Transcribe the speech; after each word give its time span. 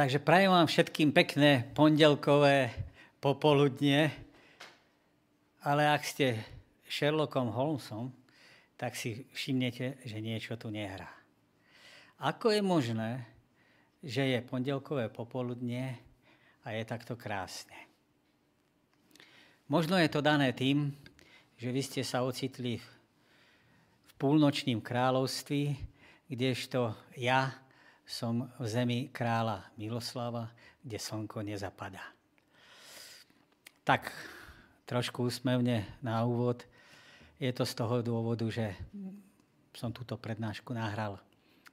Takže 0.00 0.16
prajem 0.16 0.48
vám 0.48 0.64
všetkým 0.64 1.12
pekné 1.12 1.68
pondelkové 1.76 2.72
popoludne, 3.20 4.08
ale 5.60 5.92
ak 5.92 6.00
ste 6.08 6.40
Sherlockom 6.88 7.52
Holmesom, 7.52 8.08
tak 8.80 8.96
si 8.96 9.28
všimnete, 9.28 10.00
že 10.00 10.24
niečo 10.24 10.56
tu 10.56 10.72
nehrá. 10.72 11.12
Ako 12.16 12.48
je 12.48 12.64
možné, 12.64 13.28
že 14.00 14.24
je 14.24 14.40
pondelkové 14.40 15.12
popoludne 15.12 16.00
a 16.64 16.72
je 16.72 16.80
takto 16.88 17.12
krásne? 17.12 17.76
Možno 19.68 20.00
je 20.00 20.08
to 20.08 20.24
dané 20.24 20.56
tým, 20.56 20.96
že 21.60 21.68
vy 21.68 21.82
ste 21.84 22.00
sa 22.08 22.24
ocitli 22.24 22.80
v 24.00 24.10
púlnočním 24.16 24.80
kráľovství, 24.80 25.76
kdežto 26.32 26.96
ja 27.20 27.52
som 28.10 28.50
v 28.58 28.66
zemi 28.66 28.98
kráľa 29.14 29.70
Miloslava, 29.78 30.50
kde 30.82 30.98
slnko 30.98 31.46
nezapadá. 31.46 32.02
Tak 33.86 34.10
trošku 34.82 35.30
úsmevne 35.30 35.86
na 36.02 36.26
úvod. 36.26 36.66
Je 37.38 37.54
to 37.54 37.62
z 37.62 37.72
toho 37.78 38.02
dôvodu, 38.02 38.42
že 38.50 38.74
som 39.70 39.94
túto 39.94 40.18
prednášku 40.18 40.74
nahral 40.74 41.22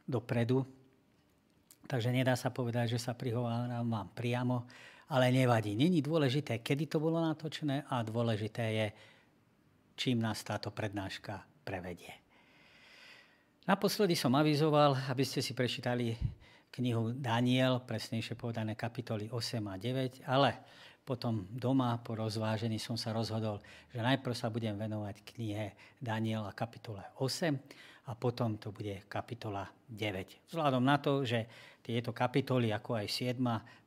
dopredu, 0.05 0.61
takže 1.89 2.13
nedá 2.13 2.37
sa 2.37 2.53
povedať, 2.53 2.93
že 2.95 3.01
sa 3.01 3.17
prihováram 3.17 3.89
vám 3.89 4.13
priamo, 4.13 4.69
ale 5.09 5.33
nevadí. 5.33 5.73
Není 5.73 6.05
dôležité, 6.05 6.61
kedy 6.61 6.85
to 6.85 7.01
bolo 7.01 7.17
natočené 7.17 7.89
a 7.89 8.05
dôležité 8.05 8.63
je, 8.77 8.87
čím 9.97 10.21
nás 10.21 10.45
táto 10.45 10.69
prednáška 10.69 11.41
prevedie. 11.65 12.26
Naposledy 13.67 14.15
som 14.15 14.31
avizoval, 14.31 14.95
aby 15.11 15.27
ste 15.27 15.43
si 15.43 15.51
prečítali 15.51 16.15
knihu 16.71 17.11
Daniel, 17.11 17.83
presnejšie 17.83 18.39
povedané 18.39 18.79
kapitoly 18.79 19.27
8 19.27 19.59
a 19.67 19.75
9, 19.75 20.23
ale 20.23 20.63
potom 21.03 21.43
doma 21.51 21.99
po 21.99 22.15
rozvážení 22.15 22.79
som 22.79 22.95
sa 22.95 23.11
rozhodol, 23.11 23.59
že 23.91 23.99
najprv 23.99 24.31
sa 24.31 24.47
budem 24.47 24.79
venovať 24.79 25.19
knihe 25.19 25.75
Daniel 25.99 26.47
a 26.47 26.55
kapitole 26.55 27.03
8 27.19 28.07
a 28.07 28.15
potom 28.15 28.55
to 28.55 28.71
bude 28.71 29.03
kapitola 29.11 29.67
9. 29.91 30.47
Vzhľadom 30.47 30.87
na 30.87 31.03
to, 31.03 31.27
že 31.27 31.43
tieto 31.83 32.15
kapitoly, 32.15 32.71
ako 32.71 33.03
aj 33.03 33.35
7 33.35 33.35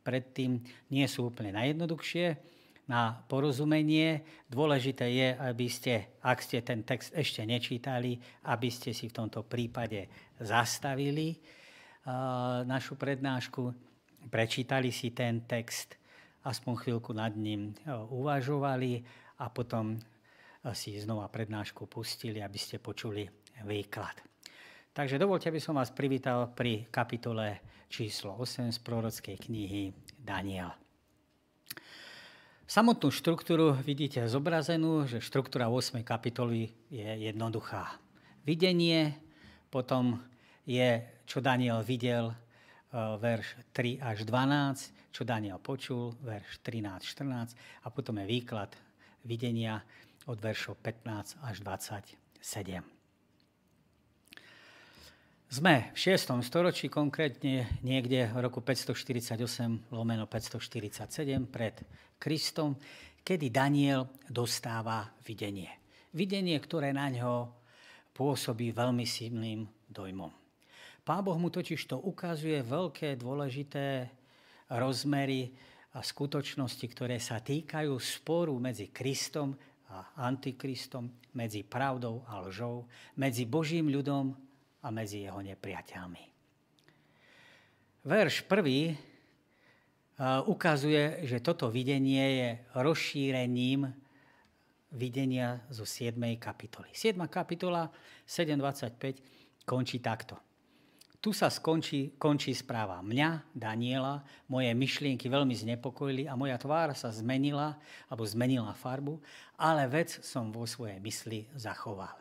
predtým, 0.04 0.60
nie 0.92 1.08
sú 1.08 1.32
úplne 1.32 1.56
najjednoduchšie, 1.56 2.59
na 2.90 3.22
porozumenie. 3.30 4.26
Dôležité 4.50 5.06
je, 5.06 5.28
aby 5.38 5.70
ste, 5.70 6.18
ak 6.26 6.42
ste 6.42 6.58
ten 6.66 6.82
text 6.82 7.14
ešte 7.14 7.46
nečítali, 7.46 8.18
aby 8.50 8.66
ste 8.66 8.90
si 8.90 9.06
v 9.06 9.14
tomto 9.14 9.46
prípade 9.46 10.10
zastavili 10.42 11.38
našu 12.66 12.98
prednášku, 12.98 13.70
prečítali 14.26 14.90
si 14.90 15.14
ten 15.14 15.46
text, 15.46 15.94
aspoň 16.42 16.72
chvíľku 16.82 17.14
nad 17.14 17.30
ním 17.38 17.70
uvažovali 18.10 19.06
a 19.38 19.46
potom 19.54 19.94
si 20.74 20.98
znova 20.98 21.30
prednášku 21.30 21.86
pustili, 21.86 22.42
aby 22.42 22.58
ste 22.58 22.82
počuli 22.82 23.22
výklad. 23.62 24.18
Takže 24.90 25.20
dovolte, 25.20 25.46
aby 25.46 25.62
som 25.62 25.78
vás 25.78 25.94
privítal 25.94 26.50
pri 26.50 26.90
kapitole 26.90 27.62
číslo 27.86 28.34
8 28.34 28.74
z 28.74 28.78
prorockej 28.82 29.36
knihy 29.46 29.94
Daniel. 30.18 30.74
Samotnú 32.70 33.10
štruktúru 33.10 33.74
vidíte 33.82 34.22
zobrazenú, 34.30 35.02
že 35.02 35.18
štruktúra 35.18 35.66
8. 35.66 36.06
kapitoly 36.06 36.70
je 36.86 37.02
jednoduchá. 37.02 37.98
Videnie, 38.46 39.18
potom 39.74 40.22
je, 40.62 41.02
čo 41.26 41.42
Daniel 41.42 41.82
videl, 41.82 42.30
e, 42.30 42.34
verš 42.94 43.58
3 43.74 43.98
až 43.98 44.22
12, 44.22 45.10
čo 45.10 45.26
Daniel 45.26 45.58
počul, 45.58 46.14
verš 46.22 46.62
13, 46.62 47.02
14 47.10 47.58
a 47.58 47.90
potom 47.90 48.22
je 48.22 48.38
výklad 48.38 48.70
videnia 49.26 49.82
od 50.30 50.38
veršov 50.38 50.78
15 50.78 51.42
až 51.42 51.66
27. 51.66 52.99
Sme 55.50 55.90
v 55.90 55.98
6. 55.98 56.46
storočí, 56.46 56.86
konkrétne 56.86 57.66
niekde 57.82 58.30
v 58.30 58.38
roku 58.38 58.62
548 58.62 59.90
lomeno 59.90 60.30
547 60.30 61.10
pred 61.50 61.74
Kristom, 62.22 62.78
kedy 63.26 63.50
Daniel 63.50 64.06
dostáva 64.30 65.10
videnie. 65.26 65.66
Videnie, 66.14 66.54
ktoré 66.54 66.94
na 66.94 67.10
ňo 67.10 67.50
pôsobí 68.14 68.70
veľmi 68.70 69.02
silným 69.02 69.66
dojmom. 69.90 70.30
Pán 71.02 71.26
Boh 71.26 71.34
mu 71.34 71.50
totiž 71.50 71.82
to 71.82 71.98
ukazuje 71.98 72.62
veľké 72.62 73.18
dôležité 73.18 74.06
rozmery 74.70 75.50
a 75.90 76.06
skutočnosti, 76.06 76.86
ktoré 76.94 77.18
sa 77.18 77.42
týkajú 77.42 77.90
sporu 77.98 78.54
medzi 78.62 78.94
Kristom 78.94 79.58
a 79.90 80.14
Antikristom, 80.30 81.10
medzi 81.34 81.66
pravdou 81.66 82.22
a 82.30 82.38
lžou, 82.38 82.86
medzi 83.18 83.50
Božím 83.50 83.90
ľudom 83.90 84.30
a 84.80 84.88
medzi 84.88 85.28
jeho 85.28 85.40
nepriateľmi. 85.44 86.24
Verš 88.04 88.48
prvý 88.48 88.96
ukazuje, 90.48 91.24
že 91.24 91.40
toto 91.40 91.68
videnie 91.68 92.24
je 92.36 92.48
rozšírením 92.76 93.88
videnia 94.92 95.60
zo 95.68 95.84
7. 95.84 96.16
kapitoly. 96.40 96.92
7. 96.92 97.16
kapitola 97.28 97.88
7.25 98.24 99.64
končí 99.68 100.00
takto. 100.00 100.40
Tu 101.20 101.36
sa 101.36 101.52
skončí, 101.52 102.16
končí 102.16 102.56
správa 102.56 103.04
mňa, 103.04 103.52
Daniela, 103.52 104.24
moje 104.48 104.72
myšlienky 104.72 105.28
veľmi 105.28 105.52
znepokojili 105.52 106.24
a 106.24 106.32
moja 106.32 106.56
tvár 106.56 106.96
sa 106.96 107.12
zmenila, 107.12 107.76
alebo 108.08 108.24
zmenila 108.24 108.72
farbu, 108.72 109.20
ale 109.60 109.84
vec 109.84 110.24
som 110.24 110.48
vo 110.48 110.64
svojej 110.64 110.96
mysli 111.04 111.44
zachoval. 111.52 112.16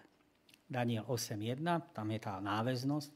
Daniel 0.69 1.03
8.1, 1.09 1.65
tam 1.91 2.07
je 2.13 2.19
tá 2.21 2.37
náväznosť. 2.37 3.09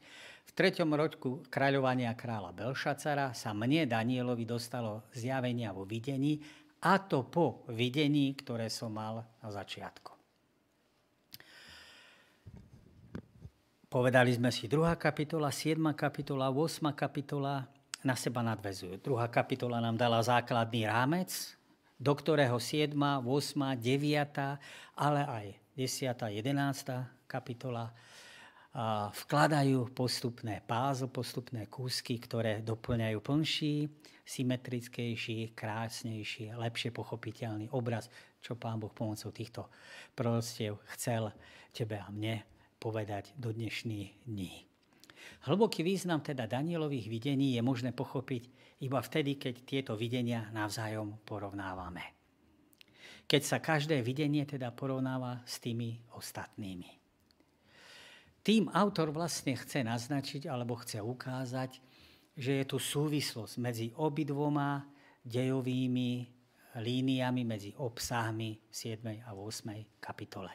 V 0.44 0.50
treťom 0.52 0.90
roku 0.98 1.40
kráľovania 1.46 2.10
kráľa 2.18 2.50
Belšacara 2.50 3.30
sa 3.30 3.54
mne 3.54 3.86
Danielovi 3.86 4.42
dostalo 4.42 5.06
zjavenia 5.14 5.70
vo 5.70 5.86
videní, 5.86 6.42
a 6.84 7.00
to 7.00 7.24
po 7.24 7.64
videní, 7.72 8.36
ktoré 8.36 8.68
som 8.68 8.92
mal 8.92 9.24
na 9.40 9.48
začiatku. 9.48 10.12
Povedali 13.88 14.34
sme 14.34 14.50
si 14.50 14.68
druhá 14.68 14.98
kapitola, 14.98 15.48
7. 15.48 15.78
kapitola, 15.94 16.50
8. 16.50 16.92
kapitola 16.92 17.64
na 18.04 18.18
seba 18.18 18.44
nadvezujú. 18.44 19.00
Druhá 19.00 19.30
kapitola 19.32 19.80
nám 19.80 19.96
dala 19.96 20.20
základný 20.20 20.84
rámec, 20.84 21.30
do 21.96 22.12
ktorého 22.12 22.58
7., 22.58 22.92
8., 22.92 23.78
9., 23.80 24.60
ale 24.98 25.20
aj 25.24 25.46
10., 25.74 26.14
11 26.14 27.26
kapitola 27.26 27.90
vkladajú 29.14 29.94
postupné 29.94 30.58
pázl, 30.66 31.06
postupné 31.06 31.70
kúsky, 31.70 32.18
ktoré 32.18 32.58
doplňajú 32.66 33.18
plnší, 33.22 33.86
symetrickejší, 34.26 35.54
krásnejší, 35.54 36.58
lepšie 36.58 36.90
pochopiteľný 36.90 37.70
obraz, 37.70 38.10
čo 38.42 38.58
Pán 38.58 38.82
Boh 38.82 38.90
pomocou 38.90 39.30
týchto 39.30 39.70
proroctiev 40.18 40.82
chcel 40.98 41.30
tebe 41.70 42.02
a 42.02 42.10
mne 42.10 42.42
povedať 42.82 43.30
do 43.38 43.54
dnešných 43.54 44.26
dní. 44.26 44.66
Hlboký 45.46 45.86
význam 45.86 46.20
teda 46.20 46.50
Danielových 46.50 47.06
videní 47.06 47.54
je 47.54 47.62
možné 47.62 47.94
pochopiť 47.94 48.42
iba 48.82 48.98
vtedy, 48.98 49.38
keď 49.38 49.54
tieto 49.62 49.92
videnia 49.94 50.50
navzájom 50.50 51.22
porovnávame. 51.22 52.23
Keď 53.24 53.42
sa 53.42 53.58
každé 53.58 54.04
videnie 54.04 54.44
teda 54.44 54.70
porovnáva 54.70 55.40
s 55.48 55.58
tými 55.58 55.96
ostatnými. 56.14 56.90
Tým 58.44 58.68
autor 58.68 59.08
vlastne 59.08 59.56
chce 59.56 59.80
naznačiť 59.80 60.44
alebo 60.44 60.76
chce 60.76 61.00
ukázať, 61.00 61.80
že 62.36 62.60
je 62.60 62.64
tu 62.68 62.76
súvislosť 62.76 63.54
medzi 63.56 63.88
obidvoma 63.96 64.84
dejovými 65.24 66.28
líniami, 66.76 67.42
medzi 67.46 67.72
obsahmi 67.80 68.68
7. 68.68 69.24
a 69.24 69.32
8. 69.32 70.02
kapitole. 70.02 70.52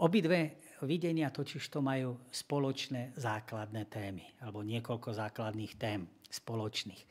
Obidve 0.00 0.64
videnia 0.82 1.28
totiž 1.30 1.70
to 1.70 1.84
majú 1.84 2.18
spoločné 2.32 3.14
základné 3.14 3.84
témy, 3.86 4.24
alebo 4.42 4.64
niekoľko 4.64 5.14
základných 5.14 5.72
tém 5.78 6.08
spoločných. 6.32 7.02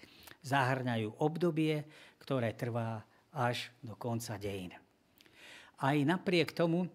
Zahrňajú 0.43 1.23
obdobie, 1.23 1.85
ktoré 2.19 2.57
trvá 2.57 2.99
až 3.33 3.73
do 3.81 3.97
konca 3.97 4.37
dejín. 4.37 4.73
Aj 5.81 5.97
napriek 5.97 6.53
tomu 6.53 6.87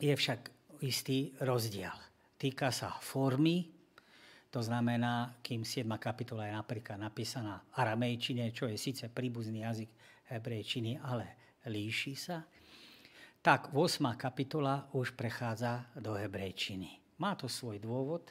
je 0.00 0.10
však 0.10 0.50
istý 0.80 1.36
rozdiel. 1.38 1.94
Týka 2.38 2.72
sa 2.72 2.96
formy, 3.02 3.68
to 4.48 4.64
znamená, 4.64 5.36
kým 5.44 5.60
7. 5.62 5.84
kapitola 6.00 6.48
je 6.48 6.54
napríklad 6.56 6.96
napísaná 6.96 7.60
v 7.60 7.84
aramejčine, 7.84 8.48
čo 8.50 8.64
je 8.64 8.80
síce 8.80 9.04
príbuzný 9.12 9.60
jazyk 9.66 9.90
hebrejčiny, 10.32 10.96
ale 11.04 11.36
líši 11.68 12.14
sa, 12.16 12.40
tak 13.44 13.76
8. 13.76 14.08
kapitola 14.16 14.88
už 14.96 15.12
prechádza 15.12 15.92
do 16.00 16.16
hebrejčiny. 16.16 17.20
Má 17.20 17.36
to 17.36 17.50
svoj 17.50 17.76
dôvod, 17.82 18.30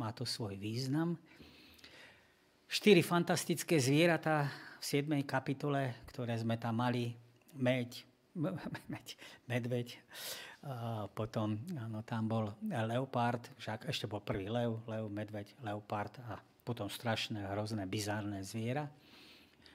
má 0.00 0.14
to 0.16 0.24
svoj 0.24 0.56
význam. 0.56 1.18
Štyri 2.70 3.02
fantastické 3.02 3.82
zvieratá 3.82 4.46
v 4.78 5.02
7. 5.02 5.26
kapitole, 5.26 6.06
ktoré 6.06 6.38
sme 6.38 6.54
tam 6.54 6.78
mali. 6.78 7.18
Meď, 7.58 8.06
meď 8.94 9.18
medveď, 9.50 9.98
potom 11.18 11.58
áno, 11.74 12.06
tam 12.06 12.30
bol 12.30 12.54
leopard, 12.62 13.42
však 13.58 13.90
ešte 13.90 14.06
bol 14.06 14.22
prvý 14.22 14.46
lev, 14.46 14.78
lev, 14.86 15.10
medveď, 15.10 15.50
leopard 15.66 16.14
a 16.30 16.38
potom 16.62 16.86
strašné, 16.86 17.42
hrozné, 17.50 17.90
bizárne 17.90 18.38
zviera. 18.46 18.86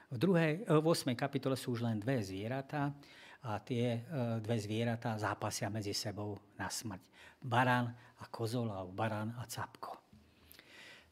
V, 0.07 0.15
druhej, 0.15 0.63
v 0.63 0.79
8. 0.79 1.11
kapitole 1.19 1.59
sú 1.59 1.75
už 1.75 1.83
len 1.83 1.99
dve 1.99 2.23
zvieratá 2.23 2.95
a 3.43 3.59
tie 3.59 4.07
e, 4.07 4.39
dve 4.39 4.55
zvieratá 4.55 5.19
zápasia 5.19 5.67
medzi 5.67 5.91
sebou 5.91 6.39
na 6.55 6.71
smrť. 6.71 7.03
Barán 7.43 7.91
a 7.91 8.25
kozol, 8.31 8.71
alebo 8.71 8.95
barán 8.95 9.35
a 9.35 9.43
capko. 9.51 10.04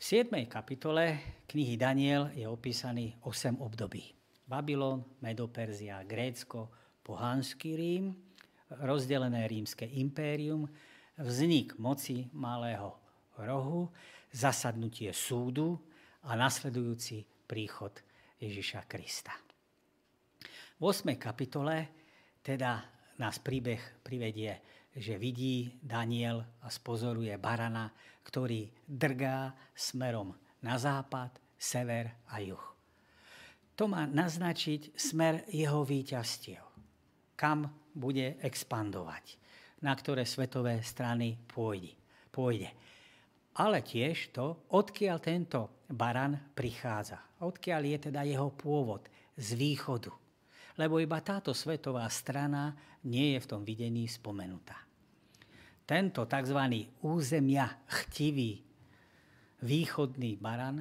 V 0.03 0.27
7. 0.27 0.35
kapitole 0.51 1.15
knihy 1.47 1.79
Daniel 1.79 2.27
je 2.35 2.44
opísaný 2.44 3.15
8 3.23 3.55
období. 3.63 4.03
Babylon, 4.44 5.00
Medoperzia, 5.23 6.03
Grécko, 6.03 6.67
pohanský 7.07 7.71
Rím, 7.71 8.11
rozdelené 8.83 9.47
rímske 9.47 9.88
impérium, 9.88 10.67
vznik 11.15 11.79
moci 11.79 12.27
malého 12.35 13.00
rohu, 13.47 13.88
zasadnutie 14.27 15.15
súdu 15.15 15.79
a 16.27 16.35
nasledujúci 16.35 17.47
príchod 17.47 17.95
Ježiša 18.44 18.83
Krista. 18.91 19.31
V 20.75 20.83
8. 20.83 21.15
kapitole 21.15 21.88
teda 22.44 22.83
nás 23.23 23.39
príbeh 23.39 24.03
privedie 24.03 24.59
že 24.94 25.17
vidí 25.17 25.73
Daniel 25.81 26.45
a 26.61 26.69
spozoruje 26.69 27.33
barana, 27.41 27.89
ktorý 28.23 28.71
drgá 28.87 29.53
smerom 29.75 30.33
na 30.63 30.79
západ, 30.79 31.37
sever 31.59 32.11
a 32.27 32.43
juh. 32.43 32.65
To 33.79 33.87
má 33.87 34.03
naznačiť 34.05 34.93
smer 34.93 35.47
jeho 35.49 35.81
výťastiev, 35.87 36.63
kam 37.39 37.71
bude 37.95 38.37
expandovať, 38.43 39.39
na 39.81 39.95
ktoré 39.95 40.27
svetové 40.27 40.83
strany 40.83 41.39
pôjde. 41.49 41.95
pôjde. 42.29 42.69
Ale 43.53 43.85
tiež 43.85 44.33
to, 44.33 44.65
odkiaľ 44.73 45.17
tento 45.21 45.85
baran 45.89 46.37
prichádza, 46.57 47.21
odkiaľ 47.41 47.81
je 47.85 47.97
teda 48.09 48.21
jeho 48.25 48.49
pôvod 48.53 49.05
z 49.37 49.53
východu. 49.53 50.09
Lebo 50.77 50.97
iba 50.97 51.21
táto 51.21 51.53
svetová 51.53 52.09
strana 52.09 52.73
nie 53.05 53.37
je 53.37 53.39
v 53.45 53.49
tom 53.49 53.61
videní 53.61 54.09
spomenutá. 54.09 54.77
Tento 55.83 56.24
tzv. 56.24 56.59
územia 57.03 57.68
chtivý 57.91 58.63
východný 59.59 60.39
baran 60.39 60.80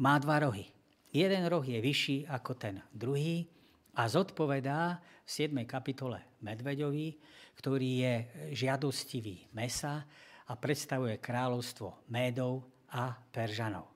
má 0.00 0.16
dva 0.16 0.48
rohy. 0.48 0.64
Jeden 1.12 1.44
roh 1.52 1.60
je 1.60 1.76
vyšší 1.76 2.32
ako 2.32 2.52
ten 2.56 2.80
druhý 2.88 3.44
a 3.92 4.08
zodpovedá 4.08 4.96
v 5.24 5.28
7. 5.28 5.68
kapitole 5.68 6.40
Medveďovi, 6.40 7.08
ktorý 7.60 7.90
je 8.00 8.14
žiadostivý 8.56 9.52
mesa 9.52 10.08
a 10.48 10.52
predstavuje 10.56 11.20
kráľovstvo 11.20 12.08
Médov 12.08 12.64
a 12.96 13.12
Peržanov. 13.12 13.92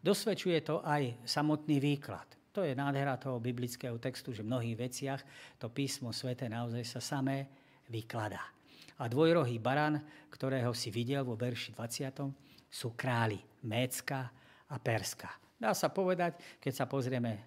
Dosvedčuje 0.00 0.64
to 0.64 0.80
aj 0.80 1.20
samotný 1.28 1.76
výklad. 1.76 2.24
To 2.56 2.64
je 2.64 2.72
nádhera 2.72 3.20
toho 3.20 3.36
biblického 3.36 4.00
textu, 4.00 4.32
že 4.32 4.40
v 4.40 4.50
mnohých 4.56 4.76
veciach 4.88 5.20
to 5.60 5.68
písmo 5.68 6.16
svete 6.16 6.48
naozaj 6.48 6.84
sa 6.88 7.00
samé 7.04 7.44
vykladá. 7.92 8.59
A 9.00 9.08
dvojrohý 9.08 9.56
baran, 9.56 9.96
ktorého 10.28 10.76
si 10.76 10.92
videl 10.92 11.24
vo 11.24 11.34
verši 11.34 11.72
20, 11.72 12.68
sú 12.68 12.92
králi 12.92 13.40
Mécka 13.64 14.28
a 14.68 14.76
Perska. 14.76 15.32
Dá 15.56 15.72
sa 15.72 15.88
povedať, 15.88 16.60
keď 16.60 16.72
sa 16.72 16.84
pozrieme 16.84 17.32
e, 17.32 17.42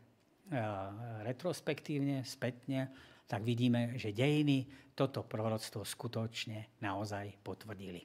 retrospektívne, 1.22 2.26
spätne, 2.26 2.90
tak 3.30 3.46
vidíme, 3.46 3.98
že 4.02 4.14
dejiny 4.14 4.66
toto 4.94 5.26
proroctvo 5.26 5.86
skutočne 5.86 6.78
naozaj 6.82 7.42
potvrdili. 7.42 8.02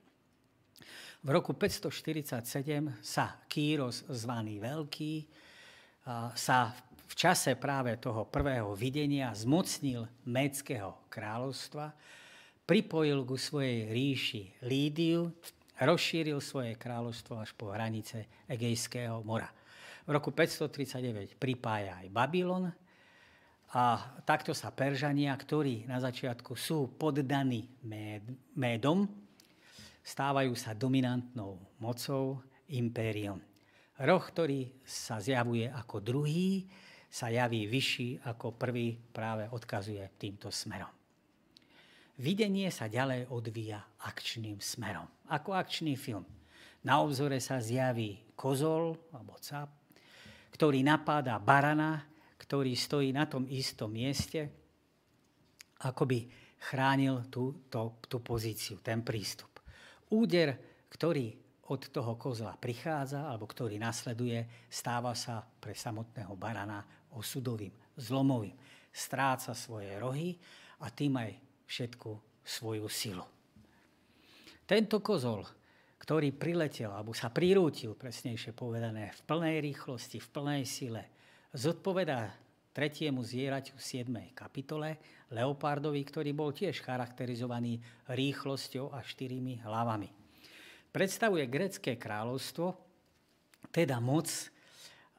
V 1.18 1.28
roku 1.34 1.52
547 1.52 3.02
sa 3.02 3.42
Kýros, 3.50 4.06
zvaný 4.06 4.62
Veľký, 4.62 5.26
sa 6.32 6.72
v 7.08 7.14
čase 7.18 7.58
práve 7.58 7.98
toho 8.00 8.24
prvého 8.30 8.72
videnia 8.72 9.34
zmocnil 9.34 10.08
Méckého 10.24 11.10
kráľovstva 11.12 11.92
pripojil 12.68 13.24
ku 13.24 13.40
svojej 13.40 13.88
ríši 13.88 14.60
Lídiu, 14.68 15.32
rozšíril 15.80 16.36
svoje 16.44 16.76
kráľovstvo 16.76 17.40
až 17.40 17.56
po 17.56 17.72
hranice 17.72 18.28
Egejského 18.44 19.24
mora. 19.24 19.48
V 20.04 20.12
roku 20.12 20.28
539 20.36 21.40
pripája 21.40 21.96
aj 22.04 22.12
Babylon 22.12 22.68
a 23.72 23.84
takto 24.28 24.52
sa 24.52 24.68
Peržania, 24.68 25.32
ktorí 25.32 25.88
na 25.88 25.96
začiatku 25.96 26.60
sú 26.60 26.92
poddaní 26.92 27.72
Médom, 28.52 29.08
stávajú 30.04 30.52
sa 30.52 30.76
dominantnou 30.76 31.56
mocou 31.80 32.44
impériom. 32.68 33.40
Roh, 34.04 34.20
ktorý 34.20 34.84
sa 34.84 35.24
zjavuje 35.24 35.72
ako 35.72 36.04
druhý, 36.04 36.68
sa 37.08 37.32
javí 37.32 37.64
vyšší 37.64 38.28
ako 38.28 38.52
prvý, 38.60 38.92
práve 38.92 39.48
odkazuje 39.48 40.04
týmto 40.20 40.52
smerom 40.52 40.97
videnie 42.18 42.68
sa 42.74 42.90
ďalej 42.90 43.30
odvíja 43.30 43.80
akčným 44.02 44.58
smerom. 44.58 45.06
Ako 45.30 45.54
akčný 45.54 45.94
film. 45.94 46.26
Na 46.82 47.02
obzore 47.02 47.38
sa 47.42 47.58
zjaví 47.58 48.34
kozol 48.38 48.94
alebo 49.14 49.34
cap, 49.42 49.70
ktorý 50.54 50.82
napáda 50.82 51.38
barana, 51.38 52.06
ktorý 52.38 52.74
stojí 52.74 53.10
na 53.10 53.26
tom 53.26 53.46
istom 53.50 53.90
mieste, 53.90 54.50
ako 55.82 56.06
by 56.06 56.18
chránil 56.58 57.30
tú, 57.30 57.66
tú, 57.70 57.98
tú 58.06 58.18
pozíciu, 58.18 58.82
ten 58.82 59.02
prístup. 59.02 59.62
Úder, 60.10 60.54
ktorý 60.90 61.34
od 61.68 61.82
toho 61.92 62.16
kozla 62.16 62.56
prichádza, 62.56 63.28
alebo 63.28 63.44
ktorý 63.44 63.76
nasleduje, 63.76 64.66
stáva 64.72 65.12
sa 65.12 65.44
pre 65.44 65.76
samotného 65.76 66.32
barana 66.34 66.80
osudovým, 67.12 67.74
zlomovým. 67.94 68.56
Stráca 68.88 69.52
svoje 69.52 69.92
rohy 70.00 70.32
a 70.80 70.88
tým 70.88 71.20
aj 71.20 71.47
všetku 71.68 72.42
svoju 72.42 72.88
silu. 72.88 73.26
Tento 74.64 75.04
kozol, 75.04 75.44
ktorý 76.00 76.32
priletel, 76.32 76.88
alebo 76.88 77.12
sa 77.12 77.28
prirútil, 77.28 77.92
presnejšie 77.92 78.56
povedané, 78.56 79.12
v 79.12 79.20
plnej 79.28 79.60
rýchlosti, 79.60 80.20
v 80.20 80.28
plnej 80.32 80.62
sile, 80.64 81.04
zodpovedá 81.52 82.32
tretiemu 82.72 83.20
zvieraťu 83.20 83.76
v 83.76 83.82
7. 83.82 84.36
kapitole, 84.36 84.96
leopardovi, 85.32 86.00
ktorý 86.04 86.30
bol 86.32 86.52
tiež 86.52 86.80
charakterizovaný 86.84 87.80
rýchlosťou 88.12 88.92
a 88.92 89.04
štyrimi 89.04 89.60
hlavami. 89.64 90.08
Predstavuje 90.88 91.44
grecké 91.48 92.00
kráľovstvo, 92.00 92.72
teda 93.68 94.00
moc, 94.00 94.30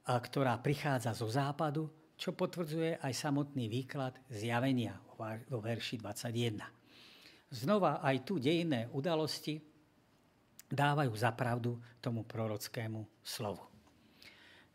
ktorá 0.05 0.57
prichádza 0.57 1.13
zo 1.13 1.29
západu, 1.29 1.89
čo 2.17 2.33
potvrdzuje 2.33 3.01
aj 3.01 3.13
samotný 3.13 3.69
výklad 3.69 4.17
zjavenia 4.33 4.97
vo 5.19 5.59
verši 5.59 5.99
21. 5.99 7.51
Znova 7.51 7.99
aj 7.99 8.23
tu 8.23 8.39
dejinné 8.39 8.87
udalosti 8.95 9.59
dávajú 10.69 11.11
zapravdu 11.17 11.75
tomu 11.99 12.23
prorockému 12.23 13.25
slovu. 13.25 13.65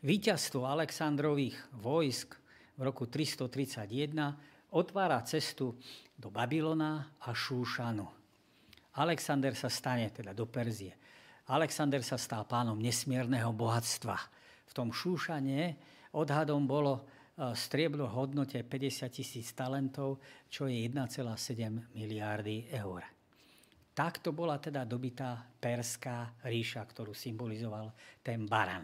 Výťazstvo 0.05 0.69
Aleksandrových 0.69 1.57
vojsk 1.81 2.37
v 2.77 2.81
roku 2.85 3.09
331 3.09 4.75
otvára 4.75 5.23
cestu 5.25 5.79
do 6.19 6.29
Babylona 6.29 7.17
a 7.25 7.31
Šúšanu. 7.33 8.05
Alexander 9.01 9.55
sa 9.57 9.71
stane 9.73 10.11
teda 10.11 10.37
do 10.37 10.45
Perzie. 10.45 10.93
Alexander 11.49 12.03
sa 12.05 12.19
stal 12.19 12.45
pánom 12.45 12.77
nesmierneho 12.77 13.55
bohatstva. 13.55 14.17
V 14.69 14.73
tom 14.75 14.91
Šúšane 14.91 15.79
odhadom 16.15 16.67
bolo 16.67 17.07
striebro 17.35 18.07
v 18.07 18.15
hodnote 18.15 18.63
50 18.63 19.11
tisíc 19.11 19.51
talentov, 19.53 20.23
čo 20.47 20.71
je 20.71 20.87
1,7 20.87 21.95
miliardy 21.95 22.71
eur. 22.71 23.03
Takto 23.95 24.35
bola 24.35 24.59
teda 24.59 24.83
dobitá 24.83 25.39
perská 25.59 26.35
ríša, 26.43 26.83
ktorú 26.83 27.15
symbolizoval 27.15 27.95
ten 28.23 28.43
baran. 28.47 28.83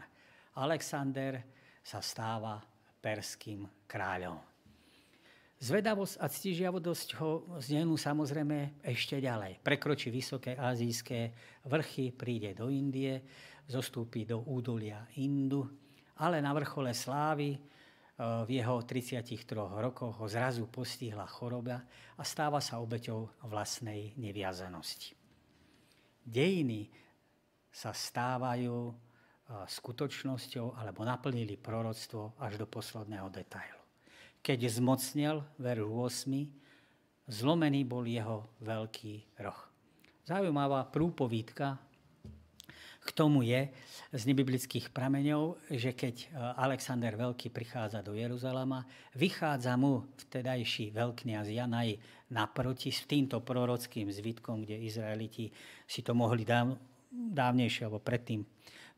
Alexander 0.54 1.42
sa 1.83 1.99
stáva 1.99 2.62
perským 3.02 3.66
kráľom. 3.90 4.38
Zvedavosť 5.61 6.14
a 6.25 6.26
ctižiavodosť 6.30 7.09
ho 7.21 7.45
znenú 7.61 7.92
samozrejme 8.00 8.80
ešte 8.80 9.21
ďalej. 9.21 9.61
Prekročí 9.61 10.09
vysoké 10.09 10.57
azijské 10.57 11.37
vrchy, 11.69 12.16
príde 12.16 12.57
do 12.57 12.73
Indie, 12.73 13.21
zostúpi 13.69 14.25
do 14.25 14.40
údolia 14.49 15.04
Indu, 15.21 15.69
ale 16.16 16.40
na 16.40 16.57
vrchole 16.57 16.97
slávy 16.97 17.61
v 18.21 18.50
jeho 18.53 18.85
33 18.85 19.49
rokoch 19.57 20.21
ho 20.21 20.27
zrazu 20.29 20.69
postihla 20.69 21.25
choroba 21.25 21.81
a 22.21 22.23
stáva 22.23 22.61
sa 22.61 22.77
obeťou 22.77 23.49
vlastnej 23.49 24.12
neviazanosti. 24.21 25.17
Dejiny 26.21 26.93
sa 27.73 27.97
stávajú 27.97 28.93
skutočnosťou 29.50 30.77
alebo 30.77 31.00
naplnili 31.03 31.57
proroctvo 31.57 32.37
až 32.37 32.61
do 32.61 32.69
posledného 32.69 33.33
detailu. 33.33 33.81
Keď 34.45 34.69
zmocnil, 34.69 35.41
veru 35.57 35.89
8, 36.05 36.29
zlomený 37.25 37.89
bol 37.89 38.05
jeho 38.05 38.53
veľký 38.61 39.41
roh. 39.41 39.61
Zaujímavá 40.29 40.85
prúpovídka 40.93 41.81
k 43.11 43.19
tomu 43.19 43.43
je 43.43 43.67
z 44.14 44.23
nebiblických 44.23 44.95
prameňov, 44.95 45.59
že 45.75 45.99
keď 45.99 46.14
e, 46.23 46.26
Alexander 46.62 47.19
Veľký 47.19 47.50
prichádza 47.50 48.07
do 48.07 48.14
Jeruzalema, 48.14 48.87
vychádza 49.19 49.75
mu 49.75 50.07
vtedajší 50.14 50.95
veľkňaz 50.95 51.50
Janaj 51.50 51.99
naproti 52.31 52.95
s 52.95 53.11
týmto 53.11 53.43
prorockým 53.43 54.07
zvitkom, 54.14 54.62
kde 54.62 54.87
Izraeliti 54.87 55.50
si 55.90 56.07
to 56.07 56.14
mohli 56.14 56.47
dáv, 56.47 56.79
dávnejšie 57.11 57.90
alebo 57.90 57.99
predtým 57.99 58.47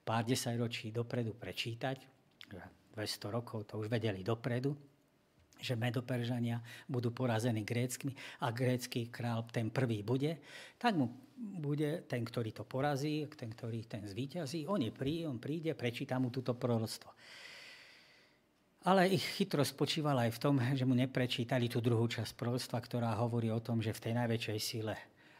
pár 0.04 0.28
desaťročí 0.28 0.92
dopredu 0.92 1.32
prečítať. 1.32 2.12
200 2.92 3.32
rokov 3.32 3.64
to 3.64 3.80
už 3.80 3.88
vedeli 3.88 4.20
dopredu 4.20 4.91
že 5.62 5.78
Medoperžania 5.78 6.58
budú 6.90 7.14
porazení 7.14 7.62
gréckmi 7.62 8.10
a 8.42 8.50
grécky 8.50 9.06
král 9.06 9.46
ten 9.46 9.70
prvý 9.70 10.02
bude, 10.02 10.42
tak 10.76 10.98
mu 10.98 11.14
bude 11.38 12.02
ten, 12.10 12.26
ktorý 12.26 12.50
to 12.50 12.66
porazí, 12.66 13.26
ten, 13.38 13.50
ktorý 13.50 13.86
ten 13.86 14.02
zvíťazí, 14.06 14.66
on 14.66 14.82
je 14.82 14.92
prí, 14.94 15.22
on 15.26 15.38
príde, 15.38 15.74
prečíta 15.78 16.18
mu 16.18 16.34
túto 16.34 16.54
proroctvo. 16.54 17.10
Ale 18.82 19.06
ich 19.14 19.22
chytro 19.38 19.62
spočívala 19.62 20.26
aj 20.26 20.32
v 20.34 20.42
tom, 20.42 20.54
že 20.58 20.82
mu 20.82 20.98
neprečítali 20.98 21.70
tú 21.70 21.78
druhú 21.78 22.10
časť 22.10 22.34
proroctva, 22.34 22.78
ktorá 22.82 23.10
hovorí 23.14 23.46
o 23.54 23.62
tom, 23.62 23.78
že 23.78 23.94
v 23.94 24.10
tej 24.10 24.12
najväčšej 24.18 24.58
síle 24.58 24.94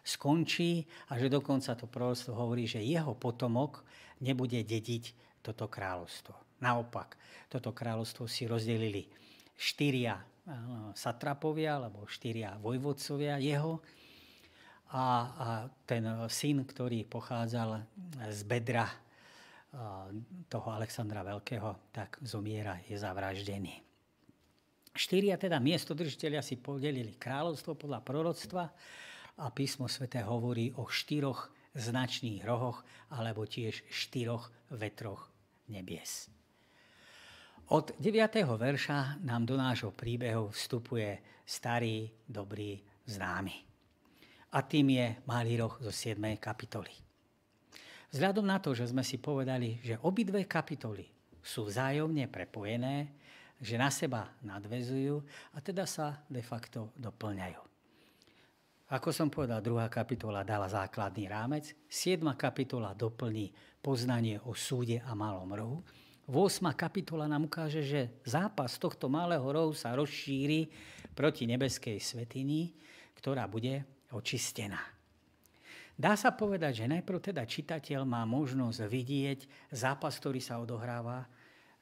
skončí 0.07 0.87
a 1.11 1.19
že 1.19 1.27
dokonca 1.27 1.75
to 1.75 1.91
proroctvo 1.91 2.39
hovorí, 2.39 2.71
že 2.71 2.83
jeho 2.83 3.19
potomok 3.19 3.83
nebude 4.23 4.63
dediť 4.63 5.05
toto 5.43 5.67
kráľovstvo. 5.67 6.63
Naopak, 6.63 7.19
toto 7.51 7.75
kráľovstvo 7.75 8.31
si 8.31 8.47
rozdelili 8.47 9.11
štyria 9.57 10.19
satrapovia, 10.93 11.79
alebo 11.79 12.05
štyria 12.11 12.59
vojvodcovia 12.59 13.39
jeho. 13.39 13.79
A, 14.93 15.01
a 15.01 15.49
ten 15.89 16.05
syn, 16.29 16.67
ktorý 16.67 17.09
pochádzal 17.09 17.81
z 18.29 18.41
bedra 18.45 18.91
toho 20.53 20.69
Alexandra 20.69 21.25
Veľkého, 21.25 21.89
tak 21.95 22.21
zomiera, 22.21 22.77
je 22.85 22.99
zavraždený. 23.01 23.81
Štyria 24.93 25.41
teda 25.41 25.57
miestodržiteľia 25.57 26.45
si 26.45 26.61
podelili 26.61 27.17
kráľovstvo 27.17 27.73
podľa 27.81 28.05
proroctva 28.05 28.69
a 29.41 29.49
písmo 29.49 29.89
svete 29.89 30.21
hovorí 30.21 30.77
o 30.77 30.85
štyroch 30.85 31.49
značných 31.73 32.45
rohoch 32.45 32.85
alebo 33.09 33.49
tiež 33.49 33.89
štyroch 33.89 34.53
vetroch 34.77 35.33
nebies. 35.73 36.29
Od 37.73 37.97
9. 37.97 38.45
verša 38.45 39.25
nám 39.25 39.49
do 39.49 39.57
nášho 39.57 39.97
príbehu 39.97 40.53
vstupuje 40.53 41.41
starý, 41.41 42.05
dobrý, 42.29 42.77
známy. 43.09 43.57
A 44.53 44.61
tým 44.61 44.93
je 44.93 45.17
Malý 45.25 45.57
roh 45.57 45.81
zo 45.81 45.89
7. 45.89 46.21
kapitoly. 46.37 46.93
Vzhľadom 48.13 48.45
na 48.45 48.61
to, 48.61 48.77
že 48.77 48.93
sme 48.93 49.01
si 49.01 49.17
povedali, 49.17 49.81
že 49.81 49.97
obidve 50.05 50.45
kapitoly 50.45 51.09
sú 51.41 51.65
vzájomne 51.65 52.29
prepojené, 52.29 53.09
že 53.57 53.81
na 53.81 53.89
seba 53.89 54.29
nadvezujú 54.45 55.25
a 55.57 55.65
teda 55.65 55.89
sa 55.89 56.21
de 56.29 56.45
facto 56.45 56.93
doplňajú. 57.01 57.63
Ako 58.93 59.17
som 59.17 59.33
povedal, 59.33 59.65
druhá 59.65 59.89
kapitola 59.89 60.45
dala 60.45 60.69
základný 60.69 61.25
rámec, 61.25 61.73
7. 61.89 62.21
kapitola 62.37 62.93
doplní 62.93 63.49
poznanie 63.81 64.37
o 64.45 64.53
súde 64.53 65.01
a 65.01 65.17
malom 65.17 65.49
rohu 65.57 65.81
8. 66.31 66.71
kapitola 66.79 67.27
nám 67.27 67.51
ukáže, 67.51 67.83
že 67.83 68.01
zápas 68.23 68.79
tohto 68.79 69.11
malého 69.11 69.43
rohu 69.43 69.75
sa 69.75 69.91
rozšíri 69.99 70.71
proti 71.19 71.51
nebeskej 71.51 71.99
svetiny, 71.99 72.71
ktorá 73.19 73.51
bude 73.51 73.83
očistená. 74.15 74.79
Dá 75.93 76.15
sa 76.17 76.33
povedať, 76.33 76.83
že 76.83 76.91
najprv 76.91 77.19
teda 77.21 77.43
čitateľ 77.45 78.07
má 78.07 78.23
možnosť 78.25 78.79
vidieť 78.87 79.41
zápas, 79.75 80.17
ktorý 80.17 80.41
sa 80.41 80.63
odohráva 80.63 81.27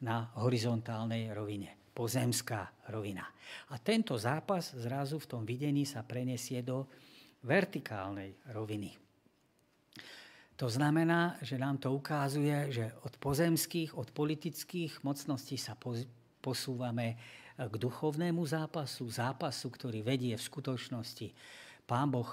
na 0.00 0.32
horizontálnej 0.40 1.30
rovine, 1.36 1.92
pozemská 1.92 2.88
rovina. 2.88 3.28
A 3.70 3.78
tento 3.78 4.16
zápas 4.16 4.72
zrazu 4.72 5.20
v 5.20 5.28
tom 5.28 5.42
videní 5.44 5.84
sa 5.84 6.00
prenesie 6.00 6.64
do 6.64 6.88
vertikálnej 7.44 8.40
roviny. 8.50 9.09
To 10.60 10.68
znamená, 10.68 11.40
že 11.40 11.56
nám 11.56 11.80
to 11.80 11.88
ukazuje, 11.88 12.68
že 12.68 12.92
od 13.08 13.16
pozemských, 13.16 13.96
od 13.96 14.12
politických 14.12 15.00
mocností 15.00 15.56
sa 15.56 15.72
posúvame 16.44 17.16
k 17.56 17.74
duchovnému 17.80 18.44
zápasu, 18.44 19.08
zápasu, 19.08 19.72
ktorý 19.72 20.04
vedie 20.04 20.36
v 20.36 20.44
skutočnosti 20.44 21.32
Pán 21.88 22.12
Boh 22.12 22.28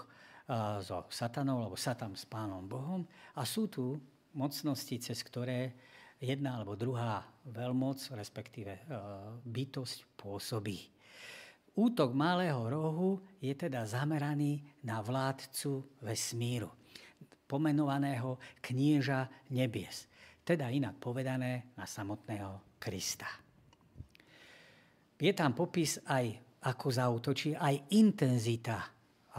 so 0.84 1.07
satanou, 1.07 1.63
alebo 1.63 1.79
satan 1.79 2.19
s 2.19 2.27
Pánom 2.27 2.67
Bohom. 2.67 3.07
A 3.39 3.48
sú 3.48 3.72
tu 3.72 3.96
mocnosti, 4.36 5.00
cez 5.00 5.24
ktoré 5.24 5.72
jedna 6.19 6.60
alebo 6.60 6.75
druhá 6.75 7.24
veľmoc, 7.48 8.12
respektíve 8.12 8.75
bytosť 9.48 10.03
pôsobí. 10.19 10.91
Útok 11.79 12.12
malého 12.12 12.60
rohu 12.60 13.24
je 13.39 13.55
teda 13.55 13.88
zameraný 13.88 14.67
na 14.84 15.00
vládcu 15.00 15.79
vesmíru 16.03 16.67
pomenovaného 17.48 18.36
knieža 18.60 19.25
nebies, 19.56 20.06
teda 20.44 20.68
inak 20.68 21.00
povedané 21.00 21.72
na 21.80 21.88
samotného 21.88 22.77
Krista. 22.77 23.27
Je 25.18 25.34
tam 25.34 25.56
popis 25.56 25.98
aj, 26.06 26.60
ako 26.68 26.88
zautočí, 26.92 27.58
aj 27.58 27.96
intenzita, 27.98 28.77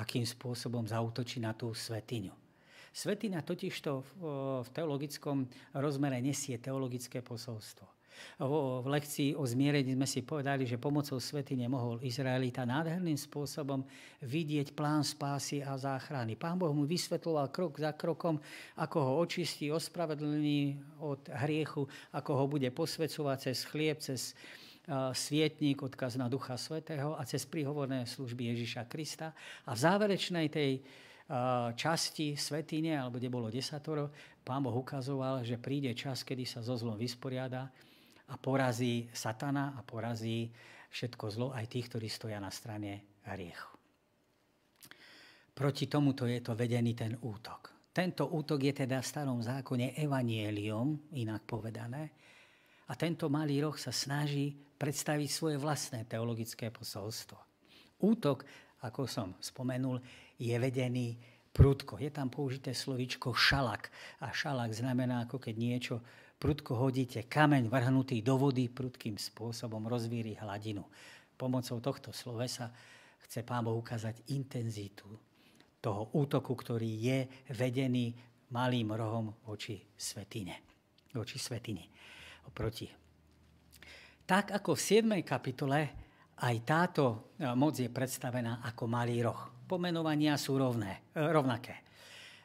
akým 0.00 0.26
spôsobom 0.26 0.88
zautočí 0.88 1.38
na 1.38 1.54
tú 1.54 1.70
svetiňu. 1.70 2.34
Svetina 2.90 3.46
totižto 3.46 3.90
v 4.64 4.68
teologickom 4.74 5.46
rozmere 5.78 6.18
nesie 6.18 6.58
teologické 6.58 7.22
posolstvo 7.22 7.97
v 8.38 8.86
lekcii 8.86 9.34
o 9.34 9.42
zmierení 9.46 9.94
sme 9.94 10.06
si 10.06 10.22
povedali, 10.22 10.64
že 10.66 10.80
pomocou 10.80 11.18
svety 11.18 11.58
nemohol 11.58 12.02
Izraelita 12.02 12.62
nádherným 12.62 13.18
spôsobom 13.18 13.82
vidieť 14.22 14.74
plán 14.74 15.02
spásy 15.02 15.60
a 15.60 15.74
záchrany. 15.74 16.38
Pán 16.38 16.58
Boh 16.58 16.70
mu 16.70 16.86
vysvetloval 16.86 17.50
krok 17.50 17.78
za 17.82 17.94
krokom, 17.94 18.38
ako 18.78 18.98
ho 19.02 19.12
očistí, 19.22 19.70
ospravedlní 19.70 20.78
od 21.02 21.26
hriechu, 21.46 21.86
ako 22.14 22.30
ho 22.34 22.44
bude 22.46 22.70
posvedcovať 22.70 23.38
cez 23.50 23.58
chlieb, 23.66 23.98
cez 24.00 24.34
svietník, 25.12 25.84
odkaz 25.84 26.16
na 26.16 26.32
Ducha 26.32 26.56
Svetého 26.56 27.12
a 27.12 27.20
cez 27.28 27.44
príhovorné 27.44 28.08
služby 28.08 28.56
Ježiša 28.56 28.88
Krista. 28.88 29.36
A 29.68 29.76
v 29.76 29.82
záverečnej 29.84 30.48
tej 30.48 30.80
časti 31.76 32.40
svetine, 32.40 32.96
alebo 32.96 33.20
kde 33.20 33.28
bolo 33.28 33.52
desatoro, 33.52 34.08
pán 34.40 34.64
Boh 34.64 34.72
ukazoval, 34.72 35.44
že 35.44 35.60
príde 35.60 35.92
čas, 35.92 36.24
kedy 36.24 36.48
sa 36.48 36.64
so 36.64 36.72
zlom 36.72 36.96
vysporiada 36.96 37.68
a 38.28 38.34
porazí 38.36 39.08
satana 39.12 39.74
a 39.76 39.80
porazí 39.84 40.48
všetko 40.88 41.24
zlo, 41.28 41.48
aj 41.52 41.68
tých, 41.68 41.88
ktorí 41.92 42.08
stoja 42.08 42.40
na 42.40 42.52
strane 42.52 43.20
hriechu. 43.28 43.76
Proti 45.52 45.90
tomuto 45.90 46.24
je 46.24 46.38
to 46.38 46.54
vedený 46.54 46.94
ten 46.94 47.18
útok. 47.18 47.90
Tento 47.90 48.30
útok 48.30 48.62
je 48.62 48.86
teda 48.86 49.02
v 49.02 49.10
starom 49.10 49.42
zákone 49.42 49.98
evanielium, 49.98 51.10
inak 51.18 51.42
povedané, 51.42 52.14
a 52.88 52.96
tento 52.96 53.28
malý 53.28 53.60
roh 53.60 53.76
sa 53.76 53.92
snaží 53.92 54.56
predstaviť 54.80 55.28
svoje 55.28 55.56
vlastné 55.60 56.08
teologické 56.08 56.72
posolstvo. 56.72 57.36
Útok, 58.00 58.48
ako 58.86 59.04
som 59.04 59.34
spomenul, 59.42 60.00
je 60.38 60.54
vedený 60.56 61.18
prudko. 61.52 61.98
Je 62.00 62.08
tam 62.08 62.30
použité 62.30 62.72
slovičko 62.72 63.34
šalak. 63.34 63.90
A 64.22 64.32
šalak 64.32 64.72
znamená, 64.72 65.26
ako 65.26 65.36
keď 65.42 65.54
niečo 65.58 66.00
prudko 66.38 66.78
hodíte 66.78 67.26
kameň 67.26 67.66
vrhnutý 67.66 68.22
do 68.22 68.38
vody, 68.38 68.70
prudkým 68.70 69.18
spôsobom 69.18 69.82
rozvíri 69.90 70.38
hladinu. 70.38 70.86
Pomocou 71.34 71.82
tohto 71.82 72.14
slovesa 72.14 72.70
chce 73.26 73.42
Pán 73.42 73.66
Boh 73.66 73.74
ukázať 73.74 74.30
intenzitu 74.30 75.06
toho 75.82 76.14
útoku, 76.14 76.54
ktorý 76.54 76.90
je 76.98 77.18
vedený 77.54 78.14
malým 78.54 78.94
rohom 78.94 79.34
voči 79.46 79.78
svetine. 79.94 80.62
Voči 81.14 81.38
svetine. 81.38 81.84
Oproti. 82.46 82.88
Tak 84.28 84.54
ako 84.54 84.74
v 84.74 84.80
7. 84.80 85.22
kapitole 85.26 85.78
aj 86.38 86.56
táto 86.62 87.34
e, 87.34 87.48
moc 87.56 87.74
je 87.74 87.90
predstavená 87.90 88.62
ako 88.62 88.84
malý 88.86 89.24
roh. 89.24 89.64
Pomenovania 89.66 90.38
sú 90.38 90.60
rovné, 90.60 91.10
e, 91.12 91.18
rovnaké. 91.18 91.82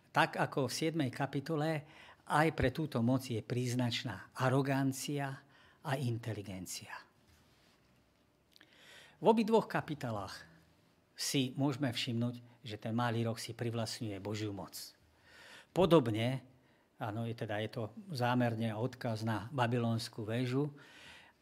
Tak 0.09 0.39
ako 0.39 0.69
v 0.69 0.73
7. 0.73 1.11
kapitole 1.11 1.69
aj 2.29 2.47
pre 2.55 2.71
túto 2.71 3.03
moc 3.03 3.27
je 3.27 3.43
príznačná 3.43 4.31
arogancia 4.39 5.43
a 5.83 5.91
inteligencia. 5.99 6.93
V 9.19 9.25
obidvoch 9.27 9.67
kapitolách 9.67 10.35
si 11.15 11.55
môžeme 11.55 11.91
všimnúť, 11.91 12.63
že 12.63 12.79
ten 12.79 12.95
malý 12.95 13.27
roh 13.27 13.39
si 13.39 13.51
privlastňuje 13.55 14.19
Božiu 14.23 14.55
moc. 14.55 14.75
Podobne 15.71 16.53
áno, 17.03 17.27
je 17.27 17.35
teda 17.35 17.59
je 17.59 17.69
to 17.71 17.83
zámerne 18.15 18.71
odkaz 18.71 19.27
na 19.27 19.51
babylonskú 19.51 20.23
väžu, 20.23 20.71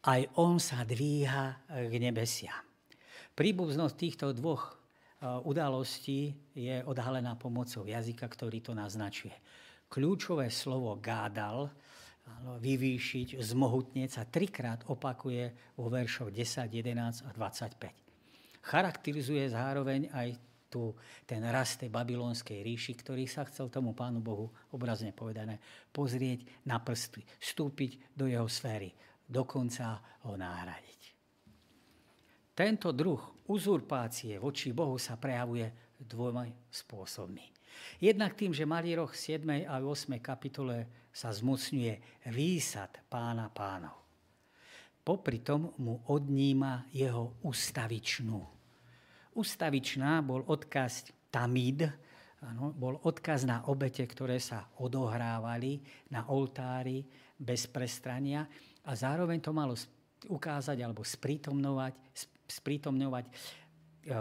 aj 0.02 0.26
on 0.34 0.58
sa 0.58 0.82
dvíha 0.82 1.62
k 1.70 1.94
nebesia. 2.02 2.50
Príbuznosť 3.38 3.94
týchto 3.94 4.26
dvoch 4.34 4.74
udalostí 5.46 6.34
je 6.58 6.82
odhalená 6.82 7.38
pomocou 7.38 7.86
jazyka, 7.86 8.26
ktorý 8.26 8.58
to 8.58 8.74
naznačuje. 8.74 9.32
Kľúčové 9.92 10.48
slovo 10.48 10.96
gádal, 10.96 11.68
vyvýšiť, 12.42 13.36
zmohutnieť 13.44 14.10
sa 14.16 14.24
trikrát 14.24 14.88
opakuje 14.88 15.74
vo 15.76 15.92
veršoch 15.92 16.32
10, 16.32 16.72
11 16.72 17.28
a 17.28 17.30
25. 17.36 18.64
Charakterizuje 18.64 19.44
zároveň 19.52 20.08
aj 20.14 20.28
tu 20.72 20.96
ten 21.28 21.44
rast 21.44 21.84
tej 21.84 21.92
babylonskej 21.92 22.64
ríši, 22.64 22.96
ktorý 22.96 23.28
sa 23.28 23.44
chcel 23.44 23.68
tomu 23.68 23.92
Pánu 23.92 24.24
Bohu, 24.24 24.48
obrazne 24.72 25.12
povedané, 25.12 25.60
pozrieť 25.92 26.64
na 26.64 26.80
prsty, 26.80 27.20
vstúpiť 27.36 28.16
do 28.16 28.24
jeho 28.24 28.48
sféry, 28.48 28.88
dokonca 29.28 30.00
ho 30.24 30.32
nahradiť. 30.32 31.00
Tento 32.56 32.88
druh 32.96 33.44
uzurpácie 33.52 34.40
voči 34.40 34.72
Bohu 34.72 34.96
sa 34.96 35.20
prejavuje 35.20 35.68
dvoma 36.00 36.48
spôsobmi. 36.72 37.61
Jednak 38.02 38.34
tým, 38.34 38.50
že 38.50 38.68
malý 38.68 38.98
roh 38.98 39.10
7. 39.10 39.68
a 39.68 39.78
8. 39.78 40.18
kapitole 40.18 41.08
sa 41.12 41.28
zmocňuje 41.28 42.24
výsad 42.32 43.04
pána 43.06 43.52
pánov. 43.52 44.02
Popri 45.02 45.42
tom 45.42 45.74
mu 45.82 45.98
odníma 46.08 46.86
jeho 46.94 47.42
ustavičnú. 47.42 48.40
Ustavičná 49.34 50.22
bol 50.22 50.46
odkaz 50.46 51.10
tamid, 51.26 51.82
ano, 52.42 52.70
bol 52.70 53.02
odkaz 53.02 53.42
na 53.42 53.66
obete, 53.66 54.06
ktoré 54.06 54.38
sa 54.38 54.70
odohrávali 54.78 55.82
na 56.14 56.30
oltári 56.30 57.02
bez 57.34 57.66
prestrania 57.66 58.46
a 58.86 58.94
zároveň 58.94 59.38
to 59.42 59.50
malo 59.50 59.74
ukázať 60.30 60.78
alebo 60.78 61.02
sprítomňovať, 61.02 61.94
sprítomňovať 62.46 63.24
e, 63.26 63.32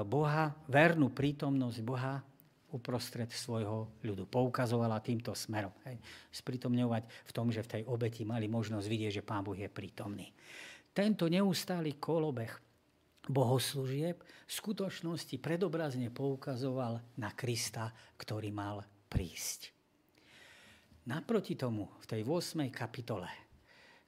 Boha, 0.02 0.50
vernú 0.66 1.14
prítomnosť 1.14 1.80
Boha 1.86 2.26
uprostred 2.72 3.30
svojho 3.32 4.02
ľudu. 4.04 4.28
Poukazovala 4.28 5.04
týmto 5.04 5.36
smerom. 5.36 5.72
Hej. 5.88 6.00
Sprítomňovať 6.32 7.04
v 7.08 7.32
tom, 7.32 7.52
že 7.52 7.64
v 7.64 7.72
tej 7.80 7.84
obeti 7.88 8.24
mali 8.24 8.48
možnosť 8.48 8.88
vidieť, 8.88 9.22
že 9.22 9.28
Pán 9.28 9.44
Boh 9.44 9.56
je 9.56 9.68
prítomný. 9.68 10.32
Tento 10.92 11.28
neustály 11.32 11.96
kolobeh 12.00 12.52
bohoslúžieb 13.30 14.18
v 14.20 14.52
skutočnosti 14.52 15.36
predobrazne 15.40 16.10
poukazoval 16.10 17.00
na 17.22 17.32
Krista, 17.32 17.94
ktorý 18.18 18.50
mal 18.52 18.84
prísť. 19.08 19.72
Naproti 21.08 21.58
tomu 21.58 21.90
v 22.02 22.06
tej 22.06 22.22
8. 22.28 22.70
kapitole 22.70 23.26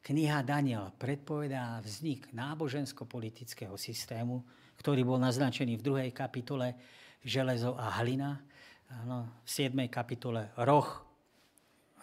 kniha 0.04 0.44
Daniel 0.44 0.94
predpovedá 1.00 1.80
vznik 1.82 2.30
nábožensko-politického 2.36 3.74
systému, 3.80 4.44
ktorý 4.78 5.08
bol 5.08 5.18
naznačený 5.18 5.80
v 5.80 5.86
druhej 5.86 6.12
kapitole 6.12 6.76
železo 7.24 7.74
a 7.80 8.04
hlina, 8.04 8.44
áno, 8.92 9.44
v 9.44 9.50
7. 9.50 9.76
kapitole 9.88 10.52
roh, 10.64 10.88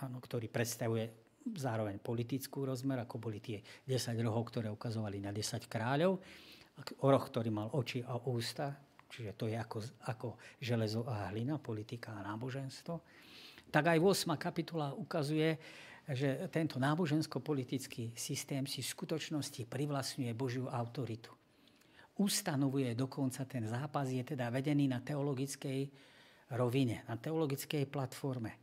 áno, 0.00 0.16
ktorý 0.22 0.49
predstavuje 0.49 1.10
zároveň 1.56 2.00
politickú 2.00 2.68
rozmer, 2.68 3.00
ako 3.00 3.16
boli 3.16 3.40
tie 3.40 3.60
10 3.88 4.16
rohov, 4.20 4.49
ktoré 4.52 4.68
ukazovali 4.68 5.20
na 5.20 5.32
10 5.32 5.68
kráľov, 5.68 6.20
roh, 7.00 7.25
ktorý 7.25 7.50
mal 7.52 7.68
oči 7.72 8.04
a 8.04 8.16
ústa, 8.16 8.76
čiže 9.08 9.37
to 9.37 9.49
je 9.49 9.56
ako, 9.56 9.78
ako 10.08 10.28
železo 10.60 11.04
a 11.08 11.32
hlina, 11.32 11.60
politika 11.60 12.16
a 12.16 12.25
náboženstvo. 12.25 12.94
Tak 13.70 13.96
aj 13.96 13.99
8. 13.99 14.34
kapitola 14.37 14.92
ukazuje, 14.96 15.56
že 16.10 16.50
tento 16.50 16.82
nábožensko-politický 16.82 18.16
systém 18.18 18.66
si 18.66 18.82
v 18.82 18.92
skutočnosti 18.92 19.62
privlastňuje 19.68 20.32
Božiu 20.34 20.66
autoritu. 20.66 21.30
Ustanovuje 22.18 22.92
dokonca 22.98 23.46
ten 23.46 23.64
zápas, 23.64 24.11
je 24.11 24.20
teda 24.20 24.50
vedený 24.50 24.90
na 24.90 25.00
teologickej 25.00 25.87
rovine, 26.54 27.06
na 27.06 27.16
teologickej 27.16 27.86
platforme. 27.86 28.58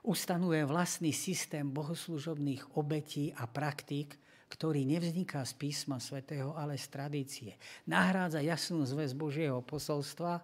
Ustanovuje 0.00 0.64
vlastný 0.64 1.12
systém 1.12 1.68
bohoslužobných 1.68 2.76
obetí 2.80 3.36
a 3.36 3.44
praktík, 3.44 4.16
ktorý 4.48 4.82
nevzniká 4.88 5.44
z 5.44 5.52
písma 5.54 6.00
svätého, 6.00 6.56
ale 6.56 6.80
z 6.80 6.86
tradície. 6.88 7.50
Nahrádza 7.86 8.40
jasnú 8.42 8.82
zväz 8.88 9.12
Božieho 9.12 9.60
posolstva, 9.62 10.42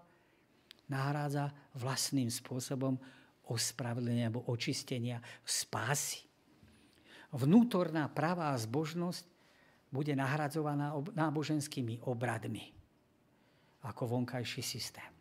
nahrádza 0.86 1.50
vlastným 1.74 2.30
spôsobom 2.30 3.00
ospravedlenia 3.48 4.28
alebo 4.30 4.46
očistenia 4.46 5.18
spásy 5.42 6.26
vnútorná 7.36 8.08
pravá 8.08 8.56
zbožnosť 8.56 9.24
bude 9.92 10.16
nahradzovaná 10.16 10.96
náboženskými 11.14 12.04
obradmi 12.08 12.74
ako 13.86 14.18
vonkajší 14.18 14.62
systém. 14.64 15.15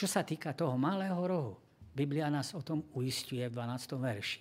Čo 0.00 0.08
sa 0.08 0.24
týka 0.24 0.56
toho 0.56 0.80
malého 0.80 1.20
rohu, 1.20 1.60
Biblia 1.92 2.32
nás 2.32 2.56
o 2.56 2.64
tom 2.64 2.88
uistuje 2.96 3.44
v 3.44 3.52
12. 3.52 4.00
verši. 4.00 4.40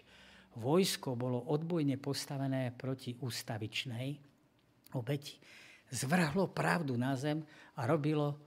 Vojsko 0.55 1.19
bolo 1.19 1.51
odbojne 1.51 1.99
postavené 1.99 2.71
proti 2.71 3.19
ústavičnej 3.19 4.07
obeti. 4.95 5.35
Zvrhlo 5.91 6.55
pravdu 6.55 6.95
na 6.95 7.11
zem 7.19 7.43
a 7.75 7.83
robilo, 7.83 8.39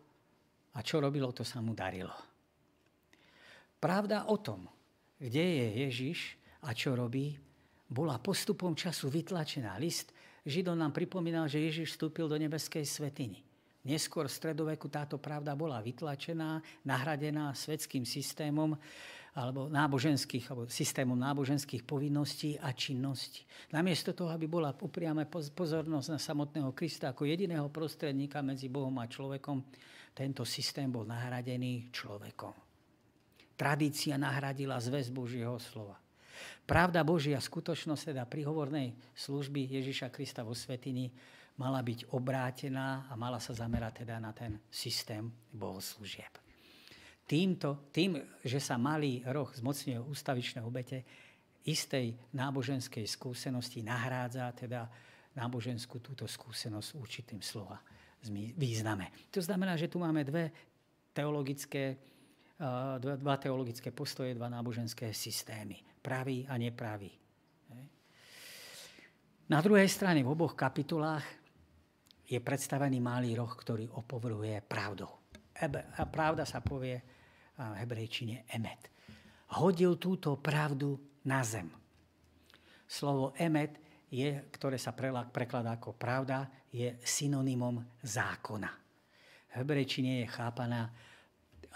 a 0.72 0.80
čo 0.80 1.04
robilo, 1.04 1.36
to 1.36 1.44
sa 1.44 1.60
mu 1.60 1.76
darilo. 1.76 2.16
Pravda 3.76 4.32
o 4.32 4.40
tom, 4.40 4.64
kde 5.20 5.44
je 5.44 5.66
Ježiš 5.84 6.40
a 6.64 6.72
čo 6.72 6.96
robí, 6.96 7.36
bola 7.92 8.16
postupom 8.24 8.72
času 8.72 9.12
vytlačená. 9.12 9.76
List 9.76 10.16
Židom 10.48 10.80
nám 10.80 10.96
pripomínal, 10.96 11.44
že 11.44 11.60
Ježiš 11.60 11.92
vstúpil 11.92 12.24
do 12.24 12.40
nebeskej 12.40 12.88
svetiny. 12.88 13.51
Neskôr 13.82 14.30
v 14.30 14.36
stredoveku 14.38 14.86
táto 14.86 15.18
pravda 15.18 15.58
bola 15.58 15.82
vytlačená, 15.82 16.62
nahradená 16.86 17.50
svetským 17.50 18.06
systémom 18.06 18.78
alebo 19.32 19.66
náboženských, 19.66 20.44
alebo 20.52 20.68
systémom 20.68 21.16
náboženských 21.16 21.82
povinností 21.88 22.60
a 22.60 22.70
činností. 22.76 23.42
Namiesto 23.72 24.12
toho, 24.12 24.28
aby 24.28 24.44
bola 24.44 24.76
upriame 24.76 25.24
pozornosť 25.26 26.08
na 26.12 26.20
samotného 26.20 26.70
Krista 26.76 27.10
ako 27.10 27.24
jediného 27.24 27.66
prostredníka 27.72 28.44
medzi 28.44 28.68
Bohom 28.68 28.92
a 29.00 29.08
človekom, 29.08 29.64
tento 30.12 30.44
systém 30.44 30.92
bol 30.92 31.08
nahradený 31.08 31.88
človekom. 31.88 32.52
Tradícia 33.56 34.20
nahradila 34.20 34.76
zväz 34.76 35.08
Božieho 35.08 35.56
slova. 35.56 35.96
Pravda 36.68 37.00
Božia, 37.00 37.40
skutočnosť 37.40 38.12
teda 38.12 38.28
prihovornej 38.28 38.92
služby 39.16 39.80
Ježiša 39.80 40.12
Krista 40.12 40.44
vo 40.44 40.52
Svetini 40.52 41.08
mala 41.62 41.78
byť 41.78 42.10
obrátená 42.10 43.06
a 43.06 43.14
mala 43.14 43.38
sa 43.38 43.54
zamerať 43.54 44.02
teda 44.02 44.18
na 44.18 44.34
ten 44.34 44.58
systém 44.66 45.30
bohoslúžieb. 45.54 46.34
Týmto, 47.22 47.86
tým, 47.94 48.18
že 48.42 48.58
sa 48.58 48.74
malý 48.74 49.22
roh 49.30 49.46
zmocňuje 49.46 50.02
ústavičné 50.02 50.60
obete, 50.66 51.06
istej 51.62 52.34
náboženskej 52.34 53.06
skúsenosti 53.06 53.86
nahrádza 53.86 54.50
teda 54.58 54.90
náboženskú 55.38 56.02
túto 56.02 56.26
skúsenosť 56.26 56.98
určitým 56.98 57.38
slova 57.38 57.78
význame. 58.58 59.14
To 59.30 59.38
znamená, 59.38 59.78
že 59.78 59.86
tu 59.86 60.02
máme 60.02 60.26
dve 60.26 60.50
teologické, 61.14 61.94
dva 62.98 63.36
teologické 63.38 63.94
postoje, 63.94 64.34
dva 64.34 64.50
náboženské 64.50 65.14
systémy 65.14 65.78
pravý 66.02 66.42
a 66.50 66.58
nepravý. 66.58 67.10
Na 69.50 69.58
druhej 69.62 69.90
strane 69.90 70.22
v 70.22 70.32
oboch 70.32 70.54
kapitulách 70.58 71.41
je 72.32 72.40
predstavený 72.40 72.96
malý 72.96 73.36
roh, 73.36 73.52
ktorý 73.52 73.92
opovrhuje 73.92 74.64
pravdou. 74.64 75.20
A 76.00 76.02
pravda 76.08 76.48
sa 76.48 76.64
povie 76.64 76.96
v 77.60 77.76
hebrejčine 77.76 78.48
emet. 78.48 78.88
Hodil 79.60 80.00
túto 80.00 80.40
pravdu 80.40 80.96
na 81.28 81.44
zem. 81.44 81.68
Slovo 82.88 83.36
emet, 83.36 83.76
je, 84.08 84.48
ktoré 84.48 84.80
sa 84.80 84.96
prekladá 85.28 85.76
ako 85.76 85.92
pravda, 85.92 86.48
je 86.72 86.96
synonymom 87.04 87.84
zákona. 88.00 88.72
V 89.52 89.52
hebrejčine 89.60 90.24
je 90.24 90.32
chápaná, 90.32 90.88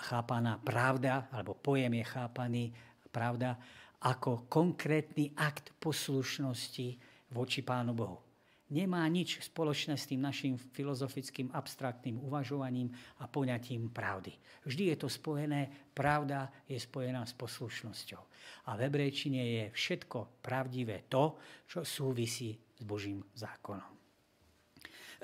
chápaná 0.09 0.57
pravda, 0.57 1.29
alebo 1.29 1.53
pojem 1.53 2.01
je 2.01 2.05
chápaný 2.09 2.65
pravda 3.13 3.61
ako 4.01 4.49
konkrétny 4.49 5.37
akt 5.37 5.77
poslušnosti 5.77 6.89
voči 7.33 7.61
Pánu 7.61 7.93
Bohu. 7.93 8.26
Nemá 8.67 9.07
nič 9.07 9.39
spoločné 9.47 9.95
s 9.95 10.11
tým 10.11 10.27
našim 10.27 10.59
filozofickým 10.59 11.55
abstraktným 11.55 12.19
uvažovaním 12.19 12.91
a 13.23 13.31
poňatím 13.31 13.95
pravdy. 13.95 14.35
Vždy 14.67 14.91
je 14.91 14.97
to 14.99 15.07
spojené, 15.07 15.71
pravda 15.95 16.51
je 16.67 16.75
spojená 16.75 17.23
s 17.23 17.31
poslušnosťou. 17.39 18.23
A 18.67 18.75
v 18.75 18.83
hebrejčine 18.91 19.39
je 19.39 19.65
všetko 19.71 20.43
pravdivé 20.43 21.07
to, 21.07 21.39
čo 21.71 21.87
súvisí 21.87 22.59
s 22.59 22.83
Božím 22.83 23.23
zákonom. 23.39 23.91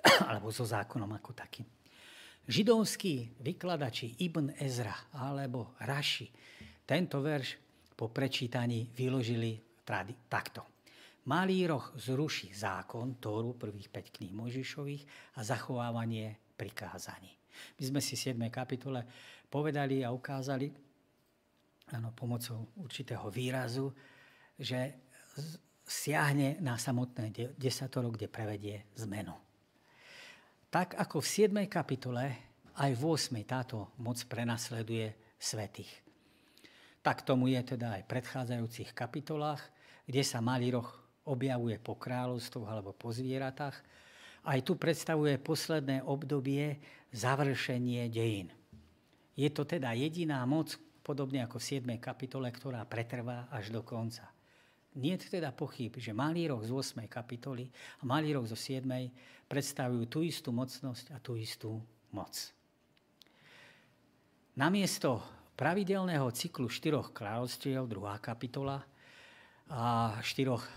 alebo 0.30 0.54
so 0.54 0.62
zákonom 0.62 1.10
ako 1.18 1.34
takým. 1.34 1.66
Židovskí 2.46 3.42
vykladači 3.42 4.22
Ibn 4.22 4.54
Ezra 4.58 4.94
alebo 5.18 5.74
Raši 5.82 6.26
tento 6.82 7.22
verš 7.22 7.58
po 7.94 8.10
prečítaní 8.10 8.90
vyložili 8.94 9.58
takto. 10.26 10.81
Malý 11.22 11.70
roh 11.70 11.94
zruší 11.94 12.50
zákon, 12.50 13.14
Tóru, 13.22 13.54
prvých 13.54 13.94
5 13.94 14.16
kníh 14.18 14.34
Mojžišových 14.34 15.06
a 15.38 15.46
zachovávanie 15.46 16.34
prikázaní. 16.58 17.30
My 17.78 17.82
sme 17.86 18.00
si 18.02 18.18
v 18.18 18.34
7. 18.34 18.50
kapitole 18.50 19.06
povedali 19.46 20.02
a 20.02 20.10
ukázali 20.10 20.66
ano, 21.94 22.10
pomocou 22.10 22.74
určitého 22.74 23.30
výrazu, 23.30 23.94
že 24.58 24.98
siahne 25.86 26.58
na 26.58 26.74
samotné 26.74 27.54
desatoro, 27.54 28.10
kde 28.10 28.26
prevedie 28.26 28.90
zmenu. 29.06 29.36
Tak 30.74 30.98
ako 30.98 31.22
v 31.22 31.28
7. 31.28 31.70
kapitole, 31.70 32.24
aj 32.82 32.90
v 32.98 33.02
8. 33.04 33.38
táto 33.46 33.94
moc 34.02 34.18
prenasleduje 34.26 35.36
svetých. 35.38 35.92
Tak 36.98 37.22
tomu 37.22 37.52
je 37.52 37.62
teda 37.62 38.00
aj 38.00 38.02
v 38.06 38.10
predchádzajúcich 38.10 38.90
kapitolách, 38.90 39.62
kde 40.08 40.22
sa 40.26 40.42
malý 40.42 40.74
roh 40.74 41.01
objavuje 41.28 41.78
po 41.78 41.94
kráľovstvoch 41.94 42.66
alebo 42.66 42.90
po 42.90 43.14
zvieratách. 43.14 43.76
Aj 44.42 44.58
tu 44.66 44.74
predstavuje 44.74 45.38
posledné 45.38 46.02
obdobie 46.02 46.82
završenie 47.14 48.10
dejín. 48.10 48.50
Je 49.38 49.48
to 49.48 49.62
teda 49.62 49.94
jediná 49.94 50.42
moc, 50.44 50.74
podobne 51.02 51.42
ako 51.42 51.58
v 51.58 51.68
7. 51.78 51.98
kapitole, 51.98 52.50
ktorá 52.50 52.82
pretrvá 52.86 53.46
až 53.50 53.70
do 53.70 53.82
konca. 53.82 54.26
Nie 54.92 55.16
je 55.16 55.40
teda 55.40 55.56
pochyb, 55.56 55.88
že 55.96 56.12
malý 56.12 56.52
roh 56.52 56.60
z 56.60 56.68
8. 56.68 57.08
kapitoly 57.08 57.70
a 57.98 58.02
malý 58.04 58.36
roh 58.36 58.44
zo 58.44 58.58
7. 58.58 58.84
predstavujú 59.48 60.04
tú 60.04 60.20
istú 60.20 60.52
mocnosť 60.52 61.16
a 61.16 61.18
tú 61.22 61.32
istú 61.38 61.80
moc. 62.12 62.34
Namiesto 64.52 65.24
pravidelného 65.56 66.28
cyklu 66.28 66.68
štyroch 66.68 67.16
kráľovstiev, 67.16 67.88
druhá 67.88 68.20
kapitola, 68.20 68.84
štyroch 70.22 70.64
e, 70.64 70.70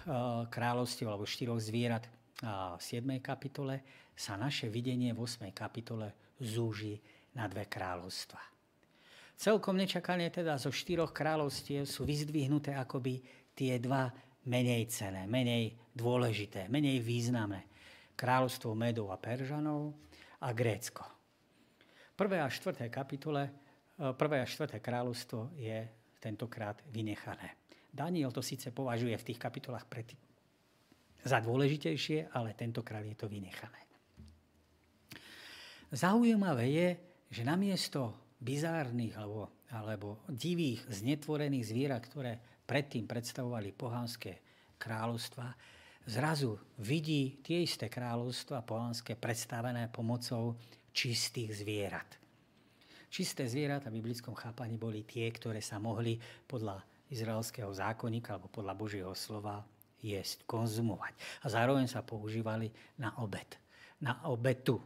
kráľovstiev 0.50 1.08
alebo 1.10 1.26
štyroch 1.28 1.60
zvierat 1.60 2.06
v 2.44 2.82
7. 2.84 3.24
kapitole 3.24 3.80
sa 4.12 4.36
naše 4.36 4.68
videnie 4.68 5.16
v 5.16 5.24
8. 5.24 5.56
kapitole 5.56 6.36
zúži 6.40 7.00
na 7.36 7.48
dve 7.48 7.68
kráľovstva. 7.68 8.40
Celkom 9.36 9.76
nečakane 9.76 10.32
teda 10.32 10.56
zo 10.56 10.72
štyroch 10.72 11.12
kráľovstiev 11.12 11.84
sú 11.84 12.08
vyzdvihnuté 12.08 12.72
akoby 12.76 13.20
tie 13.52 13.80
dva 13.84 14.08
menej 14.48 14.88
cené, 14.88 15.28
menej 15.28 15.76
dôležité, 15.92 16.72
menej 16.72 17.04
významné. 17.04 17.68
Kráľovstvo 18.16 18.72
Medov 18.72 19.12
a 19.12 19.20
Peržanov 19.20 19.92
a 20.40 20.56
Grécko. 20.56 21.04
Prvé 22.16 22.40
a 22.40 22.48
štvrté 22.48 22.88
kapitole, 22.88 23.44
e, 23.44 23.52
prvé 24.16 24.40
a 24.40 24.48
štvrté 24.48 24.80
kráľovstvo 24.80 25.52
je 25.60 25.84
tentokrát 26.24 26.80
vynechané. 26.88 27.60
Daniel 27.96 28.36
to 28.36 28.44
síce 28.44 28.76
považuje 28.76 29.16
v 29.16 29.28
tých 29.32 29.40
kapitolách 29.40 29.88
pred, 29.88 30.12
za 31.24 31.40
dôležitejšie, 31.40 32.36
ale 32.36 32.52
tentokrát 32.52 33.08
je 33.08 33.16
to 33.16 33.32
vynechané. 33.32 33.80
Zaujímavé 35.96 36.66
je, 36.76 36.88
že 37.32 37.48
namiesto 37.48 38.36
bizárnych 38.36 39.16
alebo, 39.16 39.64
alebo 39.72 40.28
divých, 40.28 40.84
znetvorených 40.92 41.72
zvierat, 41.72 42.04
ktoré 42.04 42.36
predtým 42.68 43.08
predstavovali 43.08 43.72
pohánske 43.72 44.32
kráľovstva, 44.76 45.56
zrazu 46.04 46.60
vidí 46.84 47.40
tie 47.40 47.64
isté 47.64 47.88
kráľovstva 47.88 48.68
pohánske 48.68 49.16
predstavené 49.16 49.88
pomocou 49.88 50.60
čistých 50.92 51.64
zvierat. 51.64 52.10
Čisté 53.08 53.48
zvieratá 53.48 53.88
v 53.88 54.04
biblickom 54.04 54.36
chápaní 54.36 54.76
boli 54.76 55.08
tie, 55.08 55.32
ktoré 55.32 55.64
sa 55.64 55.80
mohli 55.80 56.20
podľa 56.44 56.95
izraelského 57.16 57.72
zákonníka 57.72 58.36
alebo 58.36 58.52
podľa 58.52 58.76
Božieho 58.76 59.14
slova 59.16 59.64
jesť, 60.04 60.44
konzumovať. 60.44 61.16
A 61.42 61.50
zároveň 61.50 61.88
sa 61.88 62.04
používali 62.04 62.70
na 63.00 63.16
obed. 63.24 63.48
Na 64.04 64.28
obetu. 64.28 64.78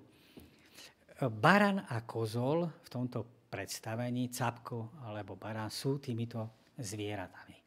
Baran 1.19 1.83
a 1.89 2.05
kozol 2.05 2.69
v 2.69 2.87
tomto 2.87 3.49
predstavení, 3.49 4.29
capko 4.29 5.01
alebo 5.03 5.35
baran 5.35 5.73
sú 5.73 5.97
týmito 5.97 6.69
zvieratami. 6.77 7.57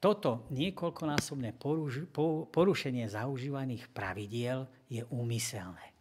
Toto 0.00 0.46
niekoľkonásobné 0.54 1.58
porušenie 2.48 3.04
zaužívaných 3.10 3.90
pravidiel 3.90 4.70
je 4.86 5.02
úmyselné. 5.10 5.92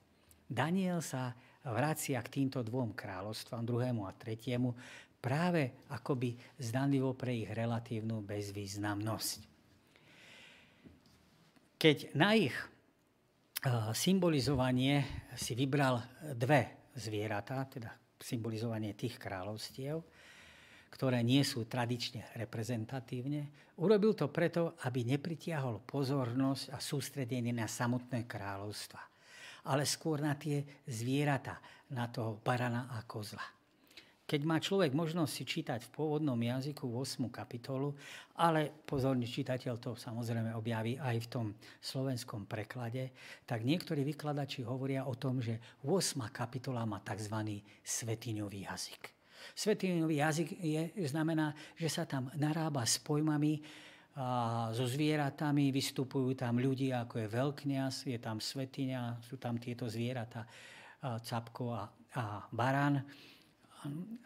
Daniel 0.46 1.02
sa 1.02 1.34
vracia 1.66 2.22
k 2.22 2.30
týmto 2.40 2.62
dvom 2.62 2.94
kráľovstvám, 2.94 3.66
druhému 3.66 4.06
a 4.06 4.14
tretiemu, 4.14 4.78
práve 5.26 5.90
akoby 5.90 6.38
zdanlivo 6.62 7.18
pre 7.18 7.34
ich 7.34 7.50
relatívnu 7.50 8.22
bezvýznamnosť. 8.22 9.40
Keď 11.82 11.98
na 12.14 12.38
ich 12.38 12.54
eh, 12.54 13.90
symbolizovanie 13.98 15.02
si 15.34 15.58
vybral 15.58 15.98
dve 16.38 16.94
zvieratá, 16.94 17.66
teda 17.66 17.90
symbolizovanie 18.22 18.94
tých 18.94 19.18
kráľovstiev, 19.18 19.98
ktoré 20.94 21.26
nie 21.26 21.42
sú 21.44 21.68
tradične 21.68 22.38
reprezentatívne, 22.40 23.74
urobil 23.82 24.16
to 24.16 24.32
preto, 24.32 24.80
aby 24.88 25.04
nepritiahol 25.04 25.84
pozornosť 25.84 26.72
a 26.72 26.78
sústredenie 26.80 27.52
na 27.52 27.68
samotné 27.68 28.24
kráľovstva, 28.24 29.02
ale 29.68 29.84
skôr 29.84 30.24
na 30.24 30.40
tie 30.40 30.64
zvieratá, 30.88 31.60
na 31.92 32.08
toho 32.08 32.40
barana 32.40 32.88
a 32.96 33.04
kozla. 33.04 33.55
Keď 34.26 34.42
má 34.42 34.58
človek 34.58 34.90
možnosť 34.98 35.30
si 35.30 35.44
čítať 35.46 35.86
v 35.86 35.94
pôvodnom 35.94 36.38
jazyku 36.42 36.90
8. 36.90 37.30
kapitolu, 37.30 37.94
ale 38.42 38.74
pozorný 38.74 39.30
čitateľ 39.30 39.74
to 39.78 39.94
samozrejme 39.94 40.50
objaví 40.58 40.98
aj 40.98 41.18
v 41.22 41.28
tom 41.30 41.48
slovenskom 41.78 42.50
preklade, 42.50 43.14
tak 43.46 43.62
niektorí 43.62 44.02
vykladači 44.02 44.66
hovoria 44.66 45.06
o 45.06 45.14
tom, 45.14 45.46
že 45.46 45.62
8. 45.86 46.26
kapitola 46.34 46.90
má 46.90 47.06
tzv. 47.06 47.62
svetiňový 47.86 48.66
jazyk. 48.66 49.14
Svetiňový 49.54 50.18
jazyk 50.18 50.50
je, 50.58 50.82
znamená, 51.06 51.54
že 51.78 51.86
sa 51.86 52.10
tam 52.10 52.34
narába 52.34 52.82
s 52.82 52.98
pojmami, 52.98 53.62
a 54.16 54.72
so 54.72 54.88
zvieratami, 54.88 55.76
vystupujú 55.76 56.40
tam 56.40 56.56
ľudia, 56.56 57.04
ako 57.04 57.20
je 57.20 57.28
veľkňaz, 57.36 57.94
je 58.08 58.16
tam 58.16 58.40
svetiňa, 58.40 59.20
sú 59.20 59.36
tam 59.36 59.60
tieto 59.60 59.92
zvieratá, 59.92 60.48
capko 61.20 61.76
a, 61.76 61.84
a 62.16 62.24
barán 62.48 63.04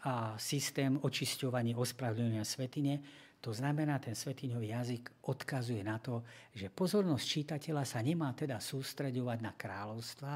a 0.03 0.35
systém 0.39 0.97
očisťovania, 0.99 1.77
ospravedlňovania 1.77 2.45
svetine. 2.45 2.93
To 3.39 3.55
znamená, 3.55 4.03
ten 4.03 4.15
svetiňový 4.15 4.75
jazyk 4.75 5.03
odkazuje 5.23 5.79
na 5.79 5.95
to, 6.03 6.23
že 6.51 6.67
pozornosť 6.67 7.25
čítateľa 7.25 7.83
sa 7.87 8.03
nemá 8.03 8.35
teda 8.35 8.59
sústreďovať 8.59 9.39
na 9.39 9.55
kráľovstva, 9.55 10.33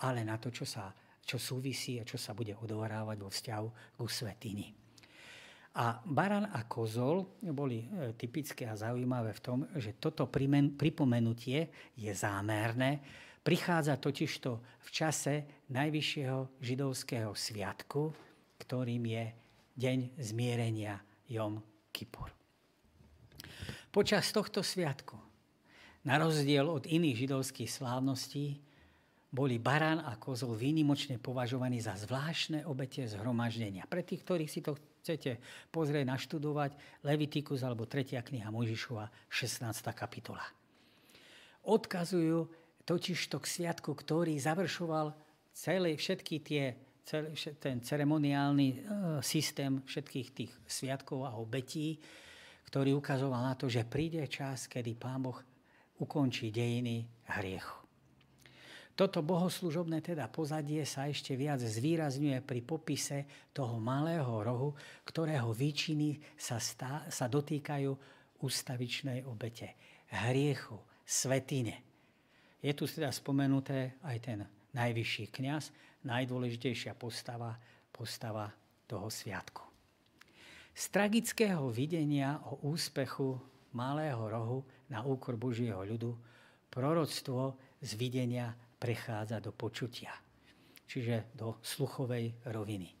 ale 0.00 0.24
na 0.24 0.40
to, 0.40 0.48
čo, 0.48 0.64
sa, 0.64 0.88
čo 1.20 1.36
súvisí 1.36 2.00
a 2.00 2.08
čo 2.08 2.16
sa 2.16 2.32
bude 2.32 2.56
odohrávať 2.56 3.16
vo 3.20 3.28
vzťahu 3.28 3.68
k 4.00 4.08
svetini. 4.08 4.66
A 5.70 6.02
baran 6.02 6.50
a 6.50 6.66
kozol 6.66 7.38
boli 7.54 7.86
e, 7.86 8.16
typické 8.18 8.66
a 8.66 8.74
zaujímavé 8.74 9.30
v 9.38 9.44
tom, 9.44 9.58
že 9.78 9.94
toto 10.02 10.26
pripomenutie 10.26 11.70
je 11.94 12.10
zámerné. 12.10 12.98
Prichádza 13.38 13.94
totižto 13.94 14.50
v 14.58 14.88
čase 14.90 15.64
najvyššieho 15.70 16.58
židovského 16.58 17.30
sviatku, 17.38 18.10
ktorým 18.70 19.02
je 19.02 19.34
deň 19.82 19.98
zmierenia 20.22 21.02
Jom 21.26 21.58
Kippur. 21.90 22.30
Počas 23.90 24.30
tohto 24.30 24.62
sviatku, 24.62 25.18
na 26.06 26.22
rozdiel 26.22 26.70
od 26.70 26.86
iných 26.86 27.26
židovských 27.26 27.66
slávností, 27.66 28.62
boli 29.34 29.58
barán 29.58 30.06
a 30.06 30.14
kozol 30.14 30.54
výnimočne 30.54 31.18
považovaní 31.18 31.82
za 31.82 31.98
zvláštne 31.98 32.62
obete 32.62 33.02
zhromaždenia. 33.10 33.90
Pre 33.90 34.06
tých, 34.06 34.22
ktorých 34.22 34.46
si 34.54 34.62
to 34.62 34.78
chcete 35.02 35.42
pozrieť, 35.74 36.06
naštudovať, 36.06 37.02
Levitikus 37.02 37.66
alebo 37.66 37.90
3. 37.90 38.22
kniha 38.22 38.54
Mojžišova, 38.54 39.10
16. 39.34 39.66
kapitola. 39.98 40.46
Odkazujú 41.66 42.46
totiž 42.86 43.18
to 43.34 43.42
k 43.42 43.50
sviatku, 43.50 43.98
ktorý 43.98 44.38
završoval 44.38 45.10
celé 45.58 45.98
všetky 45.98 46.38
tie 46.38 46.78
ten 47.58 47.82
ceremoniálny 47.82 48.68
e, 48.70 48.76
systém 49.20 49.82
všetkých 49.82 50.28
tých 50.30 50.52
sviatkov 50.66 51.26
a 51.26 51.34
obetí, 51.36 51.98
ktorý 52.70 52.94
ukazoval 53.02 53.42
na 53.50 53.54
to, 53.58 53.66
že 53.66 53.82
príde 53.82 54.22
čas, 54.30 54.70
kedy 54.70 54.94
Pán 54.94 55.26
Boh 55.26 55.38
ukončí 55.98 56.54
dejiny 56.54 57.02
hriechu. 57.34 57.80
Toto 58.94 59.24
bohoslužobné 59.24 60.04
teda 60.04 60.28
pozadie 60.28 60.84
sa 60.84 61.08
ešte 61.08 61.32
viac 61.32 61.56
zvýrazňuje 61.64 62.44
pri 62.44 62.60
popise 62.60 63.24
toho 63.48 63.80
malého 63.80 64.28
rohu, 64.28 64.76
ktorého 65.08 65.56
výčiny 65.56 66.20
sa, 66.36 66.60
stá, 66.60 67.08
sa 67.08 67.24
dotýkajú 67.24 67.90
ústavičnej 68.44 69.24
obete, 69.24 69.72
hriechu, 70.28 70.76
svetine. 71.00 71.80
Je 72.60 72.76
tu 72.76 72.84
teda 72.84 73.08
spomenuté 73.08 73.96
aj 74.04 74.16
ten 74.20 74.38
najvyšší 74.76 75.32
kňaz, 75.32 75.72
najdôležitejšia 76.04 76.96
postava, 76.96 77.56
postava 77.92 78.52
toho 78.88 79.06
sviatku. 79.08 79.62
Z 80.70 80.84
tragického 80.94 81.68
videnia 81.68 82.40
o 82.46 82.62
úspechu 82.70 83.36
malého 83.76 84.22
rohu 84.30 84.64
na 84.88 85.04
úkor 85.04 85.36
Božieho 85.36 85.82
ľudu 85.82 86.14
proroctvo 86.70 87.58
z 87.82 87.90
videnia 87.98 88.54
prechádza 88.80 89.42
do 89.42 89.52
počutia, 89.52 90.14
čiže 90.86 91.34
do 91.36 91.58
sluchovej 91.60 92.32
roviny. 92.48 92.96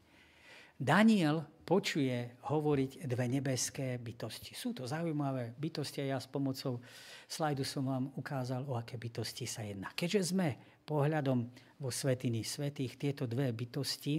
Daniel 0.80 1.44
počuje 1.60 2.40
hovoriť 2.48 3.04
dve 3.04 3.26
nebeské 3.28 4.00
bytosti. 4.00 4.56
Sú 4.56 4.72
to 4.72 4.88
zaujímavé 4.88 5.52
bytosti 5.54 6.00
a 6.02 6.16
ja 6.16 6.18
s 6.18 6.24
pomocou 6.24 6.80
slajdu 7.28 7.62
som 7.68 7.84
vám 7.84 8.04
ukázal, 8.16 8.64
o 8.64 8.74
aké 8.74 8.96
bytosti 8.96 9.44
sa 9.44 9.60
jedná. 9.60 9.92
Keďže 9.92 10.32
sme 10.32 10.56
pohľadom 10.90 11.46
vo 11.78 11.90
Svetiny 11.94 12.42
Svetých, 12.42 12.98
tieto 12.98 13.30
dve 13.30 13.54
bytosti 13.54 14.18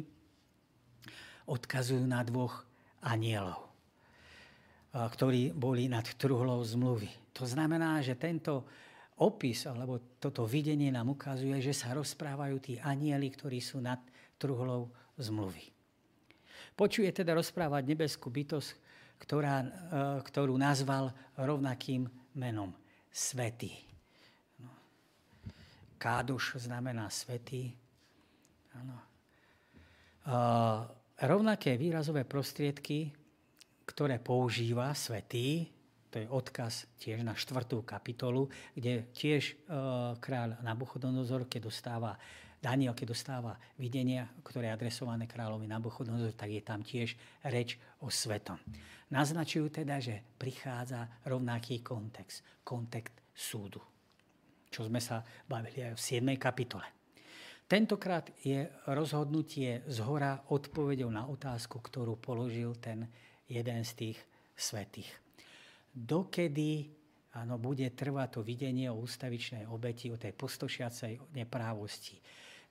odkazujú 1.51 2.07
na 2.07 2.23
dvoch 2.23 2.63
anielov, 3.03 3.67
ktorí 4.95 5.51
boli 5.51 5.91
nad 5.91 6.07
truhlou 6.15 6.63
zmluvy. 6.63 7.11
To 7.35 7.43
znamená, 7.43 7.99
že 7.99 8.15
tento 8.15 8.63
opis 9.19 9.67
alebo 9.67 9.99
toto 10.15 10.47
videnie 10.47 10.87
nám 10.95 11.11
ukazuje, 11.11 11.59
že 11.59 11.75
sa 11.75 11.91
rozprávajú 11.91 12.55
tí 12.63 12.73
anieli, 12.79 13.27
ktorí 13.27 13.59
sú 13.59 13.83
nad 13.83 13.99
truhlou 14.39 14.87
zmluvy. 15.19 15.67
Počuje 16.71 17.11
teda 17.11 17.35
rozprávať 17.35 17.83
nebeskú 17.83 18.31
bytosť, 18.31 18.69
ktorá, 19.21 19.61
ktorú 20.23 20.55
nazval 20.55 21.11
rovnakým 21.35 22.07
menom 22.33 22.73
Svetý. 23.11 23.90
Káduš 26.01 26.57
znamená 26.57 27.13
svetý. 27.13 27.77
Ano. 28.73 28.97
E, 28.97 29.05
rovnaké 31.29 31.77
výrazové 31.77 32.25
prostriedky, 32.25 33.13
ktoré 33.85 34.17
používa 34.17 34.89
svetý, 34.97 35.69
to 36.09 36.17
je 36.17 36.25
odkaz 36.25 36.89
tiež 36.97 37.21
na 37.21 37.37
štvrtú 37.37 37.85
kapitolu, 37.85 38.49
kde 38.73 39.13
tiež 39.13 39.43
e, 39.45 39.53
kráľ 40.17 40.57
Nabuchodonozor, 40.65 41.45
keď 41.45 41.69
dostáva 41.69 42.17
Daniel, 42.57 42.97
keď 42.97 43.13
dostáva 43.13 43.53
videnia, 43.77 44.25
ktoré 44.41 44.73
je 44.73 44.81
adresované 44.81 45.29
kráľovi 45.29 45.69
Nabuchodonozor, 45.69 46.33
tak 46.33 46.49
je 46.49 46.65
tam 46.65 46.81
tiež 46.81 47.13
reč 47.45 47.77
o 48.01 48.09
svetom. 48.09 48.57
Naznačujú 49.13 49.69
teda, 49.69 50.01
že 50.01 50.17
prichádza 50.41 51.05
rovnaký 51.29 51.85
kontext, 51.85 52.41
kontext 52.65 53.13
súdu, 53.33 53.90
čo 54.71 54.87
sme 54.87 55.03
sa 55.03 55.21
bavili 55.45 55.83
aj 55.83 55.99
v 55.99 56.01
7. 56.01 56.39
kapitole. 56.39 56.87
Tentokrát 57.67 58.31
je 58.43 58.67
rozhodnutie 58.91 59.83
z 59.87 59.97
hora 60.03 60.47
odpovedou 60.51 61.07
na 61.11 61.27
otázku, 61.27 61.79
ktorú 61.79 62.19
položil 62.19 62.75
ten 62.79 63.07
jeden 63.47 63.83
z 63.83 63.91
tých 63.95 64.19
svetých. 64.55 65.11
Dokedy 65.91 66.87
áno, 67.35 67.59
bude 67.59 67.91
trvať 67.91 68.39
to 68.39 68.41
videnie 68.43 68.87
o 68.91 68.99
ústavičnej 68.99 69.67
obeti, 69.67 70.11
o 70.11 70.19
tej 70.19 70.35
postošiacej 70.35 71.35
neprávosti 71.35 72.19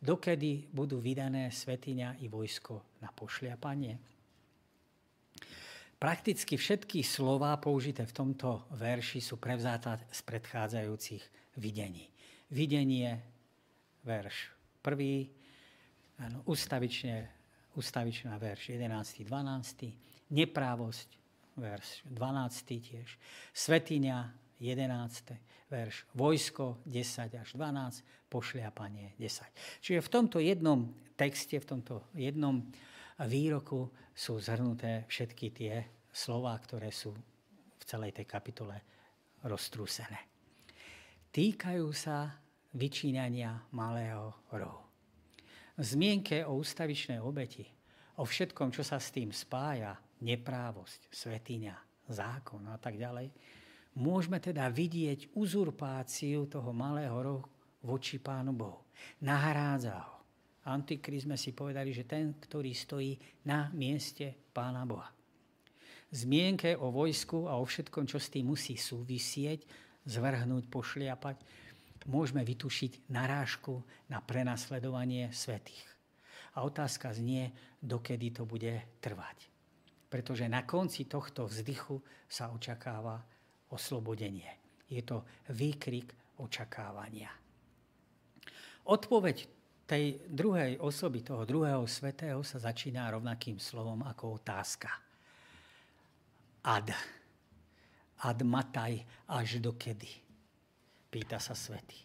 dokedy 0.01 0.73
budú 0.73 0.99
vydané 0.99 1.53
svetiňa 1.53 2.25
i 2.25 2.27
vojsko 2.33 2.97
na 3.05 3.13
pošliapanie. 3.13 4.01
Prakticky 6.01 6.57
všetky 6.57 7.05
slova 7.05 7.53
použité 7.61 8.09
v 8.09 8.17
tomto 8.17 8.65
verši 8.73 9.21
sú 9.21 9.37
prevzáta 9.37 10.01
z 10.09 10.21
predchádzajúcich 10.25 11.40
videní. 11.57 12.11
Videnie, 12.51 13.23
verš 14.05 14.61
prvý, 14.83 15.29
ano, 16.19 16.43
ustavične, 16.49 17.29
ustavičná 17.77 18.37
verš 18.41 18.75
11. 18.77 19.25
12. 19.25 20.35
Neprávosť, 20.35 21.09
verš 21.57 21.89
12. 22.09 22.81
tiež. 22.81 23.09
Svetiňa, 23.53 24.19
11. 24.61 25.73
verš. 25.73 26.05
Vojsko 26.13 26.85
10 26.85 27.41
až 27.41 27.49
12, 27.57 28.29
pošliapanie 28.29 29.17
10. 29.17 29.81
Čiže 29.81 30.01
v 30.05 30.13
tomto 30.13 30.39
jednom 30.41 30.93
texte, 31.17 31.57
v 31.61 31.67
tomto 31.67 32.09
jednom 32.17 32.65
výroku 33.25 33.89
sú 34.17 34.41
zhrnuté 34.41 35.05
všetky 35.09 35.47
tie 35.53 35.75
slova, 36.13 36.57
ktoré 36.61 36.93
sú 36.93 37.13
v 37.81 37.85
celej 37.85 38.17
tej 38.17 38.27
kapitole 38.29 38.77
roztrúsené. 39.45 40.30
Týkajú 41.31 41.95
sa 41.95 42.43
vyčínania 42.75 43.55
malého 43.71 44.35
rohu. 44.51 44.83
V 45.79 45.83
zmienke 45.87 46.43
o 46.43 46.59
ústavičnej 46.59 47.23
obeti, 47.23 47.71
o 48.19 48.27
všetkom, 48.27 48.75
čo 48.75 48.83
sa 48.83 48.99
s 48.99 49.15
tým 49.15 49.31
spája, 49.31 49.95
neprávosť, 50.27 51.07
svetiňa, 51.07 52.11
zákon 52.11 52.67
a 52.67 52.75
tak 52.83 52.99
ďalej, 52.99 53.31
môžeme 53.95 54.43
teda 54.43 54.67
vidieť 54.75 55.31
uzurpáciu 55.39 56.51
toho 56.51 56.75
malého 56.75 57.15
rohu 57.15 57.47
voči 57.87 58.19
Pánu 58.19 58.51
Bohu. 58.51 58.91
Nahrádza 59.23 60.03
ho. 60.03 60.17
Antikrist 60.67 61.31
sme 61.31 61.39
si 61.39 61.55
povedali, 61.55 61.95
že 61.95 62.11
ten, 62.11 62.43
ktorý 62.43 62.75
stojí 62.75 63.15
na 63.47 63.71
mieste 63.71 64.51
Pána 64.51 64.83
Boha. 64.83 65.15
Zmienke 66.11 66.75
o 66.75 66.91
vojsku 66.91 67.47
a 67.47 67.55
o 67.55 67.63
všetkom, 67.63 68.03
čo 68.11 68.19
s 68.19 68.35
tým 68.35 68.51
musí 68.51 68.75
súvisieť, 68.75 69.63
zvrhnúť, 70.07 70.65
pošliapať, 70.69 71.37
môžeme 72.09 72.41
vytušiť 72.45 73.13
narážku 73.13 73.85
na 74.09 74.25
prenasledovanie 74.25 75.29
svetých. 75.31 75.85
A 76.57 76.67
otázka 76.67 77.13
znie, 77.15 77.53
dokedy 77.79 78.35
to 78.35 78.49
bude 78.49 78.83
trvať. 78.99 79.39
Pretože 80.11 80.51
na 80.51 80.67
konci 80.67 81.07
tohto 81.07 81.47
vzdychu 81.47 82.03
sa 82.27 82.51
očakáva 82.51 83.23
oslobodenie. 83.71 84.51
Je 84.91 84.99
to 85.07 85.23
výkrik 85.55 86.11
očakávania. 86.43 87.31
Odpoveď 88.91 89.47
tej 89.87 90.19
druhej 90.27 90.79
osoby, 90.83 91.23
toho 91.23 91.47
druhého 91.47 91.87
svetého, 91.87 92.43
sa 92.43 92.59
začína 92.59 93.11
rovnakým 93.15 93.63
slovom 93.63 94.03
ako 94.03 94.43
otázka. 94.43 94.91
Ad. 96.67 97.20
Ad 98.21 98.45
mataj, 98.45 99.01
až 99.33 99.65
do 99.65 99.73
kedy? 99.77 100.09
Pýta 101.09 101.41
sa 101.41 101.57
svetý. 101.57 101.97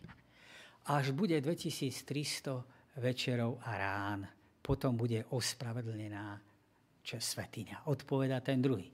Až 0.87 1.11
bude 1.11 1.35
2300 1.41 3.01
večerov 3.01 3.59
a 3.65 3.71
rán, 3.75 4.21
potom 4.63 4.95
bude 4.95 5.27
ospravedlnená 5.33 6.39
svetiňa. 7.05 7.91
Odpoveda 7.91 8.41
ten 8.41 8.63
druhý. 8.63 8.89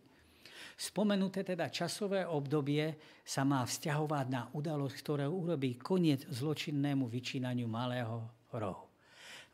Spomenuté 0.76 1.46
teda 1.46 1.70
časové 1.70 2.26
obdobie 2.26 2.98
sa 3.22 3.46
má 3.46 3.62
vzťahovať 3.62 4.26
na 4.28 4.50
udalosť, 4.52 4.96
ktorá 5.00 5.30
urobí 5.30 5.78
koniec 5.78 6.26
zločinnému 6.26 7.06
vyčínaniu 7.06 7.70
malého 7.70 8.26
rohu. 8.52 8.90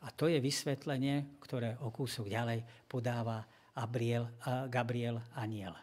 A 0.02 0.14
to 0.14 0.30
je 0.30 0.38
vysvetlenie, 0.40 1.38
ktoré 1.42 1.76
o 1.82 1.90
kúsok 1.90 2.30
ďalej 2.30 2.64
podáva 2.86 3.44
Gabriel, 3.74 4.30
Gabriel 4.70 5.20
Aniel. 5.36 5.74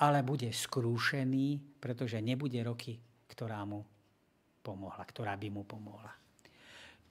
Ale 0.00 0.24
bude 0.24 0.48
skrúšený, 0.48 1.76
pretože 1.82 2.22
nebude 2.24 2.58
roky, 2.64 2.96
ktorá 3.28 3.66
mu 3.68 3.84
pomohla, 4.64 5.02
ktorá 5.04 5.36
by 5.36 5.48
mu 5.52 5.62
pomohla. 5.68 6.14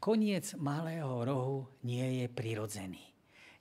Koniec 0.01 0.57
malého 0.57 1.21
rohu 1.21 1.69
nie 1.85 2.23
je 2.23 2.25
prirodzený 2.25 3.11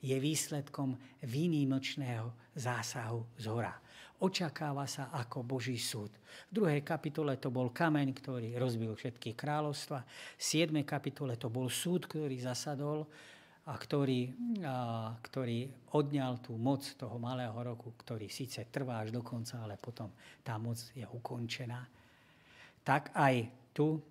je 0.00 0.16
výsledkom 0.16 0.96
výnimočného 1.24 2.32
zásahu 2.56 3.28
z 3.36 3.44
hora. 3.52 3.76
Očakáva 4.20 4.84
sa 4.84 5.08
ako 5.16 5.44
Boží 5.44 5.80
súd. 5.80 6.12
V 6.52 6.60
druhej 6.60 6.84
kapitole 6.84 7.40
to 7.40 7.48
bol 7.48 7.72
kameň, 7.72 8.12
ktorý 8.12 8.48
rozbil 8.60 8.92
všetky 8.92 9.32
kráľovstva. 9.32 10.04
V 10.36 10.42
7. 10.44 10.76
kapitole 10.84 11.40
to 11.40 11.48
bol 11.48 11.72
súd, 11.72 12.04
ktorý 12.04 12.36
zasadol 12.36 13.08
a 13.70 13.74
ktorý, 13.78 14.34
a, 14.66 15.14
ktorý 15.22 15.70
odňal 15.94 16.42
tú 16.42 16.58
moc 16.58 16.82
toho 16.98 17.16
malého 17.22 17.54
roku, 17.54 17.94
ktorý 17.94 18.26
síce 18.26 18.66
trvá 18.66 18.98
až 18.98 19.14
do 19.14 19.22
konca, 19.22 19.62
ale 19.62 19.78
potom 19.78 20.10
tá 20.42 20.58
moc 20.58 20.78
je 20.90 21.06
ukončená. 21.06 21.86
Tak 22.82 23.14
aj 23.14 23.34
tu 23.70 24.02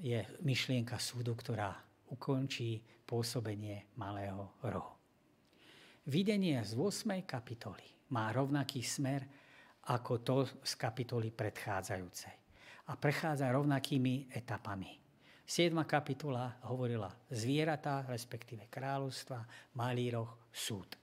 je 0.00 0.24
myšlienka 0.40 0.96
súdu, 0.96 1.36
ktorá 1.36 1.76
ukončí 2.08 2.80
pôsobenie 3.04 3.92
malého 4.00 4.56
rohu. 4.64 4.96
Videnie 6.06 6.62
z 6.62 6.72
8. 6.78 7.26
kapitoly 7.26 7.84
má 8.14 8.30
rovnaký 8.32 8.80
smer 8.80 9.26
ako 9.86 10.12
to 10.22 10.36
z 10.66 10.72
kapitoly 10.74 11.30
predchádzajúcej 11.30 12.36
a 12.86 12.92
prechádza 12.94 13.50
rovnakými 13.50 14.30
etapami. 14.30 15.05
7. 15.46 15.70
kapitola 15.86 16.58
hovorila 16.66 17.06
zvieratá, 17.30 18.02
respektíve 18.10 18.66
kráľovstva, 18.66 19.46
malý 19.78 20.10
roh, 20.10 20.50
súd. 20.50 20.98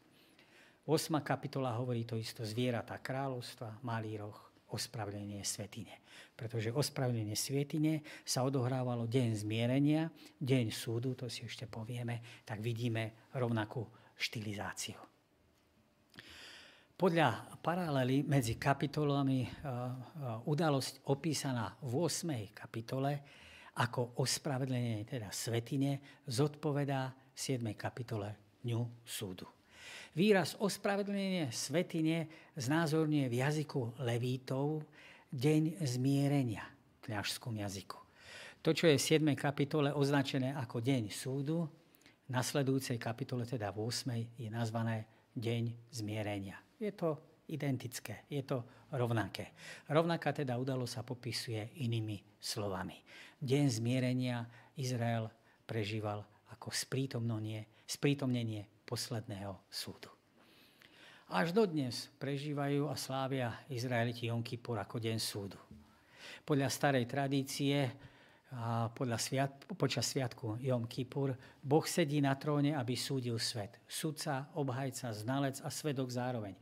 8. 0.84 1.24
kapitola 1.24 1.80
hovorí 1.80 2.04
to 2.04 2.20
isto 2.20 2.44
zvieratá, 2.44 3.00
kráľovstva, 3.00 3.80
malý 3.88 4.20
roh, 4.20 4.36
ospravedlnenie 4.68 5.48
svetine. 5.48 6.04
Pretože 6.36 6.76
ospravedlnenie 6.76 7.40
svetine 7.40 8.04
sa 8.28 8.44
odohrávalo 8.44 9.08
deň 9.08 9.48
zmierenia, 9.48 10.12
deň 10.44 10.76
súdu, 10.76 11.16
to 11.16 11.32
si 11.32 11.48
ešte 11.48 11.72
povieme, 11.72 12.44
tak 12.44 12.60
vidíme 12.60 13.32
rovnakú 13.40 13.88
štilizáciu. 14.20 15.00
Podľa 17.00 17.60
paralely 17.64 18.28
medzi 18.28 18.60
kapitolami 18.60 19.48
udalosť 20.52 21.08
opísaná 21.08 21.80
v 21.80 21.94
8. 21.96 22.52
kapitole 22.52 23.24
ako 23.74 24.22
ospravedlenie 24.22 25.02
teda 25.10 25.34
svetine 25.34 26.22
zodpovedá 26.30 27.10
v 27.34 27.38
7. 27.38 27.66
kapitole 27.74 28.60
Dňu 28.62 29.04
súdu. 29.04 29.50
Výraz 30.14 30.54
ospravedlenie 30.62 31.50
svetine 31.50 32.30
znázorňuje 32.54 33.26
v 33.28 33.36
jazyku 33.42 33.98
levítov 34.06 34.86
deň 35.34 35.82
zmierenia 35.82 36.62
v 37.02 37.10
kniažskom 37.10 37.58
jazyku. 37.58 37.98
To, 38.62 38.70
čo 38.72 38.88
je 38.88 38.96
v 38.96 39.08
7. 39.26 39.34
kapitole 39.34 39.90
označené 39.90 40.54
ako 40.54 40.80
deň 40.80 41.10
súdu, 41.10 41.66
v 42.24 42.30
nasledujúcej 42.32 42.96
kapitole, 42.96 43.44
teda 43.44 43.74
v 43.74 43.90
8. 43.90 44.40
je 44.40 44.48
nazvané 44.48 45.04
deň 45.36 45.92
zmierenia. 45.92 46.56
Je 46.80 46.94
to 46.94 47.33
identické, 47.50 48.24
je 48.32 48.44
to 48.46 48.64
rovnaké. 48.94 49.52
Rovnaká 49.90 50.32
teda 50.32 50.56
udalosť 50.56 50.94
sa 50.94 51.04
popisuje 51.04 51.82
inými 51.84 52.22
slovami. 52.40 52.96
Deň 53.42 53.66
zmierenia 53.68 54.48
Izrael 54.80 55.28
prežíval 55.68 56.24
ako 56.54 56.72
sprítomnenie, 56.72 57.66
sprítomnenie 57.84 58.64
posledného 58.88 59.58
súdu. 59.68 60.14
Až 61.34 61.50
dodnes 61.50 62.14
prežívajú 62.22 62.92
a 62.92 62.96
slávia 63.00 63.58
Izraeliti 63.66 64.30
Jom 64.30 64.46
Kippur 64.46 64.78
ako 64.78 65.02
deň 65.02 65.18
súdu. 65.18 65.58
Podľa 66.46 66.70
starej 66.70 67.10
tradície 67.10 67.90
a 68.54 68.86
podľa 68.94 69.18
sviat, 69.18 69.66
počas 69.74 70.14
sviatku 70.14 70.62
Jom 70.62 70.86
Kippur 70.86 71.34
Boh 71.58 71.82
sedí 71.90 72.22
na 72.22 72.38
tróne, 72.38 72.78
aby 72.78 72.94
súdil 72.94 73.42
svet. 73.42 73.82
Sudca, 73.90 74.54
obhajca, 74.54 75.10
znalec 75.10 75.58
a 75.66 75.74
svedok 75.74 76.14
zároveň. 76.14 76.54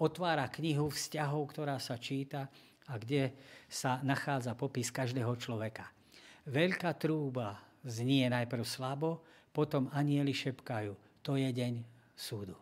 Otvára 0.00 0.48
knihu 0.48 0.88
vzťahov, 0.88 1.52
ktorá 1.52 1.76
sa 1.76 2.00
číta 2.00 2.48
a 2.88 2.96
kde 2.96 3.36
sa 3.68 4.00
nachádza 4.00 4.56
popis 4.56 4.88
každého 4.88 5.36
človeka. 5.36 5.92
Veľká 6.48 6.96
trúba 6.96 7.60
znie 7.84 8.24
najprv 8.32 8.64
slabo, 8.64 9.22
potom 9.52 9.92
anieli 9.92 10.32
šepkajú. 10.32 11.22
To 11.22 11.36
je 11.36 11.52
deň 11.52 11.84
súdu. 12.16 12.56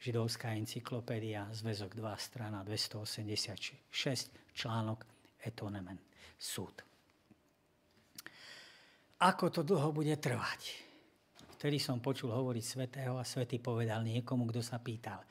Židovská 0.00 0.56
encyklopédia, 0.56 1.48
zväzok 1.52 1.96
2, 1.96 2.16
strana 2.16 2.60
286, 2.64 3.80
článok 4.52 5.04
etonement, 5.40 6.00
súd. 6.36 6.84
Ako 9.24 9.48
to 9.48 9.64
dlho 9.64 9.92
bude 9.92 10.12
trvať? 10.20 10.84
Vtedy 11.56 11.80
som 11.80 12.04
počul 12.04 12.28
hovoriť 12.28 12.64
svetého 12.64 13.16
a 13.16 13.24
svetý 13.24 13.56
povedal 13.56 14.04
niekomu, 14.04 14.44
kto 14.52 14.60
sa 14.60 14.76
pýtal. 14.76 15.24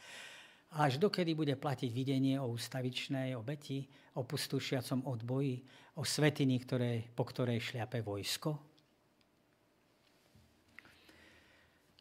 Až 0.74 0.98
dokedy 0.98 1.38
bude 1.38 1.54
platiť 1.54 1.90
videnie 1.94 2.42
o 2.42 2.50
ústavičnej 2.50 3.38
obeti, 3.38 3.86
o 4.18 4.26
pustušiacom 4.26 5.06
odboji, 5.06 5.62
o 5.98 6.02
svetini, 6.02 6.58
ktoré, 6.58 7.06
po 7.14 7.30
ktorej 7.30 7.62
šliape 7.62 8.02
vojsko? 8.02 8.74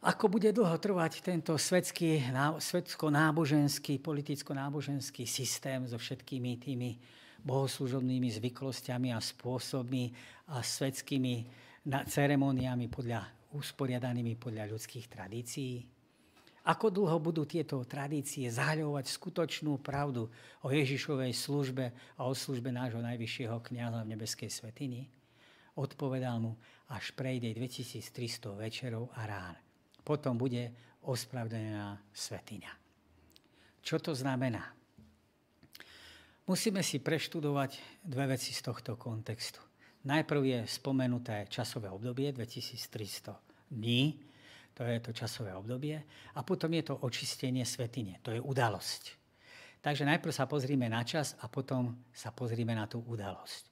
Ako 0.02 0.26
bude 0.26 0.50
dlho 0.50 0.82
trvať 0.82 1.22
tento 1.22 1.54
svetský, 1.54 2.26
svetsko-náboženský, 2.58 4.02
politicko-náboženský 4.02 5.28
systém 5.30 5.86
so 5.86 5.94
všetkými 5.94 6.58
tými 6.58 6.98
bohoslužobnými 7.44 8.26
zvyklosťami 8.40 9.14
a 9.14 9.22
spôsobmi 9.22 10.10
a 10.50 10.58
svetskými 10.58 11.34
ceremoniami 11.86 12.90
podľa, 12.90 13.52
usporiadanými 13.54 14.34
podľa 14.34 14.74
ľudských 14.74 15.06
tradícií? 15.06 16.01
Ako 16.62 16.94
dlho 16.94 17.18
budú 17.18 17.42
tieto 17.42 17.82
tradície 17.82 18.46
zahľovať 18.46 19.10
skutočnú 19.10 19.82
pravdu 19.82 20.30
o 20.62 20.68
Ježišovej 20.70 21.34
službe 21.34 21.90
a 22.14 22.20
o 22.26 22.32
službe 22.34 22.70
nášho 22.70 23.02
najvyššieho 23.02 23.58
kniaza 23.66 24.06
v 24.06 24.10
nebeskej 24.14 24.50
svetini? 24.50 25.10
Odpovedal 25.74 26.38
mu, 26.38 26.54
až 26.92 27.10
prejde 27.18 27.50
2300 27.56 28.54
večerov 28.54 29.10
a 29.16 29.26
rán 29.26 29.56
potom 30.02 30.34
bude 30.34 30.70
ospravedlnená 31.06 31.98
svetiňa. 32.10 32.72
Čo 33.82 33.98
to 33.98 34.12
znamená? 34.14 34.74
Musíme 36.46 36.82
si 36.82 36.98
preštudovať 36.98 38.02
dve 38.02 38.34
veci 38.34 38.50
z 38.50 38.60
tohto 38.66 38.98
kontextu. 38.98 39.62
Najprv 40.02 40.42
je 40.42 40.60
spomenuté 40.66 41.46
časové 41.46 41.86
obdobie 41.86 42.34
2300 42.34 43.70
dní, 43.70 44.18
to 44.72 44.82
je 44.84 44.98
to 45.00 45.10
časové 45.12 45.52
obdobie, 45.54 45.96
a 46.36 46.40
potom 46.42 46.72
je 46.72 46.84
to 46.88 46.98
očistenie 47.04 47.64
svetine, 47.64 48.18
to 48.24 48.32
je 48.32 48.40
udalosť. 48.40 49.22
Takže 49.82 50.06
najprv 50.06 50.30
sa 50.30 50.46
pozrime 50.46 50.86
na 50.86 51.02
čas 51.02 51.34
a 51.42 51.50
potom 51.50 52.06
sa 52.14 52.30
pozrime 52.30 52.70
na 52.72 52.86
tú 52.86 53.02
udalosť. 53.02 53.62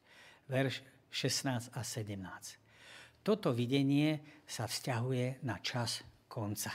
Verš 0.50 0.82
16 1.06 1.70
a 1.70 1.80
17. 1.86 3.22
Toto 3.22 3.54
videnie 3.54 4.42
sa 4.42 4.66
vzťahuje 4.66 5.46
na 5.46 5.62
čas 5.62 6.02
konca. 6.26 6.74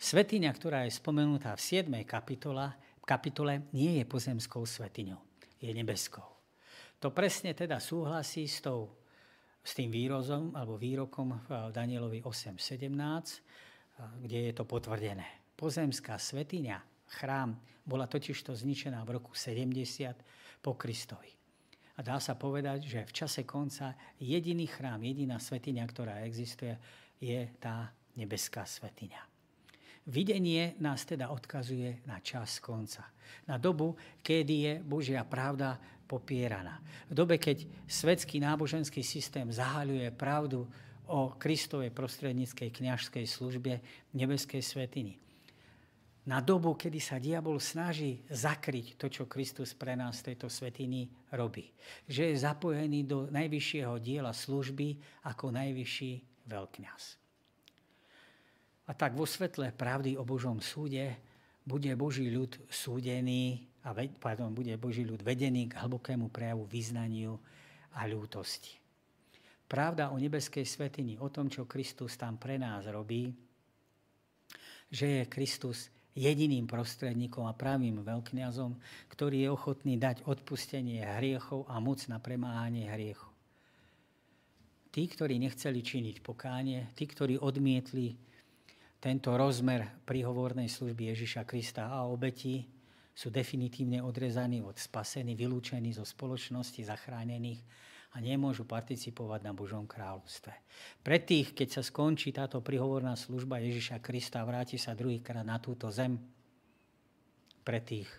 Svetiňa, 0.00 0.50
ktorá 0.54 0.88
je 0.88 0.96
spomenutá 0.96 1.52
v 1.54 1.84
7. 1.84 1.92
Kapitola, 2.08 2.72
kapitole, 3.04 3.68
nie 3.76 4.00
je 4.00 4.04
pozemskou 4.08 4.64
svetiňou, 4.64 5.20
je 5.60 5.70
nebeskou. 5.70 6.26
To 7.02 7.10
presne 7.10 7.52
teda 7.52 7.82
súhlasí 7.82 8.46
s, 8.46 8.62
tou, 8.62 9.01
s 9.62 9.78
tým 9.78 9.94
výrozom 9.94 10.50
alebo 10.58 10.74
výrokom 10.74 11.46
v 11.46 11.70
Danielovi 11.70 12.26
8.17, 12.26 14.18
kde 14.18 14.38
je 14.50 14.52
to 14.52 14.66
potvrdené. 14.66 15.54
Pozemská 15.54 16.18
svetiňa, 16.18 17.06
chrám, 17.22 17.54
bola 17.86 18.10
totižto 18.10 18.54
zničená 18.54 19.02
v 19.06 19.22
roku 19.22 19.34
70 19.34 20.62
po 20.62 20.74
Kristovi. 20.74 21.30
A 21.94 22.00
dá 22.02 22.18
sa 22.18 22.34
povedať, 22.34 22.88
že 22.88 23.06
v 23.06 23.12
čase 23.14 23.46
konca 23.46 23.94
jediný 24.18 24.66
chrám, 24.66 25.02
jediná 25.02 25.38
svetiňa, 25.38 25.84
ktorá 25.86 26.14
existuje, 26.26 26.74
je 27.22 27.46
tá 27.62 27.94
nebeská 28.18 28.66
svetiňa. 28.66 29.22
Videnie 30.10 30.74
nás 30.82 31.06
teda 31.06 31.30
odkazuje 31.30 32.02
na 32.10 32.18
čas 32.18 32.58
konca. 32.58 33.06
Na 33.46 33.54
dobu, 33.54 33.94
kedy 34.18 34.54
je 34.58 34.74
Božia 34.82 35.22
pravda 35.22 35.78
popieraná. 36.12 36.84
V 37.08 37.16
dobe, 37.16 37.40
keď 37.40 37.64
svetský 37.88 38.36
náboženský 38.44 39.00
systém 39.00 39.48
zahaľuje 39.48 40.12
pravdu 40.12 40.68
o 41.08 41.32
Kristovej 41.40 41.88
prostredníckej 41.88 42.68
kniažskej 42.68 43.24
službe 43.24 43.80
nebeskej 44.12 44.60
svetiny. 44.60 45.16
Na 46.22 46.38
dobu, 46.38 46.78
kedy 46.78 47.00
sa 47.02 47.18
diabol 47.18 47.58
snaží 47.58 48.22
zakryť 48.30 48.94
to, 48.94 49.10
čo 49.10 49.24
Kristus 49.26 49.74
pre 49.74 49.98
nás 49.98 50.22
v 50.22 50.30
tejto 50.30 50.46
svetiny 50.46 51.10
robí. 51.34 51.72
Že 52.06 52.30
je 52.30 52.42
zapojený 52.46 53.00
do 53.08 53.26
najvyššieho 53.32 53.98
diela 53.98 54.30
služby 54.30 55.00
ako 55.26 55.50
najvyšší 55.50 56.12
veľkňaz. 56.46 57.02
A 58.86 58.90
tak 58.94 59.18
vo 59.18 59.26
svetle 59.26 59.74
pravdy 59.74 60.14
o 60.14 60.22
Božom 60.22 60.62
súde 60.62 61.18
bude 61.66 61.90
Boží 61.98 62.30
ľud 62.30 62.54
súdený 62.70 63.71
a 63.82 63.90
pardon, 64.22 64.54
bude 64.54 64.74
Boží 64.78 65.02
ľud 65.02 65.22
vedený 65.26 65.66
k 65.66 65.78
hlbokému 65.82 66.30
prejavu 66.30 66.66
vyznaniu 66.70 67.34
a 67.98 68.06
ľútosti. 68.06 68.78
Pravda 69.66 70.12
o 70.12 70.20
nebeskej 70.20 70.62
svetini, 70.68 71.16
o 71.18 71.32
tom, 71.32 71.48
čo 71.48 71.66
Kristus 71.66 72.14
tam 72.14 72.36
pre 72.36 72.60
nás 72.60 72.84
robí, 72.86 73.32
že 74.92 75.24
je 75.24 75.32
Kristus 75.32 75.88
jediným 76.12 76.68
prostredníkom 76.68 77.48
a 77.48 77.56
pravým 77.56 78.04
veľkňazom, 78.04 78.76
ktorý 79.08 79.48
je 79.48 79.48
ochotný 79.48 79.96
dať 79.96 80.28
odpustenie 80.28 81.00
hriechov 81.00 81.64
a 81.72 81.80
moc 81.80 82.04
na 82.04 82.20
premáhanie 82.20 82.84
hriechov. 82.92 83.32
Tí, 84.92 85.08
ktorí 85.08 85.40
nechceli 85.40 85.80
činiť 85.80 86.20
pokánie, 86.20 86.92
tí, 86.92 87.08
ktorí 87.08 87.40
odmietli 87.40 88.12
tento 89.00 89.32
rozmer 89.32 90.04
prihovornej 90.04 90.68
služby 90.68 91.16
Ježiša 91.16 91.48
Krista 91.48 91.88
a 91.88 92.04
obetí 92.04 92.68
sú 93.12 93.28
definitívne 93.28 94.00
odrezaní 94.00 94.64
od 94.64 94.76
spasení, 94.80 95.36
vylúčení 95.36 95.92
zo 95.92 96.04
spoločnosti 96.04 96.80
zachránených 96.80 97.60
a 98.12 98.20
nemôžu 98.20 98.68
participovať 98.68 99.40
na 99.44 99.52
Božom 99.56 99.88
kráľovstve. 99.88 100.52
Pre 101.00 101.18
tých, 101.20 101.56
keď 101.56 101.80
sa 101.80 101.82
skončí 101.84 102.32
táto 102.32 102.60
prihovorná 102.60 103.16
služba 103.16 103.60
Ježiša 103.60 104.04
Krista 104.04 104.44
a 104.44 104.48
vráti 104.48 104.76
sa 104.76 104.92
druhýkrát 104.92 105.44
na 105.44 105.56
túto 105.60 105.88
zem, 105.88 106.20
pre 107.62 107.78
tých 107.78 108.10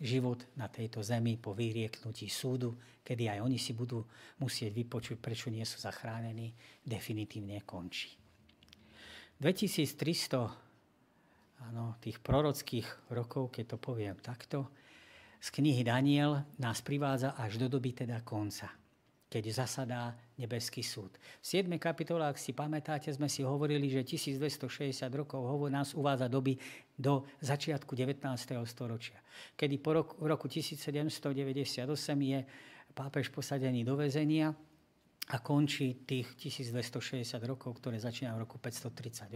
život 0.00 0.44
na 0.56 0.68
tejto 0.68 1.04
zemi 1.04 1.36
po 1.36 1.52
vyrieknutí 1.52 2.28
súdu, 2.28 2.76
kedy 3.04 3.28
aj 3.36 3.38
oni 3.44 3.58
si 3.60 3.72
budú 3.76 4.04
musieť 4.40 4.72
vypočuť, 4.72 5.16
prečo 5.20 5.52
nie 5.52 5.64
sú 5.64 5.80
zachránení, 5.80 6.52
definitívne 6.84 7.60
končí. 7.64 8.16
2300 9.40 10.69
áno, 11.68 11.96
tých 12.00 12.22
prorockých 12.22 13.12
rokov, 13.12 13.52
keď 13.52 13.74
to 13.74 13.76
poviem 13.76 14.16
takto, 14.20 14.70
z 15.40 15.48
knihy 15.56 15.80
Daniel 15.80 16.44
nás 16.60 16.84
privádza 16.84 17.32
až 17.32 17.56
do 17.56 17.68
doby 17.68 17.96
teda 17.96 18.20
konca. 18.20 18.68
keď 19.30 19.62
zasadá 19.62 20.18
nebeský 20.42 20.82
súd. 20.82 21.14
V 21.38 21.62
7. 21.62 21.70
kapitole, 21.78 22.26
ak 22.26 22.34
si 22.34 22.50
pamätáte, 22.50 23.14
sme 23.14 23.30
si 23.30 23.46
hovorili, 23.46 23.86
že 23.86 24.02
1260 24.02 25.06
rokov 25.14 25.46
nás 25.70 25.94
uvádza 25.94 26.26
doby 26.26 26.58
do 26.98 27.22
začiatku 27.38 27.94
19. 27.94 28.26
storočia, 28.66 29.22
kedy 29.54 29.78
po 29.78 29.90
roku, 29.94 30.18
roku 30.26 30.50
1798 30.50 31.86
je 32.18 32.42
pápež 32.90 33.30
posadený 33.30 33.86
do 33.86 33.94
väzenia 33.94 34.50
a 35.30 35.36
končí 35.38 36.02
tých 36.02 36.34
1260 36.34 37.22
rokov, 37.46 37.78
ktoré 37.78 38.02
začínajú 38.02 38.34
v 38.34 38.42
roku 38.42 38.58
538, 38.58 39.30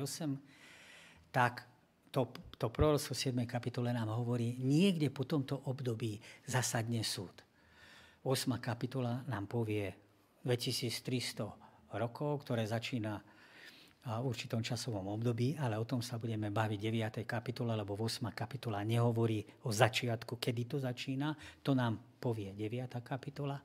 tak 1.31 1.71
to, 2.15 2.31
to 2.55 2.71
proroctvo 2.71 3.11
7. 3.11 3.35
kapitole 3.43 3.91
nám 3.91 4.15
hovorí, 4.15 4.55
niekde 4.63 5.11
po 5.11 5.27
tomto 5.27 5.59
období 5.67 6.23
zasadne 6.47 7.03
súd. 7.03 7.35
8. 8.23 8.55
kapitola 8.63 9.27
nám 9.27 9.51
povie 9.51 9.91
2300 10.47 11.99
rokov, 11.99 12.47
ktoré 12.47 12.63
začína 12.71 13.19
v 14.05 14.21
určitom 14.21 14.61
časovom 14.61 15.17
období, 15.17 15.57
ale 15.57 15.81
o 15.81 15.89
tom 15.89 16.05
sa 16.05 16.21
budeme 16.21 16.53
baviť 16.53 16.79
v 16.79 16.87
9. 17.25 17.25
kapitole, 17.25 17.73
lebo 17.73 17.97
8. 17.97 18.31
kapitola 18.37 18.85
nehovorí 18.85 19.41
o 19.65 19.73
začiatku, 19.73 20.37
kedy 20.37 20.63
to 20.69 20.77
začína. 20.77 21.33
To 21.65 21.73
nám 21.73 22.21
povie 22.21 22.53
9. 22.53 23.01
kapitola. 23.01 23.57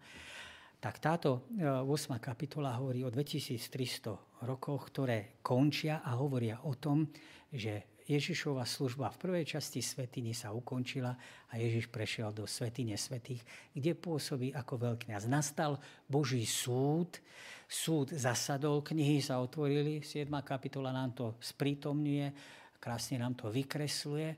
Tak 0.79 0.95
táto 1.03 1.51
8. 1.59 1.83
E, 1.83 2.19
kapitola 2.23 2.71
hovorí 2.79 3.03
o 3.03 3.11
2300 3.11 4.47
rokoch, 4.47 4.87
ktoré 4.95 5.43
končia 5.43 5.99
a 5.99 6.15
hovoria 6.15 6.63
o 6.63 6.71
tom, 6.79 7.11
že 7.51 7.98
Ježišova 8.09 8.65
služba 8.65 9.13
v 9.13 9.21
prvej 9.21 9.45
časti 9.45 9.85
svetiny 9.85 10.33
sa 10.33 10.49
ukončila 10.49 11.13
a 11.45 11.53
Ježiš 11.61 11.93
prešiel 11.93 12.33
do 12.33 12.49
svetine 12.49 12.97
svetých, 12.97 13.45
kde 13.69 13.93
pôsobí 13.93 14.49
ako 14.49 14.81
veľkňaz. 14.81 15.29
Nastal 15.29 15.77
Boží 16.09 16.41
súd, 16.49 17.21
súd 17.69 18.09
zasadol, 18.09 18.81
knihy 18.81 19.21
sa 19.21 19.37
otvorili, 19.37 20.01
7. 20.01 20.25
kapitola 20.41 20.89
nám 20.89 21.13
to 21.13 21.37
sprítomňuje, 21.37 22.33
krásne 22.81 23.21
nám 23.21 23.37
to 23.37 23.53
vykresluje 23.53 24.33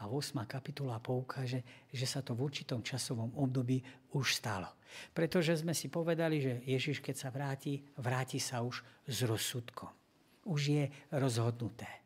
a 0.00 0.08
8. 0.08 0.40
kapitola 0.48 0.96
poukáže, 0.96 1.60
že 1.92 2.08
sa 2.08 2.24
to 2.24 2.32
v 2.32 2.48
určitom 2.48 2.80
časovom 2.80 3.36
období 3.36 3.84
už 4.16 4.40
stalo. 4.40 4.80
Pretože 5.12 5.60
sme 5.60 5.76
si 5.76 5.92
povedali, 5.92 6.40
že 6.40 6.64
Ježiš, 6.64 7.04
keď 7.04 7.14
sa 7.20 7.28
vráti, 7.28 7.84
vráti 8.00 8.40
sa 8.40 8.64
už 8.64 8.80
s 9.04 9.18
rozsudkom. 9.28 9.92
Už 10.48 10.72
je 10.72 10.84
rozhodnuté. 11.12 11.99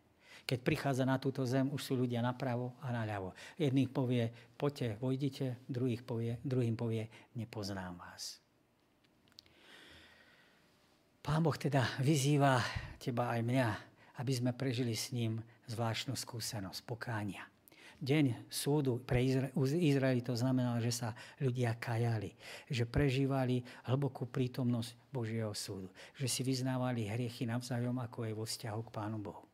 Keď 0.45 0.59
prichádza 0.61 1.09
na 1.09 1.17
túto 1.17 1.41
zem, 1.49 1.73
už 1.73 1.81
sú 1.81 1.97
ľudia 1.97 2.21
napravo 2.21 2.77
a 2.85 2.93
naľavo. 2.93 3.33
Jedných 3.57 3.89
povie, 3.89 4.29
poďte, 4.61 5.01
vojdite, 5.01 5.65
druhých 5.65 6.05
povie, 6.05 6.37
druhým 6.45 6.77
povie, 6.77 7.09
nepoznám 7.33 7.97
vás. 7.97 8.45
Pán 11.25 11.41
Boh 11.41 11.57
teda 11.57 11.89
vyzýva 12.05 12.61
teba 13.01 13.33
aj 13.33 13.41
mňa, 13.41 13.69
aby 14.21 14.33
sme 14.37 14.53
prežili 14.53 14.93
s 14.93 15.17
ním 15.17 15.41
zvláštnu 15.65 16.13
skúsenosť 16.13 16.85
pokánia. 16.85 17.49
Deň 18.05 18.53
súdu 18.53 19.01
pre 19.01 19.25
Izraeli 19.57 20.21
to 20.21 20.37
znamenalo, 20.37 20.77
že 20.85 20.93
sa 20.93 21.17
ľudia 21.41 21.73
kajali, 21.81 22.37
že 22.69 22.85
prežívali 22.85 23.65
hlbokú 23.89 24.29
prítomnosť 24.29 24.93
Božieho 25.09 25.57
súdu, 25.57 25.89
že 26.13 26.29
si 26.29 26.45
vyznávali 26.45 27.09
hriechy 27.09 27.49
navzájom, 27.49 27.97
ako 28.05 28.29
je 28.29 28.33
vo 28.37 28.45
vzťahu 28.45 28.81
k 28.85 28.93
Pánu 28.93 29.17
Bohu. 29.25 29.49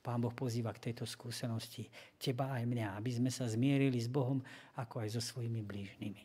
Pán 0.00 0.16
Boh 0.16 0.32
pozýva 0.32 0.72
k 0.72 0.90
tejto 0.90 1.04
skúsenosti 1.04 1.84
teba 2.16 2.56
aj 2.56 2.64
mňa, 2.64 2.96
aby 2.96 3.10
sme 3.12 3.28
sa 3.28 3.44
zmierili 3.44 4.00
s 4.00 4.08
Bohom, 4.08 4.40
ako 4.80 5.04
aj 5.04 5.08
so 5.12 5.20
svojimi 5.20 5.60
blížnymi. 5.60 6.22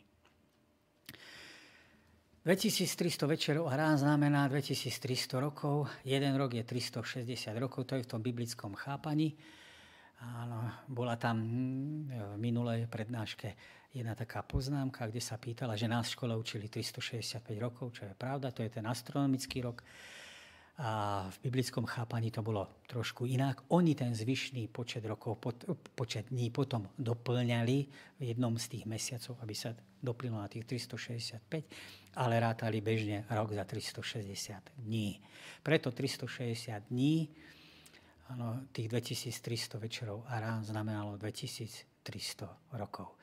2300 2.46 3.26
večerov 3.26 3.66
a 3.66 3.74
rán 3.74 3.98
znamená 3.98 4.46
2300 4.48 5.42
rokov. 5.42 5.90
Jeden 6.06 6.38
rok 6.38 6.54
je 6.54 6.62
360 6.62 7.26
rokov, 7.58 7.90
to 7.90 7.98
je 7.98 8.06
v 8.06 8.08
tom 8.08 8.22
biblickom 8.22 8.72
chápaní. 8.78 9.34
Áno, 10.22 10.64
bola 10.88 11.18
tam 11.20 11.42
hm, 11.42 12.36
v 12.36 12.36
minulej 12.40 12.88
prednáške 12.88 13.52
jedna 13.96 14.12
taká 14.12 14.44
poznámka, 14.44 15.08
kde 15.08 15.20
sa 15.24 15.40
pýtala, 15.40 15.76
že 15.76 15.88
nás 15.88 16.08
v 16.08 16.14
škole 16.20 16.32
učili 16.36 16.68
365 16.68 17.40
rokov, 17.56 17.96
čo 17.96 18.08
je 18.08 18.12
pravda, 18.12 18.52
to 18.52 18.60
je 18.60 18.68
ten 18.68 18.84
astronomický 18.84 19.64
rok 19.64 19.80
a 20.76 21.24
v 21.32 21.38
biblickom 21.48 21.88
chápaní 21.88 22.28
to 22.28 22.44
bolo 22.44 22.68
trošku 22.84 23.24
inak. 23.24 23.64
Oni 23.72 23.96
ten 23.96 24.12
zvyšný 24.12 24.68
počet 24.68 25.04
rokov, 25.08 25.40
počet 25.96 26.28
dní 26.28 26.52
potom 26.52 26.84
doplňali 27.00 27.76
v 28.20 28.22
jednom 28.22 28.52
z 28.60 28.76
tých 28.76 28.84
mesiacov, 28.84 29.40
aby 29.40 29.54
sa 29.56 29.72
doplynulo 30.04 30.44
na 30.44 30.52
tých 30.52 30.68
365, 30.68 32.20
ale 32.20 32.34
rátali 32.36 32.84
bežne 32.84 33.24
rok 33.32 33.56
za 33.56 33.64
360 33.64 34.84
dní. 34.84 35.16
Preto 35.64 35.88
360 35.96 36.92
dní, 36.92 37.32
ano, 38.28 38.68
tých 38.68 38.92
2300 38.92 39.80
večerov 39.80 40.28
a 40.28 40.44
rán 40.44 40.60
znamenalo 40.60 41.16
2300 41.16 42.76
rokov. 42.76 43.16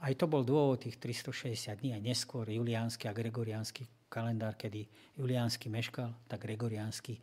Aj 0.00 0.14
to 0.14 0.30
bol 0.30 0.46
dôvod 0.46 0.86
tých 0.86 0.96
360 1.02 1.74
dní, 1.74 1.90
aj 1.98 2.02
neskôr 2.06 2.46
juliánsky 2.46 3.10
a 3.10 3.12
gregoriánsky 3.12 3.82
kalendár, 4.10 4.58
kedy 4.58 4.90
juliánsky 5.14 5.70
meškal, 5.70 6.10
tak 6.26 6.42
gregoriánsky 6.42 7.22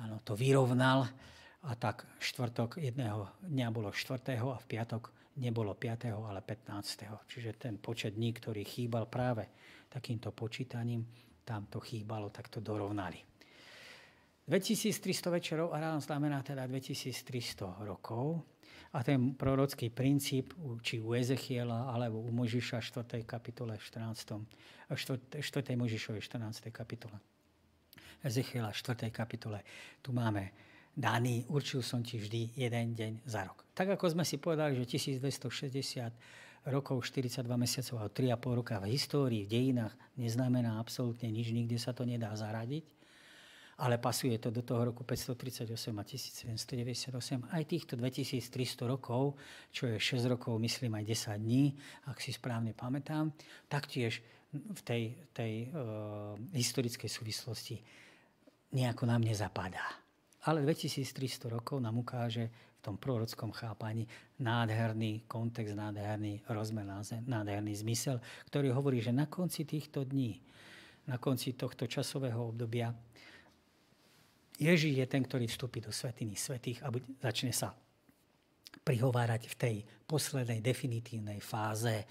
áno, 0.00 0.24
to 0.24 0.32
vyrovnal 0.32 1.04
a 1.68 1.70
tak 1.76 2.08
štvrtok 2.16 2.80
jedného 2.80 3.28
dňa 3.44 3.68
bolo 3.68 3.92
4. 3.92 4.40
a 4.40 4.56
v 4.56 4.66
piatok 4.66 5.12
nebolo 5.38 5.76
5. 5.76 6.10
ale 6.16 6.40
15. 6.40 7.28
Čiže 7.28 7.50
ten 7.60 7.78
počet 7.78 8.16
dní, 8.16 8.32
ktorý 8.32 8.64
chýbal 8.64 9.06
práve 9.06 9.46
takýmto 9.92 10.32
počítaním, 10.32 11.06
tam 11.44 11.68
to 11.68 11.80
chýbalo, 11.80 12.28
tak 12.32 12.48
to 12.48 12.60
dorovnali. 12.60 13.20
2300 14.48 15.28
večerov 15.28 15.76
a 15.76 15.80
ráno 15.80 16.00
znamená 16.00 16.40
teda 16.40 16.64
2300 16.64 17.84
rokov. 17.84 18.40
A 18.96 19.04
ten 19.04 19.36
prorocký 19.36 19.92
princíp, 19.92 20.56
či 20.80 20.96
u 20.96 21.12
Ezechiela, 21.12 21.92
alebo 21.92 22.24
u 22.24 22.30
Možiša 22.32 22.80
4. 22.80 23.20
kapitole 23.28 23.76
14. 23.76 24.40
4. 24.88 25.44
4. 25.44 25.76
Možišovej 25.76 26.24
14. 26.24 26.72
kapitole. 26.72 27.20
Ezechiela 28.24 28.72
4. 28.72 29.12
kapitole. 29.12 29.60
Tu 30.00 30.10
máme 30.16 30.50
daný, 30.96 31.44
určil 31.52 31.84
som 31.84 32.00
ti 32.00 32.16
vždy 32.16 32.56
jeden 32.56 32.96
deň 32.96 33.12
za 33.28 33.44
rok. 33.44 33.62
Tak 33.76 33.94
ako 33.94 34.18
sme 34.18 34.24
si 34.24 34.40
povedali, 34.40 34.74
že 34.74 34.88
1260 35.14 36.72
rokov, 36.72 37.04
42 37.06 37.44
mesiacov 37.54 37.96
a 38.02 38.06
3,5 38.10 38.58
roka 38.58 38.74
v 38.82 38.96
histórii, 38.96 39.46
v 39.46 39.52
dejinách 39.52 39.94
neznamená 40.18 40.80
absolútne 40.82 41.30
nič, 41.30 41.54
nikde 41.54 41.78
sa 41.78 41.94
to 41.94 42.02
nedá 42.02 42.34
zaradiť 42.34 42.97
ale 43.78 43.98
pasuje 43.98 44.34
to 44.42 44.50
do 44.50 44.66
toho 44.66 44.90
roku 44.90 45.06
538 45.06 45.70
a 45.94 46.02
1798. 46.02 47.54
Aj 47.54 47.62
týchto 47.62 47.94
2300 47.94 48.90
rokov, 48.90 49.38
čo 49.70 49.86
je 49.86 50.02
6 50.02 50.26
rokov, 50.26 50.58
myslím 50.58 50.98
aj 50.98 51.04
10 51.06 51.38
dní, 51.38 51.64
ak 52.10 52.18
si 52.18 52.34
správne 52.34 52.74
pamätám, 52.74 53.30
taktiež 53.70 54.18
v 54.50 54.80
tej, 54.82 55.02
tej 55.30 55.70
uh, 55.70 56.34
historickej 56.56 57.06
súvislosti 57.06 57.78
nejako 58.74 59.06
nám 59.06 59.22
nezapadá. 59.22 60.02
Ale 60.50 60.66
2300 60.66 61.46
rokov 61.46 61.78
nám 61.78 62.02
ukáže 62.02 62.50
v 62.50 62.80
tom 62.82 62.96
prorockom 62.98 63.54
chápaní 63.54 64.06
nádherný 64.42 65.28
kontext, 65.30 65.78
nádherný 65.78 66.42
rozmer, 66.50 66.86
nádherný 67.26 67.74
zmysel, 67.78 68.18
ktorý 68.50 68.74
hovorí, 68.74 68.98
že 68.98 69.14
na 69.14 69.30
konci 69.30 69.62
týchto 69.62 70.02
dní, 70.02 70.40
na 71.06 71.18
konci 71.18 71.54
tohto 71.54 71.86
časového 71.86 72.54
obdobia 72.54 72.90
Ježíš 74.58 74.94
je 74.98 75.06
ten, 75.06 75.22
ktorý 75.22 75.46
vstúpi 75.46 75.78
do 75.78 75.94
svetiny 75.94 76.34
svetých 76.34 76.82
a 76.82 76.90
začne 77.22 77.54
sa 77.54 77.70
prihovárať 78.82 79.42
v 79.46 79.54
tej 79.54 79.76
poslednej 80.04 80.58
definitívnej 80.58 81.38
fáze 81.38 82.04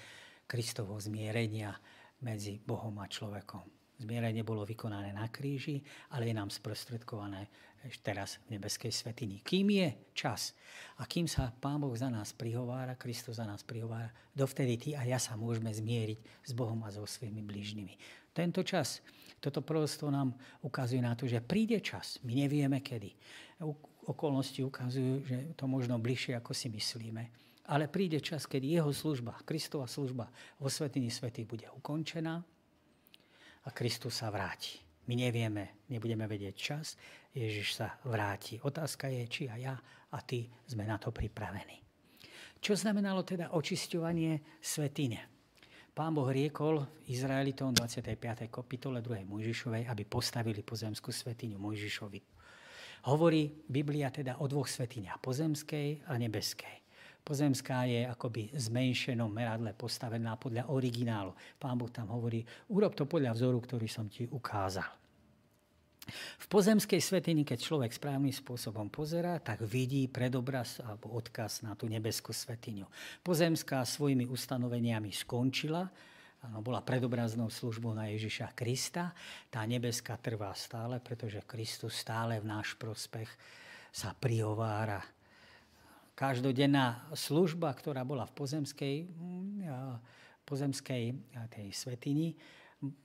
Kristovho 0.48 0.96
zmierenia 0.96 1.76
medzi 2.24 2.58
Bohom 2.64 2.96
a 3.04 3.12
človekom. 3.12 3.68
Zmierenie 3.98 4.46
bolo 4.46 4.62
vykonané 4.62 5.10
na 5.10 5.26
kríži, 5.28 5.82
ale 6.14 6.30
je 6.30 6.38
nám 6.38 6.54
sprostredkované 6.54 7.50
teraz 8.06 8.38
v 8.46 8.58
nebeskej 8.58 8.94
svetini. 8.94 9.42
Kým 9.42 9.74
je 9.74 9.90
čas 10.14 10.54
a 11.02 11.10
kým 11.10 11.26
sa 11.26 11.50
Pán 11.50 11.82
Boh 11.82 11.94
za 11.98 12.12
nás 12.14 12.30
prihovára, 12.34 13.00
Kristus 13.00 13.42
za 13.42 13.46
nás 13.50 13.66
prihovára, 13.66 14.14
dovtedy 14.38 14.74
ty 14.78 14.90
a 14.94 15.02
ja 15.02 15.18
sa 15.18 15.34
môžeme 15.34 15.74
zmieriť 15.74 16.46
s 16.46 16.52
Bohom 16.54 16.78
a 16.86 16.94
so 16.94 17.06
svojimi 17.10 17.42
blížnymi. 17.42 17.94
Tento 18.38 18.62
čas 18.62 19.02
toto 19.42 19.66
proroctvo 19.66 20.14
nám 20.14 20.38
ukazuje 20.62 21.02
na 21.02 21.18
to, 21.18 21.26
že 21.26 21.42
príde 21.42 21.82
čas. 21.82 22.22
My 22.22 22.46
nevieme 22.46 22.86
kedy. 22.86 23.10
Okolnosti 24.06 24.62
ukazujú, 24.62 25.26
že 25.26 25.38
to 25.58 25.66
možno 25.66 25.98
bližšie, 25.98 26.38
ako 26.38 26.54
si 26.54 26.70
myslíme. 26.70 27.24
Ale 27.68 27.90
príde 27.90 28.22
čas, 28.22 28.46
kedy 28.46 28.78
jeho 28.78 28.94
služba, 28.94 29.42
Kristova 29.42 29.90
služba 29.90 30.30
vo 30.62 30.70
Svetini 30.70 31.10
Svety 31.10 31.50
bude 31.50 31.66
ukončená 31.74 32.40
a 33.66 33.70
Kristus 33.74 34.22
sa 34.22 34.30
vráti. 34.30 34.80
My 35.10 35.18
nevieme, 35.18 35.84
nebudeme 35.92 36.30
vedieť 36.30 36.56
čas, 36.56 36.96
Ježiš 37.34 37.76
sa 37.76 38.00
vráti. 38.08 38.62
Otázka 38.64 39.12
je, 39.12 39.24
či 39.28 39.44
aj 39.50 39.60
ja 39.60 39.76
a 40.14 40.18
ty 40.24 40.48
sme 40.70 40.88
na 40.88 40.96
to 40.96 41.12
pripravení. 41.12 41.84
Čo 42.58 42.80
znamenalo 42.80 43.22
teda 43.28 43.54
očisťovanie 43.54 44.62
svetine? 44.64 45.37
Pán 45.98 46.14
Boh 46.14 46.30
riekol 46.30 46.86
Izraelitom 47.10 47.74
25. 47.74 48.54
kapitole 48.54 49.02
2. 49.02 49.26
Mojžišovej, 49.26 49.90
aby 49.90 50.06
postavili 50.06 50.62
pozemskú 50.62 51.10
svetiňu 51.10 51.58
Mojžišovi. 51.58 52.22
Hovorí 53.10 53.50
Biblia 53.66 54.14
teda 54.14 54.38
o 54.38 54.46
dvoch 54.46 54.70
svetiňach, 54.70 55.18
pozemskej 55.18 56.06
a 56.06 56.14
nebeskej. 56.22 56.86
Pozemská 57.26 57.90
je 57.90 58.06
akoby 58.06 58.54
zmenšenom 58.54 59.26
meradle 59.26 59.74
postavená 59.74 60.38
podľa 60.38 60.70
originálu. 60.70 61.34
Pán 61.58 61.82
Boh 61.82 61.90
tam 61.90 62.14
hovorí, 62.14 62.46
urob 62.70 62.94
to 62.94 63.10
podľa 63.10 63.34
vzoru, 63.34 63.58
ktorý 63.58 63.90
som 63.90 64.06
ti 64.06 64.30
ukázal. 64.30 65.07
V 66.14 66.46
pozemskej 66.48 67.04
svetini, 67.04 67.44
keď 67.44 67.60
človek 67.60 67.92
správnym 67.92 68.32
spôsobom 68.32 68.88
pozerá, 68.88 69.38
tak 69.44 69.62
vidí 69.68 70.08
predobraz 70.08 70.80
alebo 70.80 71.14
odkaz 71.14 71.62
na 71.68 71.76
tú 71.76 71.92
nebeskú 71.92 72.32
svetiňu. 72.32 72.88
Pozemská 73.22 73.84
svojimi 73.84 74.26
ustanoveniami 74.26 75.12
skončila, 75.12 75.86
ano, 76.48 76.62
bola 76.62 76.86
predobraznou 76.86 77.50
službou 77.50 77.98
na 77.98 78.08
Ježiša 78.14 78.54
Krista. 78.54 79.12
Tá 79.50 79.66
nebeská 79.66 80.16
trvá 80.22 80.54
stále, 80.54 81.02
pretože 81.02 81.44
Kristus 81.44 81.98
stále 81.98 82.40
v 82.40 82.46
náš 82.46 82.78
prospech 82.78 83.28
sa 83.92 84.14
prihovára. 84.14 85.02
Každodenná 86.18 87.10
služba, 87.14 87.70
ktorá 87.74 88.02
bola 88.02 88.26
v 88.26 88.34
pozemskej, 88.38 88.96
pozemskej 90.46 91.04
tej 91.50 91.68
svetini, 91.74 92.34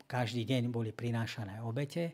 každý 0.05 0.45
deň 0.45 0.69
boli 0.69 0.93
prinášané 0.93 1.61
obete, 1.65 2.13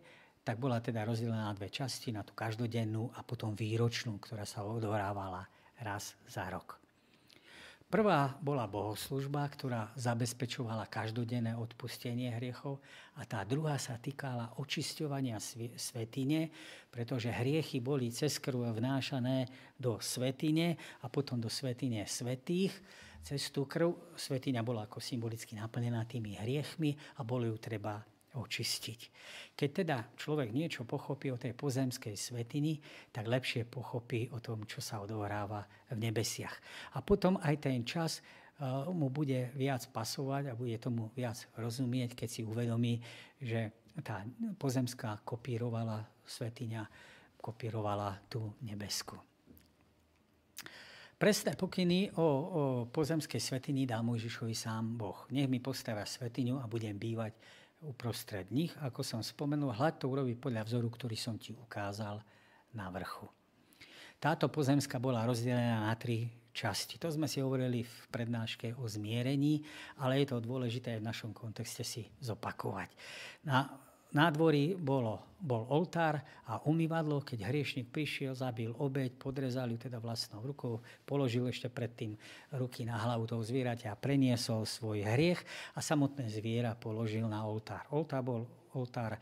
tak 0.49 0.57
bola 0.57 0.81
teda 0.81 1.05
rozdelená 1.05 1.53
na 1.53 1.53
dve 1.53 1.69
časti, 1.69 2.09
na 2.09 2.25
tú 2.25 2.33
každodennú 2.33 3.13
a 3.13 3.21
potom 3.21 3.53
výročnú, 3.53 4.17
ktorá 4.17 4.49
sa 4.49 4.65
odohrávala 4.65 5.45
raz 5.85 6.17
za 6.25 6.49
rok. 6.49 6.81
Prvá 7.85 8.33
bola 8.41 8.65
bohoslužba, 8.65 9.45
ktorá 9.45 9.93
zabezpečovala 10.01 10.89
každodenné 10.89 11.53
odpustenie 11.53 12.33
hriechov 12.33 12.81
a 13.21 13.29
tá 13.29 13.45
druhá 13.45 13.77
sa 13.77 14.01
týkala 14.01 14.57
očisťovania 14.57 15.37
svetine, 15.77 16.49
pretože 16.89 17.29
hriechy 17.29 17.85
boli 17.85 18.09
cez 18.09 18.41
krv 18.41 18.73
vnášané 18.73 19.45
do 19.77 20.01
svetine 20.01 20.81
a 21.05 21.13
potom 21.13 21.37
do 21.37 21.53
svetine 21.53 22.09
svetých. 22.09 22.73
Cez 23.21 23.53
tú 23.53 23.69
krv 23.69 24.17
svetina 24.17 24.65
bola 24.65 24.89
ako 24.89 24.97
symbolicky 24.97 25.61
naplnená 25.61 26.09
tými 26.09 26.41
hriechmi 26.41 26.97
a 27.17 27.25
bolo 27.25 27.45
ju 27.45 27.57
treba 27.61 28.01
očistiť. 28.39 29.01
Keď 29.59 29.71
teda 29.83 29.97
človek 30.15 30.55
niečo 30.55 30.87
pochopí 30.87 31.35
o 31.35 31.41
tej 31.41 31.53
pozemskej 31.59 32.15
svetiny, 32.15 32.79
tak 33.11 33.27
lepšie 33.27 33.67
pochopí 33.67 34.31
o 34.31 34.39
tom, 34.39 34.63
čo 34.65 34.79
sa 34.79 35.03
odohráva 35.03 35.67
v 35.91 35.99
nebesiach. 35.99 36.55
A 36.95 37.03
potom 37.03 37.37
aj 37.43 37.67
ten 37.67 37.83
čas 37.83 38.23
eh, 38.23 38.65
mu 38.95 39.11
bude 39.11 39.51
viac 39.59 39.83
pasovať 39.91 40.55
a 40.55 40.59
bude 40.59 40.79
tomu 40.79 41.11
viac 41.19 41.43
rozumieť, 41.59 42.15
keď 42.15 42.29
si 42.31 42.41
uvedomí, 42.47 43.03
že 43.43 43.75
tá 43.99 44.23
pozemská 44.57 45.19
kopírovala 45.27 46.07
svetiňa, 46.23 46.83
kopírovala 47.43 48.23
tú 48.31 48.55
nebesku. 48.63 49.19
Presné 51.19 51.59
pokyny 51.59 52.15
o, 52.15 52.23
o 52.23 52.63
pozemskej 52.95 53.43
svetiny 53.43 53.91
dá 53.91 53.99
Mojžišovi 54.07 54.55
sám 54.55 54.95
Boh. 54.95 55.27
Nech 55.35 55.51
mi 55.51 55.59
postavia 55.59 56.07
svetiňu 56.07 56.63
a 56.63 56.71
budem 56.71 56.95
bývať 56.95 57.35
uprostred 57.83 58.51
nich, 58.51 58.75
ako 58.83 59.07
som 59.07 59.21
spomenul, 59.23 59.71
hľad 59.71 60.03
to 60.03 60.11
urobí 60.11 60.35
podľa 60.35 60.67
vzoru, 60.67 60.89
ktorý 60.91 61.15
som 61.15 61.39
ti 61.39 61.55
ukázal 61.55 62.19
na 62.75 62.87
vrchu. 62.91 63.31
Táto 64.19 64.51
pozemska 64.51 64.99
bola 64.99 65.23
rozdelená 65.23 65.87
na 65.87 65.95
tri 65.95 66.27
časti. 66.51 66.99
To 66.99 67.07
sme 67.07 67.31
si 67.31 67.39
hovorili 67.39 67.87
v 67.87 67.97
prednáške 68.11 68.75
o 68.75 68.91
zmierení, 68.91 69.63
ale 70.03 70.27
je 70.27 70.35
to 70.35 70.43
dôležité 70.43 70.99
aj 70.99 71.01
v 71.01 71.09
našom 71.09 71.31
kontexte 71.31 71.87
si 71.87 72.03
zopakovať. 72.19 72.91
Na 73.47 73.71
nádvorí 74.13 74.77
bolo, 74.79 75.37
bol 75.39 75.69
oltár 75.71 76.19
a 76.49 76.59
umývadlo, 76.67 77.23
keď 77.23 77.49
hriešnik 77.49 77.93
prišiel, 77.93 78.35
zabil 78.35 78.75
obeď, 78.75 79.15
podrezal 79.21 79.71
ju 79.71 79.79
teda 79.79 80.03
vlastnou 80.03 80.43
rukou, 80.43 80.83
položil 81.07 81.47
ešte 81.47 81.71
predtým 81.71 82.17
ruky 82.57 82.83
na 82.89 82.99
hlavu 82.99 83.29
toho 83.29 83.45
zvieraťa 83.45 83.93
a 83.93 84.01
preniesol 84.01 84.67
svoj 84.67 85.05
hriech 85.05 85.41
a 85.77 85.81
samotné 85.85 86.27
zviera 86.33 86.75
položil 86.75 87.29
na 87.29 87.45
oltár. 87.45 87.87
Oltár 87.95 88.23
bol 88.25 88.43
oltár 88.75 89.21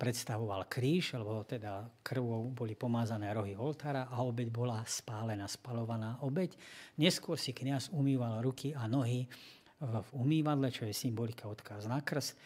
predstavoval 0.00 0.64
kríž, 0.72 1.20
alebo 1.20 1.44
teda 1.44 1.84
krvou 2.00 2.48
boli 2.48 2.72
pomázané 2.72 3.28
rohy 3.36 3.52
oltára 3.52 4.08
a 4.08 4.24
obeď 4.24 4.48
bola 4.48 4.80
spálená, 4.88 5.44
spalovaná 5.44 6.16
obeď. 6.24 6.56
Neskôr 6.96 7.36
si 7.36 7.52
kniaz 7.52 7.92
umýval 7.92 8.40
ruky 8.40 8.72
a 8.72 8.88
nohy 8.88 9.28
v 9.80 10.08
umývadle, 10.16 10.72
čo 10.72 10.88
je 10.88 10.96
symbolika 10.96 11.44
odkaz 11.44 11.84
na 11.84 12.00
krst 12.00 12.40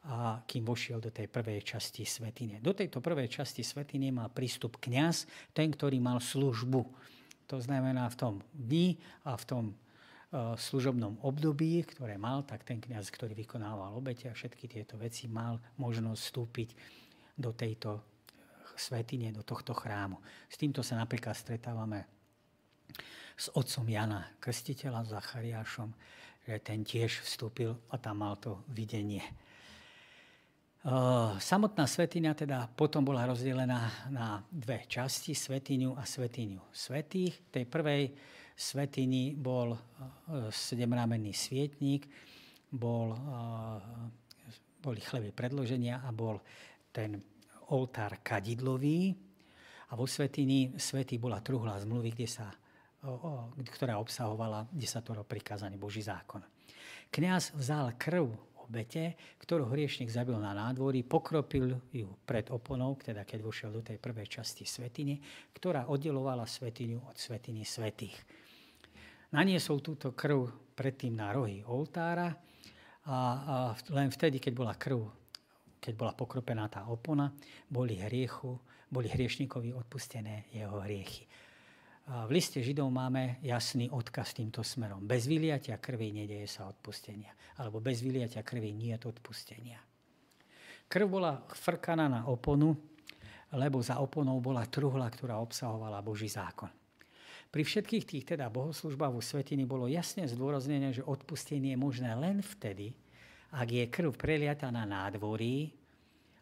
a 0.00 0.40
kým 0.48 0.64
vošiel 0.64 0.96
do 0.96 1.12
tej 1.12 1.28
prvej 1.28 1.60
časti 1.60 2.08
svetine. 2.08 2.56
Do 2.64 2.72
tejto 2.72 3.04
prvej 3.04 3.28
časti 3.28 3.60
svetine 3.60 4.08
mal 4.08 4.32
prístup 4.32 4.80
kňaz, 4.80 5.28
ten, 5.52 5.68
ktorý 5.68 6.00
mal 6.00 6.24
službu. 6.24 6.80
To 7.52 7.56
znamená 7.60 8.08
v 8.08 8.16
tom 8.16 8.34
dni 8.56 8.96
a 9.28 9.36
v 9.36 9.44
tom 9.44 9.64
uh, 9.68 10.56
služobnom 10.56 11.20
období, 11.20 11.84
ktoré 11.84 12.16
mal, 12.16 12.48
tak 12.48 12.64
ten 12.64 12.80
kňaz, 12.80 13.12
ktorý 13.12 13.36
vykonával 13.36 13.92
obete 13.92 14.32
a 14.32 14.36
všetky 14.36 14.72
tieto 14.72 14.96
veci, 14.96 15.28
mal 15.28 15.60
možnosť 15.76 16.20
vstúpiť 16.20 16.68
do 17.36 17.52
tejto 17.52 18.00
svetine, 18.80 19.36
do 19.36 19.44
tohto 19.44 19.76
chrámu. 19.76 20.16
S 20.48 20.56
týmto 20.56 20.80
sa 20.80 20.96
napríklad 20.96 21.36
stretávame 21.36 22.08
s 23.36 23.52
otcom 23.52 23.84
Jana 23.84 24.32
Krstiteľa, 24.40 25.04
Zachariášom, 25.12 25.92
že 26.48 26.56
ten 26.64 26.80
tiež 26.80 27.20
vstúpil 27.20 27.76
a 27.92 28.00
tam 28.00 28.24
mal 28.24 28.40
to 28.40 28.64
videnie 28.72 29.20
Samotná 31.36 31.84
svetiňa 31.84 32.32
teda 32.32 32.64
potom 32.72 33.04
bola 33.04 33.28
rozdelená 33.28 34.08
na 34.08 34.40
dve 34.48 34.88
časti, 34.88 35.36
svetiňu 35.36 35.92
a 35.92 36.08
svetiňu 36.08 36.72
svetých. 36.72 37.36
V 37.36 37.48
tej 37.52 37.64
prvej 37.68 38.02
svetini 38.56 39.36
bol 39.36 39.76
sedemramenný 40.48 41.36
svietník, 41.36 42.08
bol, 42.72 43.12
boli 44.80 45.00
chleby 45.04 45.36
predloženia 45.36 46.00
a 46.00 46.08
bol 46.16 46.40
ten 46.88 47.20
oltár 47.76 48.24
kadidlový. 48.24 49.12
A 49.90 49.98
vo 49.98 50.08
svetini 50.08 50.72
svety 50.80 51.20
bola 51.20 51.44
truhla 51.44 51.76
zmluvy, 51.76 52.16
kde 52.16 52.28
sa, 52.30 52.48
ktorá 53.58 54.00
obsahovala 54.00 54.64
desatoro 54.72 55.28
prikázaný 55.28 55.76
Boží 55.76 56.00
zákon. 56.00 56.40
Kňaz 57.10 57.52
vzal 57.58 58.00
krv 58.00 58.49
obete, 58.70 59.18
ktorú 59.42 59.66
hriešnik 59.74 60.06
zabil 60.06 60.38
na 60.38 60.54
nádvorí, 60.54 61.02
pokropil 61.02 61.74
ju 61.90 62.06
pred 62.22 62.46
oponou, 62.54 62.94
teda 63.02 63.26
keď 63.26 63.42
vošiel 63.42 63.70
do 63.74 63.82
tej 63.82 63.98
prvej 63.98 64.30
časti 64.30 64.62
svetiny, 64.62 65.18
ktorá 65.50 65.90
oddelovala 65.90 66.46
svetinu 66.46 67.02
od 67.02 67.18
svetiny 67.18 67.66
svetých. 67.66 68.14
Naniesol 69.34 69.82
túto 69.82 70.14
krv 70.14 70.70
predtým 70.78 71.18
na 71.18 71.34
rohy 71.34 71.66
oltára 71.66 72.30
a, 72.30 72.38
a 73.10 73.54
len 73.90 74.14
vtedy, 74.14 74.38
keď 74.38 74.52
bola 74.54 74.74
krv, 74.78 75.02
keď 75.82 75.94
bola 75.98 76.14
pokropená 76.14 76.70
tá 76.70 76.86
opona, 76.86 77.34
boli 77.66 77.98
hriechu, 77.98 78.54
boli 78.86 79.10
hriešnikovi 79.10 79.74
odpustené 79.74 80.50
jeho 80.54 80.78
hriechy. 80.82 81.29
V 82.10 82.30
liste 82.34 82.58
Židov 82.58 82.90
máme 82.90 83.38
jasný 83.38 83.86
odkaz 83.86 84.34
týmto 84.34 84.66
smerom. 84.66 85.06
Bez 85.06 85.30
vyliatia 85.30 85.78
krvi 85.78 86.10
nedeje 86.10 86.50
sa 86.50 86.66
odpustenia. 86.66 87.30
Alebo 87.62 87.78
bez 87.78 88.02
vyliatia 88.02 88.42
krvi 88.42 88.74
nie 88.74 88.90
je 88.98 89.06
odpustenia. 89.06 89.78
Krv 90.90 91.06
bola 91.06 91.38
frkaná 91.54 92.10
na 92.10 92.26
oponu, 92.26 92.74
lebo 93.54 93.78
za 93.78 94.02
oponou 94.02 94.42
bola 94.42 94.66
truhla, 94.66 95.06
ktorá 95.06 95.38
obsahovala 95.38 96.02
Boží 96.02 96.26
zákon. 96.26 96.66
Pri 97.46 97.62
všetkých 97.62 98.02
tých 98.06 98.24
teda 98.34 98.50
bohoslužbách 98.50 99.14
vo 99.14 99.22
svetiny 99.22 99.62
bolo 99.62 99.86
jasne 99.86 100.26
zdôraznené, 100.26 100.90
že 100.90 101.06
odpustenie 101.06 101.74
je 101.74 101.78
možné 101.78 102.10
len 102.18 102.42
vtedy, 102.42 102.90
ak 103.54 103.70
je 103.70 103.84
krv 103.86 104.18
preliata 104.18 104.66
na 104.74 104.82
nádvorí, 104.82 105.70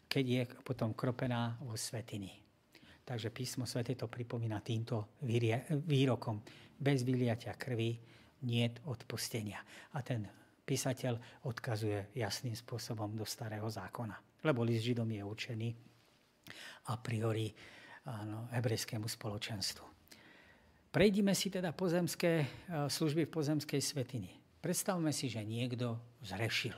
keď 0.09 0.25
je 0.25 0.41
potom 0.65 0.97
kropená 0.97 1.61
vo 1.61 1.77
svetiny. 1.77 2.48
Takže 3.09 3.33
písmo 3.33 3.65
svete 3.65 3.97
to 3.97 4.05
pripomína 4.05 4.61
týmto 4.61 5.17
výrokom. 5.89 6.45
Bez 6.77 7.01
vyliatia 7.01 7.57
krvi 7.57 7.97
nie 8.45 8.69
odpustenia. 8.85 9.57
A 9.97 10.05
ten 10.05 10.29
písateľ 10.61 11.17
odkazuje 11.49 12.13
jasným 12.13 12.53
spôsobom 12.53 13.09
do 13.17 13.25
starého 13.25 13.65
zákona. 13.65 14.45
Lebo 14.45 14.61
list 14.61 14.85
Židom 14.85 15.09
je 15.09 15.25
učený 15.25 15.69
a 16.85 17.01
priori 17.01 17.49
áno, 18.05 18.45
hebrejskému 18.53 19.09
spoločenstvu. 19.09 19.85
Prejdime 20.93 21.33
si 21.33 21.49
teda 21.49 21.73
pozemské 21.73 22.45
služby 22.69 23.25
v 23.25 23.33
pozemskej 23.33 23.81
svetini. 23.81 24.37
Predstavme 24.61 25.09
si, 25.09 25.33
že 25.33 25.41
niekto 25.41 25.97
zrešil. 26.21 26.77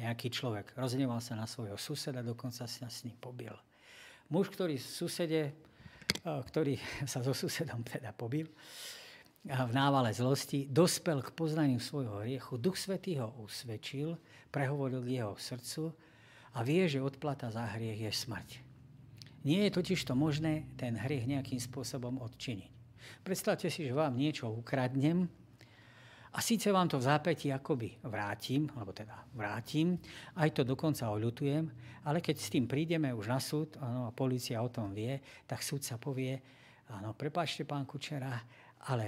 Nejaký 0.00 0.32
človek 0.32 0.72
rozneval 0.72 1.20
sa 1.20 1.36
na 1.36 1.44
svojho 1.44 1.76
suseda, 1.76 2.24
dokonca 2.24 2.64
sa 2.64 2.88
s 2.88 3.04
ním 3.04 3.20
pobil 3.20 3.52
muž, 4.30 4.48
ktorý 4.50 4.78
susede, 4.78 5.52
ktorý 6.24 6.78
sa 7.10 7.20
so 7.20 7.34
susedom 7.34 7.82
teda 7.84 8.14
pobil, 8.14 8.48
v 9.40 9.72
návale 9.72 10.12
zlosti, 10.12 10.68
dospel 10.68 11.24
k 11.24 11.32
poznaniu 11.32 11.80
svojho 11.80 12.20
hriechu, 12.20 12.60
Duch 12.60 12.76
Svetý 12.76 13.16
ho 13.16 13.32
usvedčil, 13.40 14.20
prehovoril 14.52 15.00
k 15.00 15.16
jeho 15.16 15.32
srdcu 15.32 15.96
a 16.52 16.60
vie, 16.60 16.84
že 16.84 17.00
odplata 17.00 17.48
za 17.48 17.64
hriech 17.72 18.04
je 18.04 18.12
smrť. 18.12 18.50
Nie 19.48 19.64
je 19.68 19.80
totiž 19.80 20.04
to 20.04 20.12
možné 20.12 20.68
ten 20.76 20.92
hriech 20.92 21.24
nejakým 21.24 21.56
spôsobom 21.56 22.20
odčiniť. 22.20 22.68
Predstavte 23.24 23.72
si, 23.72 23.88
že 23.88 23.96
vám 23.96 24.12
niečo 24.12 24.52
ukradnem 24.52 25.24
a 26.30 26.38
síce 26.38 26.70
vám 26.70 26.86
to 26.86 27.02
v 27.02 27.08
zápäti 27.10 27.50
akoby 27.50 27.98
vrátim, 28.06 28.70
alebo 28.78 28.94
teda 28.94 29.26
vrátim, 29.34 29.98
aj 30.38 30.54
to 30.54 30.62
dokonca 30.62 31.10
oľutujem, 31.10 31.66
ale 32.06 32.22
keď 32.22 32.36
s 32.38 32.52
tým 32.54 32.70
prídeme 32.70 33.10
už 33.10 33.26
na 33.26 33.42
súd 33.42 33.74
áno, 33.82 34.06
a 34.06 34.14
policia 34.14 34.62
o 34.62 34.70
tom 34.70 34.94
vie, 34.94 35.18
tak 35.50 35.58
súd 35.66 35.82
sa 35.82 35.98
povie, 35.98 36.38
áno, 36.94 37.18
prepáčte 37.18 37.66
pán 37.66 37.82
Kučera, 37.82 38.38
ale 38.86 39.06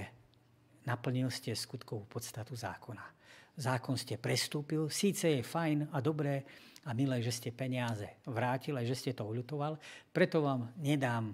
naplnil 0.83 1.31
ste 1.31 1.55
skutkovú 1.55 2.03
podstatu 2.11 2.59
zákona. 2.59 3.07
Zákon 3.55 3.95
ste 3.95 4.19
prestúpil, 4.19 4.91
síce 4.91 5.31
je 5.31 5.41
fajn 5.45 5.95
a 5.95 6.03
dobré 6.03 6.43
a 6.83 6.91
milé, 6.91 7.23
že 7.23 7.31
ste 7.31 7.55
peniaze 7.55 8.19
vrátili, 8.27 8.83
že 8.83 8.99
ste 8.99 9.11
to 9.15 9.23
uľutoval, 9.23 9.79
preto 10.11 10.43
vám 10.43 10.75
nedám 10.75 11.31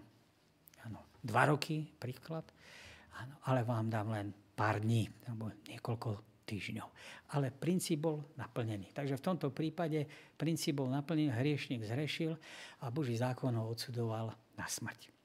ano, 0.85 0.99
dva 1.25 1.49
roky, 1.49 1.81
príklad, 1.97 2.45
ano, 3.17 3.41
ale 3.49 3.65
vám 3.65 3.89
dám 3.89 4.07
len 4.13 4.27
pár 4.59 4.83
dní, 4.83 5.07
alebo 5.23 5.55
niekoľko 5.71 6.43
týždňov. 6.43 6.87
Ale 7.39 7.55
princíp 7.55 8.03
bol 8.03 8.35
naplnený. 8.35 8.91
Takže 8.91 9.15
v 9.15 9.25
tomto 9.31 9.47
prípade 9.55 10.03
princíp 10.35 10.83
bol 10.83 10.91
naplnený, 10.91 11.31
hriešnik 11.31 11.87
zrešil 11.87 12.35
a 12.83 12.91
Boží 12.91 13.15
zákon 13.15 13.55
ho 13.55 13.71
odsudoval 13.71 14.35
na 14.59 14.67
smrť. 14.67 15.15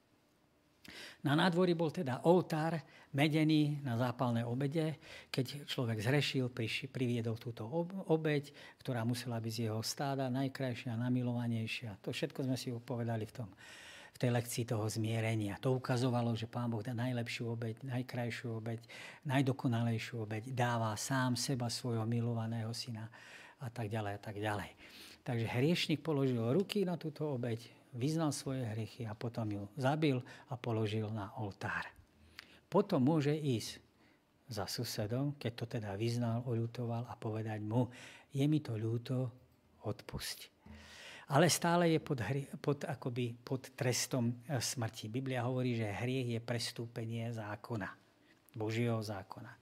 Na 1.25 1.33
nádvorí 1.33 1.73
bol 1.73 1.89
teda 1.89 2.29
oltár 2.29 2.77
medený 3.17 3.81
na 3.81 3.97
zápalné 3.97 4.45
obede. 4.45 5.01
Keď 5.33 5.65
človek 5.65 5.97
zrešil, 5.97 6.53
priviedol 6.93 7.41
túto 7.41 7.65
obeď, 8.13 8.53
ktorá 8.85 9.01
musela 9.09 9.41
byť 9.41 9.53
z 9.57 9.61
jeho 9.73 9.81
stáda 9.81 10.29
najkrajšia, 10.29 10.93
namilovanejšia. 11.01 12.05
To 12.05 12.13
všetko 12.13 12.45
sme 12.45 12.57
si 12.61 12.69
povedali 12.77 13.25
v, 13.25 13.33
tom, 13.33 13.49
v 14.15 14.23
tej 14.23 14.31
lekcii 14.31 14.65
toho 14.71 14.87
zmierenia. 14.87 15.59
To 15.59 15.75
ukazovalo, 15.75 16.39
že 16.39 16.47
Pán 16.47 16.71
Boh 16.71 16.87
dá 16.87 16.95
najlepšiu 16.95 17.51
obeď, 17.51 17.83
najkrajšiu 17.83 18.63
obeď, 18.63 18.81
najdokonalejšiu 19.27 20.23
obeď. 20.23 20.55
Dáva 20.55 20.95
sám 20.95 21.35
seba 21.35 21.67
svojho 21.67 22.07
milovaného 22.07 22.71
syna 22.71 23.11
a 23.59 23.67
tak 23.75 23.91
ďalej 23.91 24.13
a 24.15 24.21
tak 24.23 24.37
ďalej. 24.39 24.71
Takže 25.27 25.47
hriešnik 25.51 25.99
položil 26.05 26.39
ruky 26.55 26.87
na 26.87 26.95
túto 26.95 27.27
obeď, 27.35 27.59
vyznal 27.99 28.31
svoje 28.31 28.63
hriechy 28.63 29.03
a 29.03 29.19
potom 29.19 29.51
ju 29.51 29.67
zabil 29.75 30.23
a 30.47 30.55
položil 30.55 31.11
na 31.11 31.35
oltár. 31.43 31.91
Potom 32.71 33.03
môže 33.03 33.35
ísť 33.35 33.83
za 34.47 34.71
susedom, 34.71 35.35
keď 35.41 35.53
to 35.59 35.65
teda 35.67 35.91
vyznal, 35.99 36.47
oľutoval 36.47 37.11
a 37.11 37.15
povedať 37.19 37.59
mu, 37.65 37.91
je 38.31 38.45
mi 38.47 38.63
to 38.63 38.79
ľúto, 38.79 39.33
odpusti. 39.83 40.54
Ale 41.33 41.49
stále 41.49 41.89
je 41.89 42.01
pod, 42.05 42.21
hri, 42.21 42.45
pod, 42.61 42.85
akoby 42.85 43.33
pod 43.41 43.73
trestom 43.73 44.29
e, 44.45 44.61
smrti. 44.61 45.09
Biblia 45.09 45.49
hovorí, 45.49 45.73
že 45.73 45.89
hriech 45.89 46.37
je 46.37 46.41
prestúpenie 46.45 47.33
zákona, 47.33 47.89
Božieho 48.53 49.01
zákona. 49.01 49.53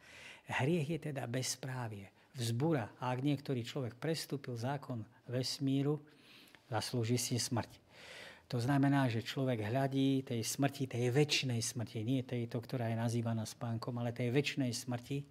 Hriech 0.58 0.98
je 0.98 0.98
teda 1.12 1.22
bezprávie, 1.30 2.10
vzbúra. 2.34 2.90
A 2.98 3.14
ak 3.14 3.22
niektorý 3.22 3.62
človek 3.62 3.94
prestúpil 3.94 4.58
zákon 4.58 5.06
vesmíru, 5.30 6.02
zaslúži 6.66 7.14
si 7.14 7.38
smrť. 7.38 7.78
To 8.50 8.60
znamená, 8.60 9.08
že 9.08 9.24
človek 9.24 9.64
hľadí 9.64 10.28
tej 10.28 10.44
smrti, 10.44 10.84
tej 10.84 11.08
väčšnej 11.08 11.62
smrti, 11.62 12.04
nie 12.04 12.20
tejto, 12.20 12.60
ktorá 12.60 12.92
je 12.92 13.00
nazývaná 13.00 13.48
spánkom, 13.48 13.96
ale 13.96 14.12
tej 14.12 14.28
väčšnej 14.28 14.68
smrti 14.76 15.24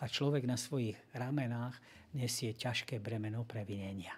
a 0.00 0.08
človek 0.08 0.48
na 0.48 0.56
svojich 0.56 0.96
ramenách 1.12 1.76
nesie 2.16 2.56
ťažké 2.56 2.96
bremeno 2.96 3.44
previnenia. 3.44 4.16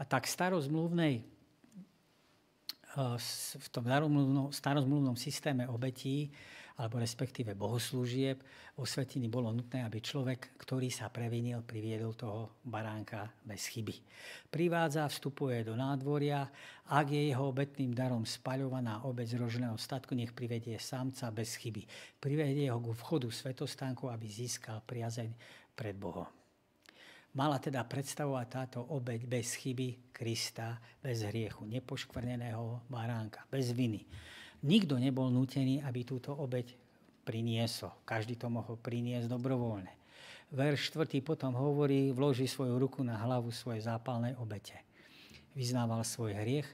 A 0.00 0.02
tak 0.08 0.24
starozmluvnej 0.24 1.20
eh, 1.20 3.18
v 3.60 3.68
tom 3.68 3.84
starozmluvnom 4.48 5.14
systéme 5.20 5.68
obetí 5.68 6.32
alebo 6.80 6.96
respektíve 6.96 7.52
bohoslúžieb, 7.52 8.40
vo 8.72 8.88
svetiny 8.88 9.28
bolo 9.28 9.52
nutné, 9.52 9.84
aby 9.84 10.00
človek, 10.00 10.56
ktorý 10.56 10.88
sa 10.88 11.12
previnil, 11.12 11.60
priviedol 11.60 12.16
toho 12.16 12.56
baránka 12.64 13.28
bez 13.44 13.68
chyby. 13.68 13.92
Privádza, 14.48 15.04
vstupuje 15.04 15.60
do 15.60 15.76
nádvoria, 15.76 16.48
ak 16.88 17.12
je 17.12 17.28
jeho 17.28 17.52
obetným 17.52 17.92
darom 17.92 18.24
spaľovaná 18.24 19.04
obec 19.04 19.28
rožného 19.36 19.76
statku, 19.76 20.16
nech 20.16 20.32
privedie 20.32 20.80
samca 20.80 21.28
bez 21.28 21.60
chyby. 21.60 21.84
Privedie 22.16 22.72
ho 22.72 22.80
ku 22.80 22.96
vchodu 22.96 23.28
svetostánku, 23.28 24.08
aby 24.08 24.24
získal 24.24 24.80
priazeň 24.80 25.36
pred 25.76 26.00
Bohom. 26.00 26.39
Mala 27.30 27.62
teda 27.62 27.86
predstavovať 27.86 28.46
táto 28.50 28.78
obeď 28.82 29.26
bez 29.30 29.54
chyby 29.54 30.10
Krista, 30.10 30.82
bez 30.98 31.22
hriechu, 31.22 31.62
nepoškvrneného 31.62 32.90
baránka, 32.90 33.46
bez 33.46 33.70
viny 33.70 34.02
Nikto 34.60 35.00
nebol 35.00 35.32
nútený, 35.32 35.80
aby 35.80 36.04
túto 36.04 36.36
obeď 36.36 36.76
priniesol. 37.24 37.96
Každý 38.04 38.36
to 38.36 38.52
mohol 38.52 38.76
priniesť 38.76 39.32
dobrovoľne. 39.32 39.88
Verš 40.52 40.92
4. 40.92 41.08
potom 41.24 41.56
hovorí, 41.56 42.12
vloží 42.12 42.44
svoju 42.44 42.76
ruku 42.76 43.00
na 43.00 43.16
hlavu 43.16 43.48
svojej 43.54 43.86
zápalnej 43.86 44.36
obete. 44.36 44.76
Vyznával 45.56 46.04
svoj 46.04 46.36
hriech 46.36 46.68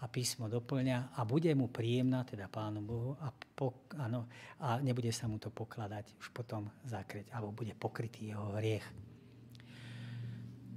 a 0.00 0.08
písmo 0.08 0.48
doplňa 0.48 1.12
a 1.18 1.20
bude 1.28 1.52
mu 1.52 1.68
príjemná, 1.68 2.24
teda 2.24 2.48
Pánu 2.48 2.80
Bohu, 2.80 3.12
a, 3.20 3.28
po, 3.32 3.84
ano, 4.00 4.30
a 4.62 4.80
nebude 4.80 5.12
sa 5.12 5.28
mu 5.28 5.36
to 5.36 5.52
pokladať 5.52 6.16
už 6.16 6.32
potom 6.32 6.70
zakryť, 6.88 7.28
alebo 7.36 7.52
bude 7.52 7.76
pokrytý 7.76 8.32
jeho 8.32 8.56
hriech. 8.56 8.84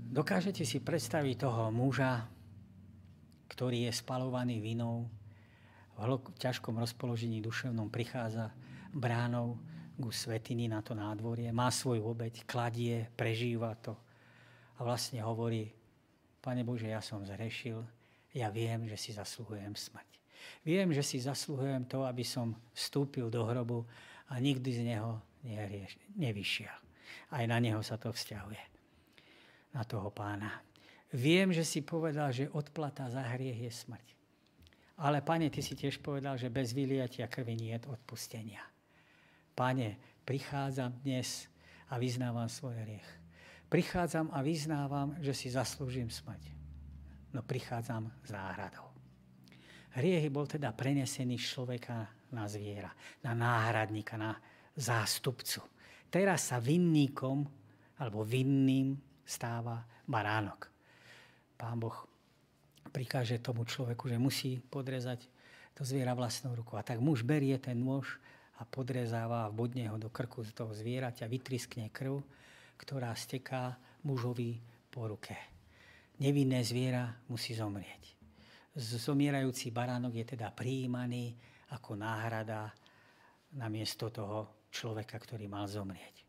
Dokážete 0.09 0.65
si 0.65 0.81
predstaviť 0.81 1.45
toho 1.45 1.69
muža, 1.69 2.25
ktorý 3.45 3.85
je 3.85 3.93
spalovaný 3.93 4.57
vinou, 4.57 5.05
v 6.01 6.39
ťažkom 6.41 6.81
rozpoložení 6.81 7.37
duševnom 7.45 7.93
prichádza 7.93 8.49
bránou 8.89 9.61
ku 10.01 10.09
svetiny 10.09 10.65
na 10.65 10.81
to 10.81 10.97
nádvorie, 10.97 11.53
má 11.53 11.69
svoju 11.69 12.01
obeď, 12.09 12.41
kladie, 12.49 13.05
prežíva 13.13 13.77
to 13.77 13.93
a 14.79 14.87
vlastne 14.87 15.21
hovorí, 15.21 15.69
Pane 16.41 16.63
Bože, 16.65 16.89
ja 16.89 17.03
som 17.05 17.21
zrešil, 17.21 17.83
ja 18.33 18.49
viem, 18.49 18.89
že 18.89 18.97
si 18.97 19.11
zasluhujem 19.13 19.75
smrť. 19.77 20.11
Viem, 20.63 20.89
že 20.89 21.03
si 21.03 21.21
zasluhujem 21.21 21.85
to, 21.85 22.07
aby 22.07 22.25
som 22.25 22.57
vstúpil 22.71 23.29
do 23.29 23.43
hrobu 23.43 23.85
a 24.31 24.41
nikdy 24.41 24.71
z 24.71 24.81
neho 24.89 25.21
nevyšiel. 26.15 26.73
Aj 27.29 27.43
na 27.45 27.61
neho 27.61 27.83
sa 27.83 27.99
to 27.99 28.09
vzťahuje. 28.09 28.78
Na 29.73 29.85
toho 29.85 30.09
pána. 30.09 30.65
Viem, 31.13 31.49
že 31.53 31.65
si 31.65 31.81
povedal, 31.81 32.29
že 32.29 32.49
odplata 32.53 33.09
za 33.09 33.25
hriech 33.33 33.65
je 33.65 33.71
smrť. 33.73 34.07
Ale 34.99 35.23
pane, 35.23 35.47
ty 35.49 35.63
si 35.63 35.73
tiež 35.73 36.03
povedal, 36.03 36.35
že 36.35 36.51
bez 36.51 36.75
vyliatia 36.75 37.25
krvi 37.31 37.55
nie 37.55 37.71
je 37.73 37.87
odpustenia. 37.87 38.61
Pane, 39.55 40.21
prichádzam 40.27 41.01
dnes 41.01 41.47
a 41.89 41.97
vyznávam 41.97 42.51
svoj 42.51 42.75
hriech. 42.83 43.09
Prichádzam 43.69 44.33
a 44.33 44.41
vyznávam, 44.41 45.15
že 45.21 45.33
si 45.33 45.47
zaslúžim 45.49 46.09
smrť. 46.11 46.51
No 47.33 47.45
prichádzam 47.45 48.09
s 48.25 48.29
náhradou. 48.33 48.89
Hriech 49.97 50.29
bol 50.29 50.45
teda 50.45 50.73
prenesený 50.73 51.41
z 51.41 51.45
človeka 51.57 52.05
na 52.33 52.45
zviera, 52.45 52.93
na 53.25 53.33
náhradníka, 53.33 54.17
na 54.17 54.37
zástupcu. 54.77 55.65
Teraz 56.09 56.53
sa 56.53 56.61
vinníkom 56.61 57.45
alebo 57.97 58.21
vinným 58.25 58.93
stáva 59.29 59.85
baránok. 60.09 60.65
Pán 61.53 61.77
Boh 61.77 61.93
prikáže 62.89 63.37
tomu 63.37 63.69
človeku, 63.69 64.09
že 64.09 64.17
musí 64.17 64.57
podrezať 64.57 65.29
to 65.77 65.85
zviera 65.85 66.17
vlastnou 66.17 66.57
rukou. 66.57 66.81
A 66.81 66.83
tak 66.83 66.97
muž 66.97 67.21
berie 67.21 67.53
ten 67.61 67.77
nôž 67.77 68.17
a 68.57 68.65
podrezáva 68.65 69.45
a 69.45 69.53
bodne 69.53 69.85
ho 69.87 70.01
do 70.01 70.09
krku 70.09 70.41
z 70.41 70.51
toho 70.51 70.73
zvieraťa, 70.73 71.29
vytriskne 71.29 71.93
krv, 71.93 72.19
ktorá 72.81 73.13
steká 73.13 73.77
mužovi 74.03 74.57
po 74.89 75.05
ruke. 75.05 75.37
Nevinné 76.19 76.65
zviera 76.65 77.07
musí 77.31 77.55
zomrieť. 77.55 78.17
Zomierajúci 78.75 79.71
baránok 79.71 80.19
je 80.19 80.25
teda 80.35 80.51
prijímaný 80.51 81.37
ako 81.71 81.95
náhrada 81.95 82.73
namiesto 83.55 84.11
toho 84.11 84.67
človeka, 84.67 85.15
ktorý 85.15 85.47
mal 85.47 85.65
zomrieť. 85.69 86.27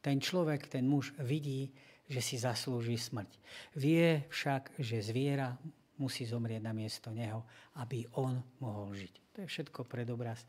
Ten 0.00 0.22
človek, 0.22 0.70
ten 0.70 0.86
muž 0.88 1.12
vidí, 1.20 1.68
že 2.08 2.20
si 2.24 2.40
zaslúži 2.40 2.96
smrť. 2.96 3.30
Vie 3.76 4.24
však, 4.32 4.80
že 4.80 5.04
zviera 5.04 5.52
musí 6.00 6.24
zomrieť 6.24 6.62
na 6.64 6.72
miesto 6.72 7.12
neho, 7.12 7.44
aby 7.76 8.08
on 8.16 8.40
mohol 8.64 8.96
žiť. 8.96 9.14
To 9.36 9.36
je 9.44 9.50
všetko 9.50 9.84
predobraz 9.84 10.42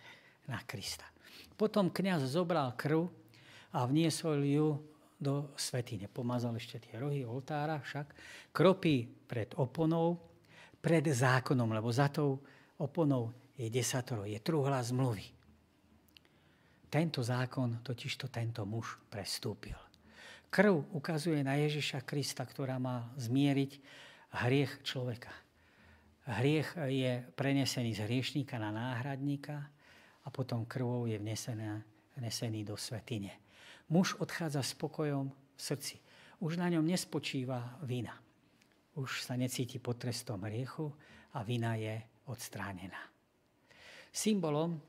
na 0.48 0.64
Krista. 0.64 1.06
Potom 1.60 1.92
kňaz 1.92 2.26
zobral 2.32 2.74
krv 2.80 3.12
a 3.76 3.86
vniesol 3.86 4.42
ju 4.48 4.68
do 5.20 5.52
svetine. 5.60 6.08
Pomazal 6.08 6.56
ešte 6.56 6.80
tie 6.80 6.96
rohy 6.96 7.28
oltára 7.28 7.84
však. 7.84 8.08
Kropí 8.56 9.04
pred 9.28 9.52
oponou, 9.60 10.16
pred 10.80 11.04
zákonom, 11.04 11.76
lebo 11.76 11.92
za 11.92 12.08
tou 12.08 12.40
oponou 12.80 13.36
je 13.60 13.68
desatoro, 13.68 14.24
je 14.24 14.40
truhla 14.40 14.80
zmluvy. 14.80 15.28
Tento 16.90 17.22
zákon 17.22 17.84
totižto 17.84 18.32
tento 18.32 18.64
muž 18.64 18.98
prestúpil. 19.12 19.89
Krv 20.50 20.98
ukazuje 20.98 21.46
na 21.46 21.54
Ježiša 21.62 22.02
Krista, 22.02 22.42
ktorá 22.42 22.82
má 22.82 23.14
zmieriť 23.22 23.72
hriech 24.46 24.82
človeka. 24.82 25.30
Hriech 26.26 26.74
je 26.90 27.22
prenesený 27.38 27.94
z 27.98 28.06
hriešníka 28.06 28.58
na 28.58 28.74
náhradníka 28.74 29.70
a 30.26 30.28
potom 30.34 30.66
krvou 30.66 31.06
je 31.06 31.18
vnesený, 31.22 31.82
vnesený 32.18 32.66
do 32.66 32.78
svetine. 32.78 33.38
Muž 33.90 34.18
odchádza 34.18 34.62
s 34.62 34.74
pokojom 34.78 35.30
v 35.30 35.62
srdci. 35.62 35.98
Už 36.42 36.58
na 36.58 36.70
ňom 36.70 36.86
nespočíva 36.86 37.82
vina. 37.86 38.14
Už 38.98 39.26
sa 39.26 39.34
necíti 39.38 39.78
pod 39.78 39.98
trestom 40.02 40.46
hriechu 40.46 40.90
a 41.34 41.46
vina 41.46 41.78
je 41.78 41.98
odstránená. 42.30 43.10
Symbolom 44.10 44.82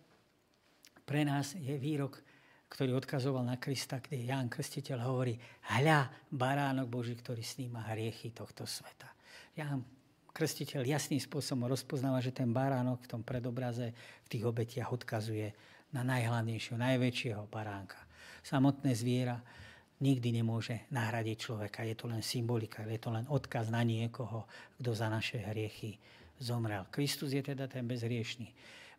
pre 1.04 1.24
nás 1.24 1.52
je 1.56 1.76
výrok, 1.76 2.22
ktorý 2.70 2.94
odkazoval 3.02 3.42
na 3.42 3.58
Krista, 3.58 3.98
kde 3.98 4.30
Ján 4.30 4.46
Krstiteľ 4.46 4.98
hovorí, 5.02 5.34
hľa, 5.74 6.06
baránok 6.30 6.86
Boží, 6.86 7.18
ktorý 7.18 7.42
sníma 7.42 7.90
hriechy 7.90 8.30
tohto 8.30 8.62
sveta. 8.62 9.10
Ján 9.58 9.82
Krstiteľ 10.30 10.86
jasným 10.86 11.18
spôsobom 11.18 11.66
rozpoznáva, 11.66 12.22
že 12.22 12.30
ten 12.30 12.54
baránok 12.54 13.02
v 13.02 13.10
tom 13.10 13.22
predobraze 13.26 13.90
v 14.24 14.28
tých 14.30 14.46
obetiach 14.46 14.94
odkazuje 14.94 15.50
na 15.90 16.06
najhlavnejšieho, 16.06 16.78
najväčšieho 16.78 17.50
baránka. 17.50 17.98
Samotné 18.46 18.94
zviera 18.94 19.42
nikdy 19.98 20.40
nemôže 20.40 20.86
nahradiť 20.94 21.36
človeka. 21.36 21.82
Je 21.82 21.98
to 21.98 22.06
len 22.06 22.22
symbolika, 22.22 22.86
je 22.86 23.02
to 23.02 23.10
len 23.10 23.26
odkaz 23.26 23.68
na 23.74 23.82
niekoho, 23.82 24.46
kto 24.78 24.90
za 24.94 25.10
naše 25.10 25.42
hriechy 25.42 25.98
zomrel. 26.38 26.86
Kristus 26.94 27.34
je 27.34 27.42
teda 27.42 27.66
ten 27.66 27.84
bezhriešný 27.84 28.48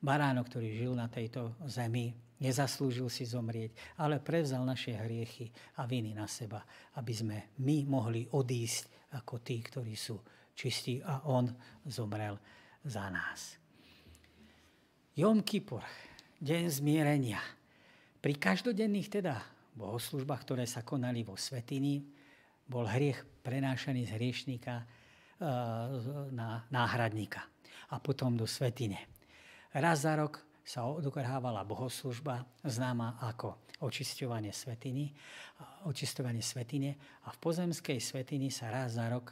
baránok, 0.01 0.49
ktorý 0.49 0.69
žil 0.73 0.93
na 0.97 1.05
tejto 1.07 1.53
zemi, 1.69 2.11
nezaslúžil 2.41 3.07
si 3.07 3.23
zomrieť, 3.29 3.77
ale 4.01 4.17
prevzal 4.17 4.65
naše 4.65 4.97
hriechy 4.97 5.53
a 5.77 5.85
viny 5.85 6.17
na 6.17 6.25
seba, 6.25 6.65
aby 6.97 7.13
sme 7.13 7.37
my 7.61 7.85
mohli 7.85 8.25
odísť 8.25 9.13
ako 9.13 9.45
tí, 9.45 9.61
ktorí 9.61 9.93
sú 9.93 10.17
čistí 10.57 10.99
a 11.05 11.29
on 11.29 11.45
zomrel 11.85 12.35
za 12.81 13.05
nás. 13.13 13.61
Jom 15.13 15.45
Kippur, 15.45 15.85
deň 16.41 16.63
zmierenia. 16.71 17.41
Pri 18.17 18.37
každodenných 18.41 19.21
teda 19.21 19.37
bohoslužbách, 19.77 20.41
ktoré 20.41 20.65
sa 20.65 20.81
konali 20.81 21.21
vo 21.21 21.37
Svetini, 21.37 22.01
bol 22.65 22.87
hriech 22.87 23.43
prenášaný 23.43 24.07
z 24.07 24.15
hriešníka 24.17 24.75
eh, 24.79 24.85
na 26.31 26.63
náhradníka 26.71 27.43
a 27.91 27.99
potom 27.99 28.39
do 28.39 28.47
Svetine. 28.47 29.10
Raz 29.71 30.03
za 30.03 30.19
rok 30.19 30.43
sa 30.67 30.83
odokrhávala 30.83 31.63
bohoslužba, 31.63 32.43
známa 32.67 33.15
ako 33.23 33.71
očisťovanie 33.79 34.51
svetiny, 34.51 35.15
očisťovanie 35.87 36.43
svetine 36.43 36.99
a 37.23 37.31
v 37.31 37.37
pozemskej 37.39 37.97
svetini 38.03 38.51
sa 38.51 38.67
raz 38.67 38.99
za 38.99 39.07
rok 39.07 39.31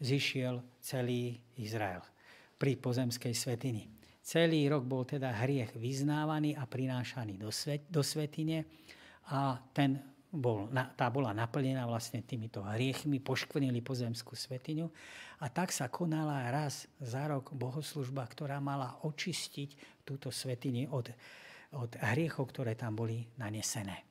zišiel 0.00 0.80
celý 0.80 1.36
Izrael 1.60 2.00
pri 2.56 2.80
pozemskej 2.80 3.36
svetini. 3.36 3.84
Celý 4.24 4.72
rok 4.72 4.88
bol 4.88 5.04
teda 5.04 5.36
hriech 5.44 5.76
vyznávaný 5.76 6.56
a 6.56 6.64
prinášaný 6.64 7.36
do, 7.36 7.52
svet, 7.52 7.84
do 7.92 8.00
svetine 8.00 8.64
a 9.28 9.60
ten 9.76 10.00
bol, 10.34 10.66
tá 10.98 11.06
bola 11.14 11.30
naplnená 11.30 11.86
vlastne 11.86 12.18
týmito 12.26 12.66
hriechmi, 12.66 13.22
poškvrnili 13.22 13.78
pozemskú 13.80 14.34
svetiňu 14.34 14.86
a 15.40 15.46
tak 15.46 15.70
sa 15.70 15.86
konala 15.86 16.50
raz 16.50 16.90
za 16.98 17.30
rok 17.30 17.54
bohoslužba, 17.54 18.26
ktorá 18.26 18.58
mala 18.58 18.98
očistiť 19.06 20.02
túto 20.02 20.34
svetinu 20.34 20.90
od, 20.90 21.14
od 21.78 21.90
hriechov, 22.12 22.50
ktoré 22.50 22.74
tam 22.74 22.98
boli 22.98 23.22
nanesené. 23.38 24.02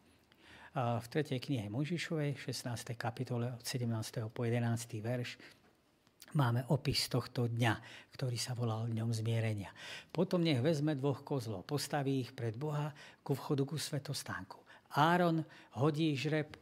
V 0.74 1.06
3. 1.06 1.38
knihe 1.38 1.70
Mojžišovej, 1.70 2.40
16. 2.40 2.98
kapitole 2.98 3.54
od 3.54 3.62
17. 3.62 3.86
po 4.34 4.42
11. 4.42 4.66
verš, 5.06 5.38
máme 6.34 6.66
opis 6.74 7.06
tohto 7.14 7.46
dňa, 7.46 7.78
ktorý 8.10 8.42
sa 8.42 8.58
volal 8.58 8.90
Dňom 8.90 9.14
zmierenia. 9.14 9.70
Potom 10.10 10.42
nech 10.42 10.66
vezme 10.66 10.98
dvoch 10.98 11.22
kozlov, 11.22 11.70
postaví 11.70 12.26
ich 12.26 12.34
pred 12.34 12.58
Boha 12.58 12.90
ku 13.22 13.38
vchodu 13.38 13.70
ku 13.70 13.78
svetostánku 13.78 14.63
Áron 14.94 15.42
hodí 15.78 16.14
žreb 16.14 16.54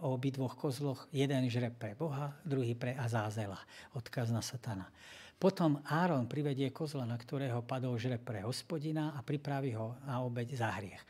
o 0.00 0.14
obidvoch 0.14 0.54
kozloch, 0.54 1.10
jeden 1.10 1.50
žreb 1.50 1.74
pre 1.74 1.98
Boha, 1.98 2.36
druhý 2.46 2.78
pre 2.78 2.94
Azázela, 2.94 3.58
odkaz 3.96 4.30
na 4.30 4.44
satana. 4.44 4.86
Potom 5.40 5.80
Áron 5.88 6.28
privedie 6.28 6.68
kozla, 6.68 7.08
na 7.08 7.16
ktorého 7.16 7.64
padol 7.64 7.96
žreb 7.96 8.20
pre 8.20 8.44
hospodina 8.44 9.16
a 9.16 9.24
pripraví 9.24 9.72
ho 9.72 9.96
na 10.04 10.20
obeď 10.20 10.48
za 10.54 10.68
hriech. 10.76 11.00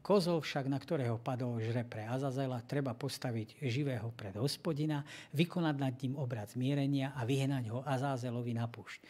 Kozol 0.00 0.40
však, 0.44 0.68
na 0.68 0.76
ktorého 0.80 1.16
padol 1.20 1.60
žreb 1.60 1.88
pre 1.88 2.04
Azazela, 2.08 2.64
treba 2.64 2.92
postaviť 2.92 3.60
živého 3.64 4.12
pred 4.12 4.36
hospodina, 4.36 5.04
vykonať 5.32 5.76
nad 5.76 5.94
ním 6.00 6.16
obrad 6.20 6.52
zmierenia 6.52 7.16
a 7.16 7.24
vyhnať 7.24 7.64
ho 7.72 7.80
Azázelovi 7.84 8.52
na 8.56 8.68
púšť. 8.68 9.04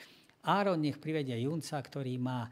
Áron 0.46 0.78
nech 0.78 1.02
privedie 1.02 1.34
junca, 1.42 1.78
ktorý 1.78 2.18
má 2.22 2.46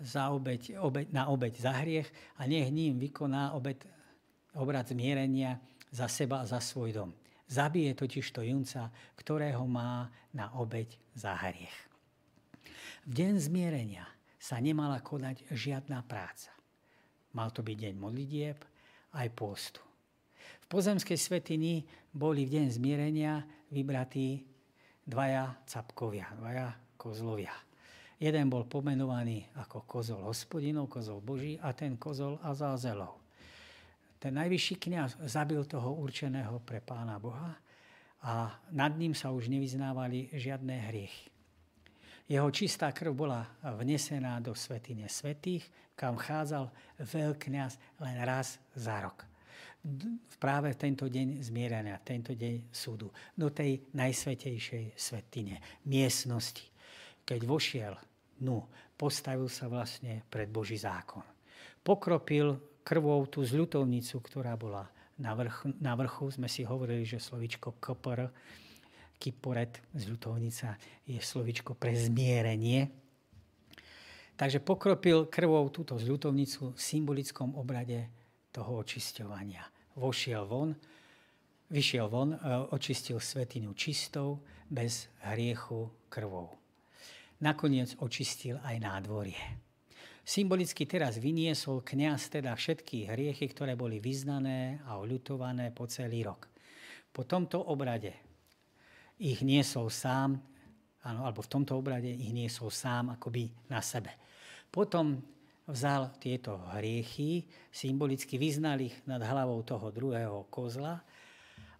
za 0.00 0.30
obeď, 0.30 0.78
obeď, 0.78 1.12
na 1.12 1.28
obeď 1.28 1.54
za 1.60 1.72
hriech 1.82 2.08
a 2.38 2.46
nech 2.46 2.70
ním 2.70 2.98
vykoná 2.98 3.52
obeď, 3.52 3.84
obrad 4.54 4.88
zmierenia 4.88 5.60
za 5.90 6.08
seba 6.08 6.40
a 6.40 6.48
za 6.48 6.60
svoj 6.60 6.92
dom. 6.92 7.10
Zabije 7.48 7.92
totiž 7.92 8.32
to 8.32 8.40
junca, 8.40 8.88
ktorého 9.14 9.68
má 9.68 10.08
na 10.32 10.48
obeď 10.56 10.96
za 11.12 11.36
hriech. 11.36 11.76
V 13.04 13.12
deň 13.12 13.34
zmierenia 13.36 14.08
sa 14.40 14.56
nemala 14.62 15.02
konať 15.02 15.44
žiadna 15.52 16.00
práca. 16.06 16.54
Mal 17.36 17.50
to 17.50 17.60
byť 17.60 17.76
deň 17.76 17.94
modlitieb 17.98 18.58
aj 19.12 19.28
postu. 19.36 19.82
V 20.64 20.66
pozemskej 20.72 21.18
svetini 21.20 21.84
boli 22.14 22.48
v 22.48 22.60
deň 22.60 22.66
zmierenia 22.72 23.44
vybratí 23.68 24.44
dvaja 25.04 25.56
capkovia, 25.66 26.30
dvaja 26.38 26.72
kozlovia. 26.96 27.52
Jeden 28.22 28.46
bol 28.46 28.70
pomenovaný 28.70 29.50
ako 29.58 29.82
kozol 29.82 30.22
hospodinov, 30.30 30.86
kozol 30.86 31.18
Boží 31.18 31.58
a 31.58 31.74
ten 31.74 31.98
kozol 31.98 32.38
Azázelov. 32.38 33.18
Ten 34.22 34.38
najvyšší 34.38 34.78
kniaz 34.78 35.18
zabil 35.26 35.66
toho 35.66 35.98
určeného 35.98 36.62
pre 36.62 36.78
pána 36.78 37.18
Boha 37.18 37.58
a 38.22 38.54
nad 38.70 38.94
ním 38.94 39.18
sa 39.18 39.34
už 39.34 39.50
nevyznávali 39.50 40.30
žiadne 40.38 40.70
hriechy. 40.86 41.34
Jeho 42.30 42.46
čistá 42.54 42.94
krv 42.94 43.10
bola 43.10 43.42
vnesená 43.58 44.38
do 44.38 44.54
svetine 44.54 45.10
svetých, 45.10 45.66
kam 45.98 46.14
chádzal 46.14 46.70
veľkňaz 47.02 47.98
len 48.06 48.16
raz 48.22 48.62
za 48.78 49.02
rok. 49.02 49.26
Práve 50.38 50.78
tento 50.78 51.10
deň 51.10 51.42
zmierenia, 51.42 51.98
tento 52.06 52.38
deň 52.38 52.70
súdu, 52.70 53.10
do 53.34 53.50
tej 53.50 53.82
najsvetejšej 53.90 54.94
svetine, 54.94 55.58
miestnosti. 55.90 56.70
Keď 57.26 57.40
vošiel 57.42 58.11
dnu. 58.40 58.64
Postavil 58.96 59.50
sa 59.50 59.66
vlastne 59.66 60.22
pred 60.30 60.46
Boží 60.46 60.78
zákon. 60.78 61.24
Pokropil 61.82 62.56
krvou 62.86 63.26
tú 63.26 63.42
zľutovnicu, 63.42 64.22
ktorá 64.22 64.54
bola 64.54 64.86
na, 65.18 65.34
vrchu, 65.34 65.74
na 65.82 65.98
vrchu. 65.98 66.30
Sme 66.30 66.46
si 66.46 66.62
hovorili, 66.62 67.02
že 67.02 67.18
slovičko 67.18 67.78
kopr, 67.82 68.30
kiporet, 69.18 69.82
zľutovnica, 69.94 70.78
je 71.06 71.18
slovičko 71.18 71.74
pre 71.74 71.94
zmierenie. 71.94 72.90
Takže 74.38 74.58
pokropil 74.62 75.30
krvou 75.30 75.70
túto 75.70 75.98
zľutovnicu 75.98 76.74
v 76.74 76.78
symbolickom 76.78 77.54
obrade 77.54 78.10
toho 78.50 78.82
očisťovania. 78.82 79.62
Vošiel 79.98 80.42
von, 80.48 80.74
vyšiel 81.70 82.06
von, 82.08 82.34
e, 82.34 82.38
očistil 82.72 83.20
svetinu 83.22 83.76
čistou, 83.76 84.42
bez 84.72 85.12
hriechu 85.20 85.92
krvou 86.08 86.61
nakoniec 87.42 87.98
očistil 87.98 88.62
aj 88.62 88.76
nádvorie. 88.78 89.42
Symbolicky 90.22 90.86
teraz 90.86 91.18
vyniesol 91.18 91.82
kniaz 91.82 92.30
teda 92.30 92.54
všetky 92.54 93.10
hriechy, 93.10 93.50
ktoré 93.50 93.74
boli 93.74 93.98
vyznané 93.98 94.78
a 94.86 95.02
oľutované 95.02 95.74
po 95.74 95.90
celý 95.90 96.22
rok. 96.22 96.46
Po 97.10 97.26
tomto 97.26 97.58
obrade 97.58 98.14
ich 99.18 99.42
niesol 99.42 99.90
sám, 99.90 100.38
áno, 101.02 101.26
alebo 101.26 101.42
v 101.42 101.50
tomto 101.50 101.74
obrade 101.74 102.06
ich 102.06 102.30
niesol 102.30 102.70
sám 102.70 103.18
akoby 103.18 103.50
na 103.66 103.82
sebe. 103.82 104.14
Potom 104.70 105.18
vzal 105.66 106.14
tieto 106.22 106.70
hriechy, 106.70 107.42
symbolicky 107.74 108.38
vyznal 108.38 108.78
ich 108.78 108.94
nad 109.10 109.20
hlavou 109.20 109.58
toho 109.66 109.90
druhého 109.90 110.46
kozla 110.46 111.02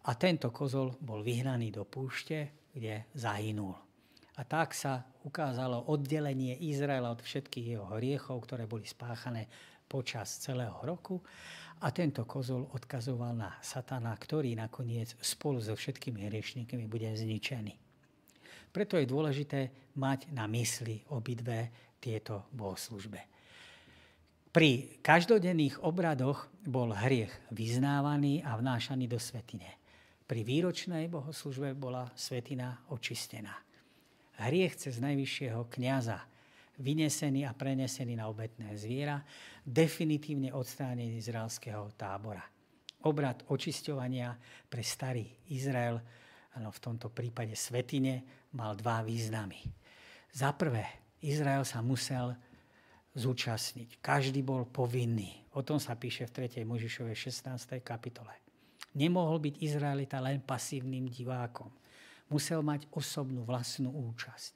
a 0.02 0.10
tento 0.18 0.50
kozol 0.50 0.98
bol 0.98 1.22
vyhnaný 1.22 1.70
do 1.70 1.86
púšte, 1.86 2.66
kde 2.74 3.06
zahynul. 3.14 3.91
A 4.40 4.48
tak 4.48 4.72
sa 4.72 5.04
ukázalo 5.28 5.92
oddelenie 5.92 6.56
Izraela 6.64 7.12
od 7.12 7.20
všetkých 7.20 7.76
jeho 7.76 7.86
hriechov, 7.96 8.48
ktoré 8.48 8.64
boli 8.64 8.88
spáchané 8.88 9.44
počas 9.84 10.40
celého 10.40 10.80
roku. 10.80 11.20
A 11.82 11.90
tento 11.92 12.24
kozol 12.24 12.70
odkazoval 12.72 13.36
na 13.36 13.50
satana, 13.60 14.14
ktorý 14.16 14.56
nakoniec 14.56 15.12
spolu 15.20 15.60
so 15.60 15.76
všetkými 15.76 16.30
hriešnikmi 16.30 16.88
bude 16.88 17.10
zničený. 17.12 17.74
Preto 18.72 18.96
je 18.96 19.04
dôležité 19.04 19.92
mať 20.00 20.32
na 20.32 20.48
mysli 20.48 21.04
obidve 21.12 21.68
tieto 22.00 22.48
bohoslužbe. 22.56 23.20
Pri 24.52 25.00
každodenných 25.04 25.80
obradoch 25.84 26.48
bol 26.64 26.92
hriech 26.92 27.32
vyznávaný 27.52 28.40
a 28.44 28.56
vnášaný 28.56 29.08
do 29.08 29.20
svetine. 29.20 29.80
Pri 30.24 30.44
výročnej 30.44 31.08
bohoslužbe 31.12 31.76
bola 31.76 32.08
svetina 32.16 32.84
očistená. 32.88 33.71
Hriech 34.48 34.78
cez 34.78 34.98
najvyššieho 34.98 35.70
kniaza, 35.70 36.18
vynesený 36.80 37.46
a 37.46 37.52
prenesený 37.52 38.16
na 38.16 38.26
obetné 38.26 38.74
zviera, 38.74 39.22
definitívne 39.62 40.50
odstránený 40.50 41.20
izraelského 41.20 41.94
tábora. 41.94 42.42
Obrad 43.02 43.46
očisťovania 43.50 44.34
pre 44.70 44.82
starý 44.82 45.26
Izrael, 45.50 45.98
ano 46.54 46.68
v 46.70 46.82
tomto 46.82 47.10
prípade 47.10 47.54
svetine, 47.58 48.46
mal 48.54 48.78
dva 48.78 49.02
významy. 49.02 49.58
Za 50.32 50.54
prvé, 50.54 50.86
Izrael 51.22 51.66
sa 51.66 51.84
musel 51.84 52.34
zúčastniť. 53.12 54.00
Každý 54.00 54.40
bol 54.40 54.64
povinný. 54.64 55.44
O 55.52 55.60
tom 55.60 55.76
sa 55.76 55.92
píše 55.92 56.24
v 56.30 56.48
3. 56.48 56.64
Možišovej 56.64 57.16
16. 57.28 57.84
kapitole. 57.84 58.32
Nemohol 58.96 59.40
byť 59.40 59.54
Izraelita 59.60 60.20
len 60.20 60.40
pasívnym 60.40 61.08
divákom. 61.08 61.68
Musel 62.32 62.64
mať 62.64 62.88
osobnú 62.88 63.44
vlastnú 63.44 63.92
účasť. 63.92 64.52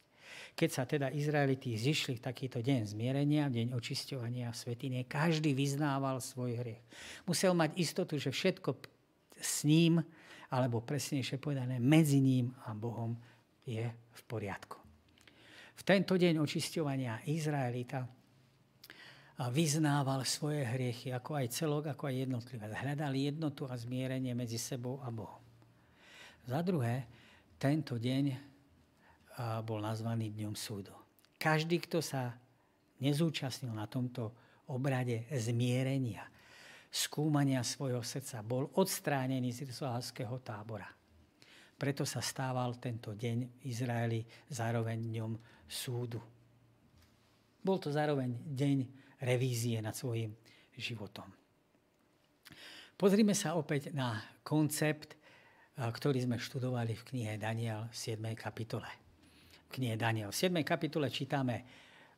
Keď 0.56 0.70
sa 0.72 0.88
teda 0.88 1.12
Izraeliti 1.12 1.76
zišli 1.76 2.16
v 2.16 2.24
takýto 2.24 2.64
deň 2.64 2.96
zmierenia, 2.96 3.52
deň 3.52 3.76
očisťovania 3.76 4.48
v 4.48 4.56
svetine, 4.56 4.98
každý 5.04 5.52
vyznával 5.52 6.16
svoj 6.24 6.56
hriech. 6.56 6.80
Musel 7.28 7.52
mať 7.52 7.76
istotu, 7.76 8.16
že 8.16 8.32
všetko 8.32 8.72
s 9.36 9.68
ním, 9.68 10.00
alebo 10.48 10.80
presnejšie 10.80 11.36
povedané, 11.36 11.76
medzi 11.76 12.24
ním 12.24 12.56
a 12.64 12.72
Bohom 12.72 13.12
je 13.68 13.84
v 13.92 14.20
poriadku. 14.24 14.80
V 15.76 15.82
tento 15.84 16.16
deň 16.16 16.40
očisťovania 16.40 17.28
Izraelita 17.28 18.08
vyznával 19.52 20.24
svoje 20.24 20.64
hriechy, 20.64 21.12
ako 21.12 21.36
aj 21.36 21.46
celok, 21.52 21.84
ako 21.92 22.08
aj 22.08 22.16
jednotlivé. 22.24 22.64
Hľadali 22.72 23.28
jednotu 23.28 23.68
a 23.68 23.76
zmierenie 23.76 24.32
medzi 24.32 24.56
sebou 24.56 25.04
a 25.04 25.12
Bohom. 25.12 25.44
Za 26.48 26.64
druhé, 26.64 27.04
tento 27.56 27.96
deň 27.96 28.24
bol 29.64 29.80
nazvaný 29.80 30.32
Dňom 30.32 30.56
súdu. 30.56 30.92
Každý, 31.36 31.80
kto 31.84 32.00
sa 32.00 32.36
nezúčastnil 33.00 33.72
na 33.72 33.84
tomto 33.84 34.32
obrade 34.72 35.28
zmierenia, 35.32 36.24
skúmania 36.88 37.60
svojho 37.60 38.00
srdca, 38.00 38.40
bol 38.40 38.72
odstránený 38.76 39.52
z 39.52 39.68
izraelského 39.68 40.40
tábora. 40.40 40.88
Preto 41.76 42.08
sa 42.08 42.24
stával 42.24 42.80
tento 42.80 43.12
deň 43.12 43.60
v 43.60 43.62
Izraeli 43.68 44.24
zároveň 44.48 44.96
dňom 45.12 45.32
súdu. 45.68 46.20
Bol 47.60 47.76
to 47.76 47.92
zároveň 47.92 48.32
deň 48.32 48.76
revízie 49.20 49.76
nad 49.84 49.92
svojim 49.92 50.32
životom. 50.72 51.28
Pozrime 52.96 53.36
sa 53.36 53.60
opäť 53.60 53.92
na 53.92 54.16
koncept, 54.40 55.20
ktorý 55.76 56.24
sme 56.24 56.40
študovali 56.40 56.96
v 56.96 57.06
knihe 57.12 57.34
Daniel 57.36 57.84
v 57.92 58.16
7. 58.16 58.32
kapitole. 58.32 58.88
V 59.68 59.76
knihe 59.76 60.00
Daniel 60.00 60.32
v 60.32 60.36
7. 60.48 60.56
kapitole 60.64 61.12
čítame 61.12 61.68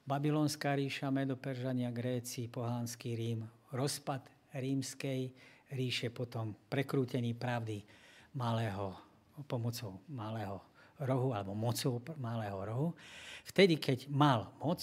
Babylonská 0.06 0.78
ríša, 0.78 1.10
Medoperžania, 1.10 1.90
Gréci, 1.90 2.46
Pohánsky 2.46 3.18
Rím, 3.18 3.42
rozpad 3.74 4.54
rímskej 4.54 5.34
ríše, 5.74 6.08
potom 6.14 6.54
prekrútení 6.70 7.34
pravdy 7.34 7.82
malého, 8.38 8.94
pomocou 9.50 10.00
malého 10.06 10.62
rohu 11.02 11.34
alebo 11.34 11.52
mocou 11.58 11.98
malého 12.14 12.58
rohu. 12.62 12.88
Vtedy, 13.42 13.74
keď 13.74 14.06
mal 14.06 14.54
moc, 14.62 14.80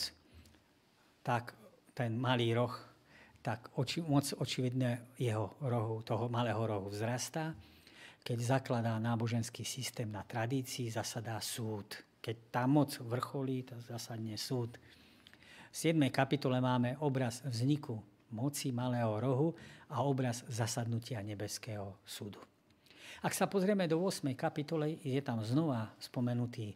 tak 1.24 1.56
ten 1.96 2.12
malý 2.20 2.52
roh, 2.52 2.76
tak 3.40 3.72
oči, 3.80 4.04
moc 4.04 4.28
očividne 4.36 5.16
jeho 5.16 5.56
rohu, 5.64 6.04
toho 6.04 6.28
malého 6.28 6.60
rohu 6.60 6.92
vzrastá. 6.92 7.56
Keď 8.26 8.42
zakladá 8.42 8.98
náboženský 8.98 9.62
systém 9.62 10.10
na 10.10 10.26
tradícii, 10.26 10.90
zasadá 10.90 11.38
súd. 11.38 11.86
Keď 12.26 12.36
tá 12.50 12.66
moc 12.66 12.90
vrcholí, 12.98 13.62
to 13.62 13.78
zasadne 13.86 14.34
súd. 14.34 14.82
V 15.70 15.76
7. 15.94 16.02
kapitole 16.10 16.58
máme 16.58 16.98
obraz 17.06 17.46
vzniku 17.46 18.02
moci 18.34 18.74
malého 18.74 19.14
rohu 19.22 19.54
a 19.94 20.02
obraz 20.02 20.42
zasadnutia 20.50 21.22
nebeského 21.22 22.02
súdu. 22.02 22.42
Ak 23.22 23.38
sa 23.38 23.46
pozrieme 23.46 23.86
do 23.86 24.02
8. 24.02 24.34
kapitole, 24.34 24.98
je 25.06 25.22
tam 25.22 25.46
znova 25.46 25.94
spomenutý 26.02 26.74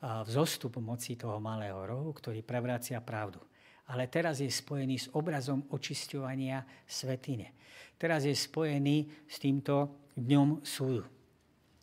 vzostup 0.00 0.80
moci 0.80 1.20
toho 1.20 1.36
malého 1.36 1.84
rohu, 1.84 2.16
ktorý 2.16 2.40
prevracia 2.40 2.96
pravdu 3.04 3.44
ale 3.90 4.06
teraz 4.06 4.38
je 4.38 4.50
spojený 4.50 4.96
s 4.98 5.10
obrazom 5.16 5.66
očisťovania 5.72 6.62
svetine. 6.86 7.54
Teraz 7.98 8.26
je 8.26 8.34
spojený 8.34 9.26
s 9.26 9.38
týmto 9.42 9.90
dňom 10.18 10.62
súdu. 10.62 11.02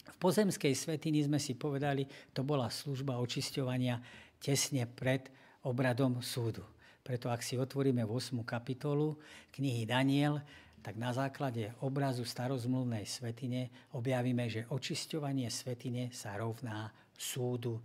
V 0.08 0.18
pozemskej 0.20 0.76
svetini 0.76 1.24
sme 1.24 1.40
si 1.40 1.56
povedali, 1.56 2.04
to 2.36 2.44
bola 2.44 2.68
služba 2.68 3.20
očisťovania 3.20 4.00
tesne 4.40 4.84
pred 4.88 5.32
obradom 5.64 6.20
súdu. 6.20 6.64
Preto 7.04 7.32
ak 7.32 7.42
si 7.42 7.56
otvoríme 7.56 8.04
8. 8.04 8.44
kapitolu 8.44 9.18
knihy 9.56 9.88
Daniel, 9.88 10.44
tak 10.80 10.96
na 10.96 11.12
základe 11.12 11.76
obrazu 11.84 12.24
starozmluvnej 12.24 13.04
svetine 13.04 13.92
objavíme, 13.92 14.48
že 14.48 14.68
očisťovanie 14.72 15.52
svetine 15.52 16.12
sa 16.16 16.40
rovná 16.40 16.92
súdu 17.18 17.84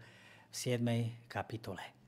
v 0.51 0.55
7. 0.55 1.27
kapitole. 1.27 2.04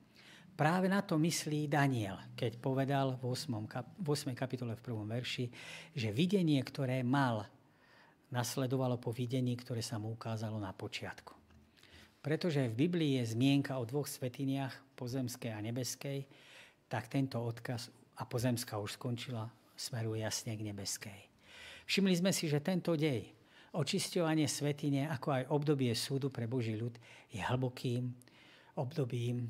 Práve 0.57 0.89
na 0.89 1.05
to 1.05 1.21
myslí 1.21 1.69
Daniel, 1.69 2.17
keď 2.33 2.57
povedal 2.57 3.13
v 3.21 3.29
8. 3.29 3.69
Kap- 3.69 3.93
8. 4.01 4.33
kapitole 4.33 4.73
v 4.73 4.81
1. 4.89 5.05
verši, 5.05 5.45
že 5.93 6.09
videnie, 6.09 6.57
ktoré 6.65 7.05
mal, 7.05 7.45
nasledovalo 8.33 8.97
po 8.97 9.13
videní, 9.13 9.53
ktoré 9.53 9.85
sa 9.85 10.01
mu 10.01 10.17
ukázalo 10.17 10.57
na 10.57 10.73
počiatku. 10.73 11.37
Pretože 12.25 12.65
v 12.73 12.73
Biblii 12.73 13.21
je 13.21 13.37
zmienka 13.37 13.77
o 13.77 13.85
dvoch 13.85 14.09
svetiniach, 14.09 14.97
pozemskej 14.97 15.53
a 15.53 15.61
nebeskej, 15.61 16.25
tak 16.89 17.05
tento 17.05 17.37
odkaz, 17.37 17.93
a 18.17 18.25
pozemská 18.25 18.81
už 18.81 18.97
skončila, 18.97 19.45
smeruje 19.77 20.25
jasne 20.25 20.57
k 20.57 20.65
nebeskej. 20.73 21.21
Všimli 21.85 22.17
sme 22.17 22.33
si, 22.33 22.49
že 22.49 22.65
tento 22.65 22.97
dej, 22.97 23.29
očisťovanie 23.77 24.49
svetine, 24.49 25.05
ako 25.05 25.27
aj 25.37 25.43
obdobie 25.53 25.93
súdu 25.93 26.33
pre 26.33 26.49
Boží 26.49 26.73
ľud, 26.73 26.97
je 27.29 27.45
hlbokým 27.45 28.09
obdobím 28.73 29.45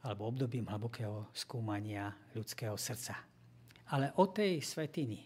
alebo 0.00 0.32
obdobím 0.32 0.64
hlbokého 0.68 1.28
skúmania 1.36 2.12
ľudského 2.32 2.76
srdca. 2.80 3.20
Ale 3.90 4.14
o 4.16 4.30
tej 4.30 4.62
svetiny, 4.62 5.18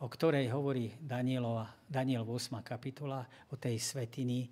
o 0.00 0.06
ktorej 0.08 0.48
hovorí 0.48 0.96
Danielova, 0.96 1.68
Daniel 1.84 2.24
8. 2.24 2.62
kapitola, 2.64 3.20
o 3.52 3.60
tej 3.60 3.76
svetiny, 3.76 4.48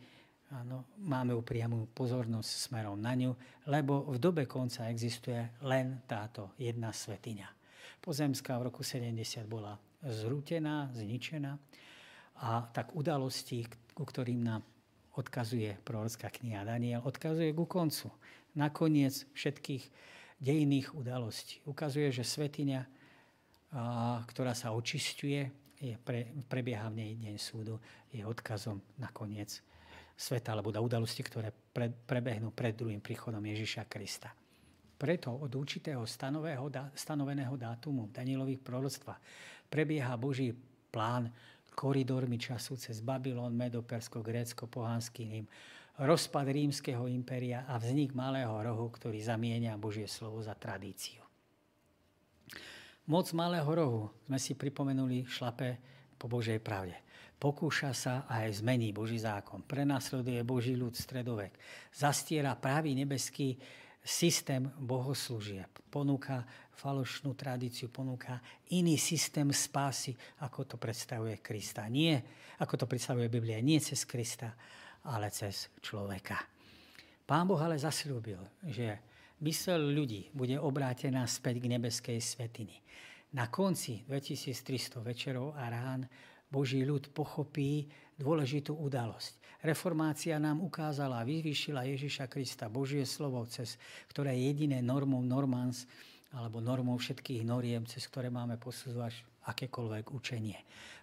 áno, 0.52 0.92
máme 1.00 1.32
upriamú 1.32 1.88
pozornosť 1.94 2.50
smerom 2.68 3.00
na 3.00 3.16
ňu, 3.16 3.32
lebo 3.70 4.04
v 4.12 4.20
dobe 4.20 4.44
konca 4.44 4.92
existuje 4.92 5.40
len 5.64 6.04
táto 6.04 6.52
jedna 6.60 6.92
svetiňa. 6.92 7.48
Pozemská 8.04 8.60
v 8.60 8.68
roku 8.68 8.84
70 8.84 9.48
bola 9.48 9.78
zrútená, 10.04 10.92
zničená 10.92 11.56
a 12.38 12.68
tak 12.70 12.92
udalosti, 12.94 13.66
ku 13.96 14.04
ktorým 14.04 14.44
nám 14.44 14.62
odkazuje 15.18 15.74
prorocká 15.82 16.30
kniha 16.30 16.62
Daniel, 16.62 17.02
odkazuje 17.02 17.50
ku 17.50 17.66
koncu 17.66 18.06
nakoniec 18.54 19.26
všetkých 19.34 19.84
dejných 20.38 20.94
udalostí. 20.94 21.60
Ukazuje, 21.66 22.08
že 22.14 22.22
svetiňa, 22.22 22.80
ktorá 24.24 24.54
sa 24.54 24.72
očistuje, 24.72 25.50
je 25.78 25.94
pre, 26.02 26.26
prebieha 26.50 26.90
v 26.90 26.98
nej 26.98 27.12
deň 27.18 27.36
súdu, 27.38 27.78
je 28.10 28.24
odkazom 28.26 28.82
na 28.98 29.10
koniec 29.14 29.62
sveta, 30.18 30.50
alebo 30.50 30.74
na 30.74 30.82
udalosti, 30.82 31.22
ktoré 31.22 31.54
pre, 31.54 31.90
prebehnú 31.90 32.50
pred 32.50 32.74
druhým 32.74 32.98
príchodom 32.98 33.38
Ježiša 33.38 33.86
Krista. 33.86 34.34
Preto 34.98 35.30
od 35.30 35.54
určitého 35.54 36.02
stanoveného 36.90 37.54
dátumu 37.54 38.10
Danielových 38.10 38.58
proroctvách 38.58 39.20
prebieha 39.70 40.18
Boží 40.18 40.50
plán 40.90 41.30
koridormi 41.78 42.34
času 42.34 42.74
cez 42.74 42.98
Babylon, 42.98 43.54
Medo, 43.54 43.86
Persko, 43.86 44.18
Grécko, 44.18 44.66
Pohanský 44.66 45.30
Rím, 45.30 45.46
rozpad 45.98 46.46
rímskeho 46.46 47.10
impéria 47.10 47.66
a 47.66 47.74
vznik 47.78 48.14
malého 48.14 48.54
rohu, 48.54 48.86
ktorý 48.94 49.18
zamienia 49.18 49.74
Božie 49.74 50.06
slovo 50.06 50.38
za 50.38 50.54
tradíciu. 50.54 51.22
Moc 53.08 53.26
malého 53.32 53.66
rohu 53.66 54.02
sme 54.28 54.38
si 54.38 54.52
pripomenuli 54.52 55.24
šlape 55.24 55.80
po 56.20 56.28
Božej 56.28 56.60
pravde. 56.60 56.94
Pokúša 57.38 57.94
sa 57.94 58.14
a 58.26 58.44
aj 58.44 58.60
zmení 58.60 58.90
Boží 58.90 59.16
zákon. 59.16 59.62
Prenasleduje 59.62 60.42
Boží 60.42 60.74
ľud 60.74 60.92
stredovek. 60.92 61.54
Zastiera 61.94 62.58
pravý 62.58 62.98
nebeský 62.98 63.54
systém 64.02 64.66
bohoslúžieb. 64.66 65.70
Ponúka 65.88 66.42
falošnú 66.74 67.34
tradíciu, 67.38 67.90
ponúka 67.90 68.42
iný 68.74 68.98
systém 68.98 69.46
spásy, 69.54 70.14
ako 70.42 70.74
to 70.74 70.76
predstavuje 70.76 71.38
Krista. 71.38 71.86
Nie, 71.86 72.22
ako 72.58 72.84
to 72.84 72.86
predstavuje 72.90 73.30
Biblia, 73.30 73.62
nie 73.62 73.78
cez 73.78 74.02
Krista, 74.02 74.54
ale 75.08 75.32
cez 75.32 75.72
človeka. 75.80 76.36
Pán 77.24 77.48
Boh 77.48 77.60
ale 77.60 77.80
zasľúbil, 77.80 78.40
že 78.68 79.00
mysel 79.44 79.92
ľudí 79.92 80.32
bude 80.32 80.56
obrátená 80.56 81.24
späť 81.28 81.60
k 81.60 81.70
nebeskej 81.76 82.18
svetiny. 82.20 82.76
Na 83.36 83.52
konci 83.52 84.04
2300 84.08 85.04
večerov 85.04 85.52
a 85.52 85.68
rán 85.68 86.08
Boží 86.48 86.80
ľud 86.80 87.12
pochopí 87.12 87.84
dôležitú 88.16 88.72
udalosť. 88.72 89.60
Reformácia 89.60 90.40
nám 90.40 90.64
ukázala 90.64 91.20
a 91.20 91.28
vyvýšila 91.28 91.84
Ježiša 91.84 92.24
Krista, 92.30 92.72
Božie 92.72 93.04
slovo, 93.04 93.44
cez 93.44 93.76
ktoré 94.08 94.32
je 94.32 94.48
jediné 94.48 94.80
normou 94.80 95.20
normans, 95.20 95.84
alebo 96.32 96.60
normou 96.60 96.96
všetkých 96.96 97.44
noriem, 97.44 97.84
cez 97.84 98.04
ktoré 98.08 98.32
máme 98.32 98.56
posudzovať 98.56 99.37
akékoľvek 99.48 100.04
učenie. 100.12 100.58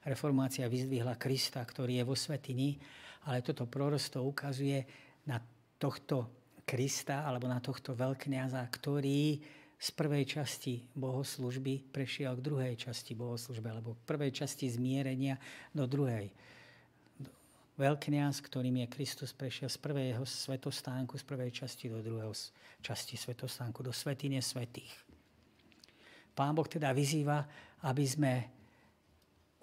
Reformácia 0.06 0.70
vyzdvihla 0.70 1.18
Krista, 1.18 1.66
ktorý 1.66 2.00
je 2.02 2.06
vo 2.06 2.14
svetini, 2.14 2.78
ale 3.26 3.42
toto 3.42 3.66
prorostvo 3.66 4.22
ukazuje 4.22 4.86
na 5.26 5.42
tohto 5.82 6.30
Krista 6.66 7.26
alebo 7.26 7.50
na 7.50 7.58
tohto 7.62 7.98
veľkňaza, 7.98 8.62
ktorý 8.70 9.42
z 9.76 9.90
prvej 9.94 10.26
časti 10.26 10.82
bohoslužby 10.98 11.94
prešiel 11.94 12.34
k 12.40 12.46
druhej 12.46 12.74
časti 12.80 13.14
bohoslužby, 13.14 13.68
alebo 13.70 13.94
k 14.00 14.08
prvej 14.08 14.32
časti 14.34 14.72
zmierenia 14.72 15.38
do 15.76 15.86
druhej. 15.86 16.34
Veľkňaz, 17.76 18.40
ktorým 18.40 18.82
je 18.82 18.88
Kristus, 18.88 19.36
prešiel 19.36 19.68
z 19.68 19.78
prvého 19.78 20.24
svetostánku, 20.24 21.20
z 21.20 21.28
prvej 21.28 21.52
časti 21.52 21.92
do 21.92 22.00
druhého 22.00 22.32
časti 22.80 23.20
svetostánku, 23.20 23.84
do 23.84 23.92
svetine 23.92 24.40
svetých. 24.40 25.05
Pán 26.36 26.52
Boh 26.52 26.68
teda 26.68 26.92
vyzýva, 26.92 27.48
aby 27.88 28.04
sme 28.04 28.34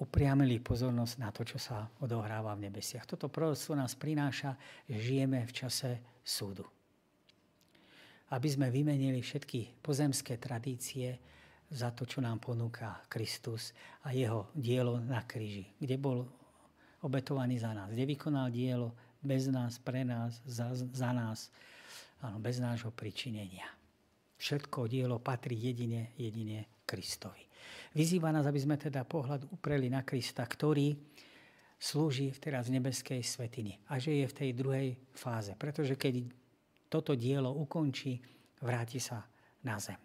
upriamili 0.03 0.59
pozornosť 0.59 1.15
na 1.21 1.31
to, 1.31 1.47
čo 1.47 1.61
sa 1.61 1.87
odohráva 2.03 2.57
v 2.59 2.67
nebesiach. 2.67 3.07
Toto 3.07 3.31
proroctvo 3.31 3.79
nás 3.79 3.95
prináša, 3.95 4.59
že 4.89 4.99
žijeme 4.99 5.47
v 5.47 5.53
čase 5.53 5.91
súdu. 6.25 6.67
Aby 8.33 8.49
sme 8.49 8.73
vymenili 8.73 9.21
všetky 9.21 9.85
pozemské 9.85 10.41
tradície 10.41 11.21
za 11.69 11.93
to, 11.93 12.09
čo 12.09 12.25
nám 12.25 12.41
ponúka 12.41 13.05
Kristus 13.07 13.77
a 14.09 14.17
jeho 14.17 14.51
dielo 14.57 14.99
na 14.99 15.23
kríži, 15.29 15.69
kde 15.77 15.97
bol 16.01 16.25
obetovaný 17.05 17.61
za 17.61 17.77
nás, 17.77 17.93
kde 17.93 18.09
vykonal 18.09 18.49
dielo 18.49 18.97
bez 19.23 19.47
nás, 19.47 19.79
pre 19.79 20.03
nás, 20.03 20.43
za, 20.43 20.75
za 20.75 21.11
nás, 21.15 21.53
áno, 22.19 22.43
bez 22.43 22.59
nášho 22.59 22.91
pričinenia. 22.91 23.82
Všetko 24.43 24.91
dielo 24.91 25.23
patrí 25.23 25.55
jedine, 25.55 26.19
jedine 26.19 26.83
Kristovi. 26.83 27.47
Vyzýva 27.95 28.35
nás, 28.35 28.43
aby 28.43 28.59
sme 28.59 28.75
teda 28.75 29.07
pohľad 29.07 29.47
upreli 29.55 29.87
na 29.87 30.03
Krista, 30.03 30.43
ktorý 30.43 30.99
slúži 31.79 32.35
teraz 32.43 32.67
nebeskej 32.67 33.23
svetiny 33.23 33.79
a 33.87 34.03
že 34.03 34.19
je 34.19 34.27
v 34.27 34.35
tej 34.35 34.51
druhej 34.51 34.89
fáze. 35.15 35.55
Pretože 35.55 35.95
keď 35.95 36.27
toto 36.91 37.15
dielo 37.15 37.55
ukončí, 37.55 38.19
vráti 38.59 38.99
sa 38.99 39.23
na 39.63 39.79
zem. 39.79 39.99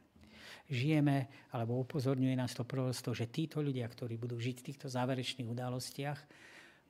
Žijeme, 0.70 1.50
alebo 1.58 1.82
upozorňuje 1.82 2.38
nás 2.38 2.54
to 2.54 2.62
prosto, 2.62 3.18
že 3.18 3.34
títo 3.34 3.66
ľudia, 3.66 3.90
ktorí 3.90 4.22
budú 4.22 4.38
žiť 4.38 4.56
v 4.62 4.68
týchto 4.70 4.88
záverečných 4.92 5.50
udalostiach, 5.50 6.20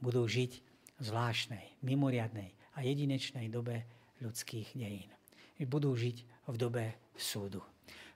budú 0.03 0.27
žiť 0.27 0.51
v 0.99 1.01
zvláštnej, 1.01 1.79
mimoriadnej 1.79 2.51
a 2.75 2.83
jedinečnej 2.83 3.47
dobe 3.47 3.87
ľudských 4.19 4.75
dejín. 4.75 5.16
Budú 5.65 5.97
žiť 5.97 6.47
v 6.47 6.55
dobe 6.55 6.85
súdu. 7.17 7.65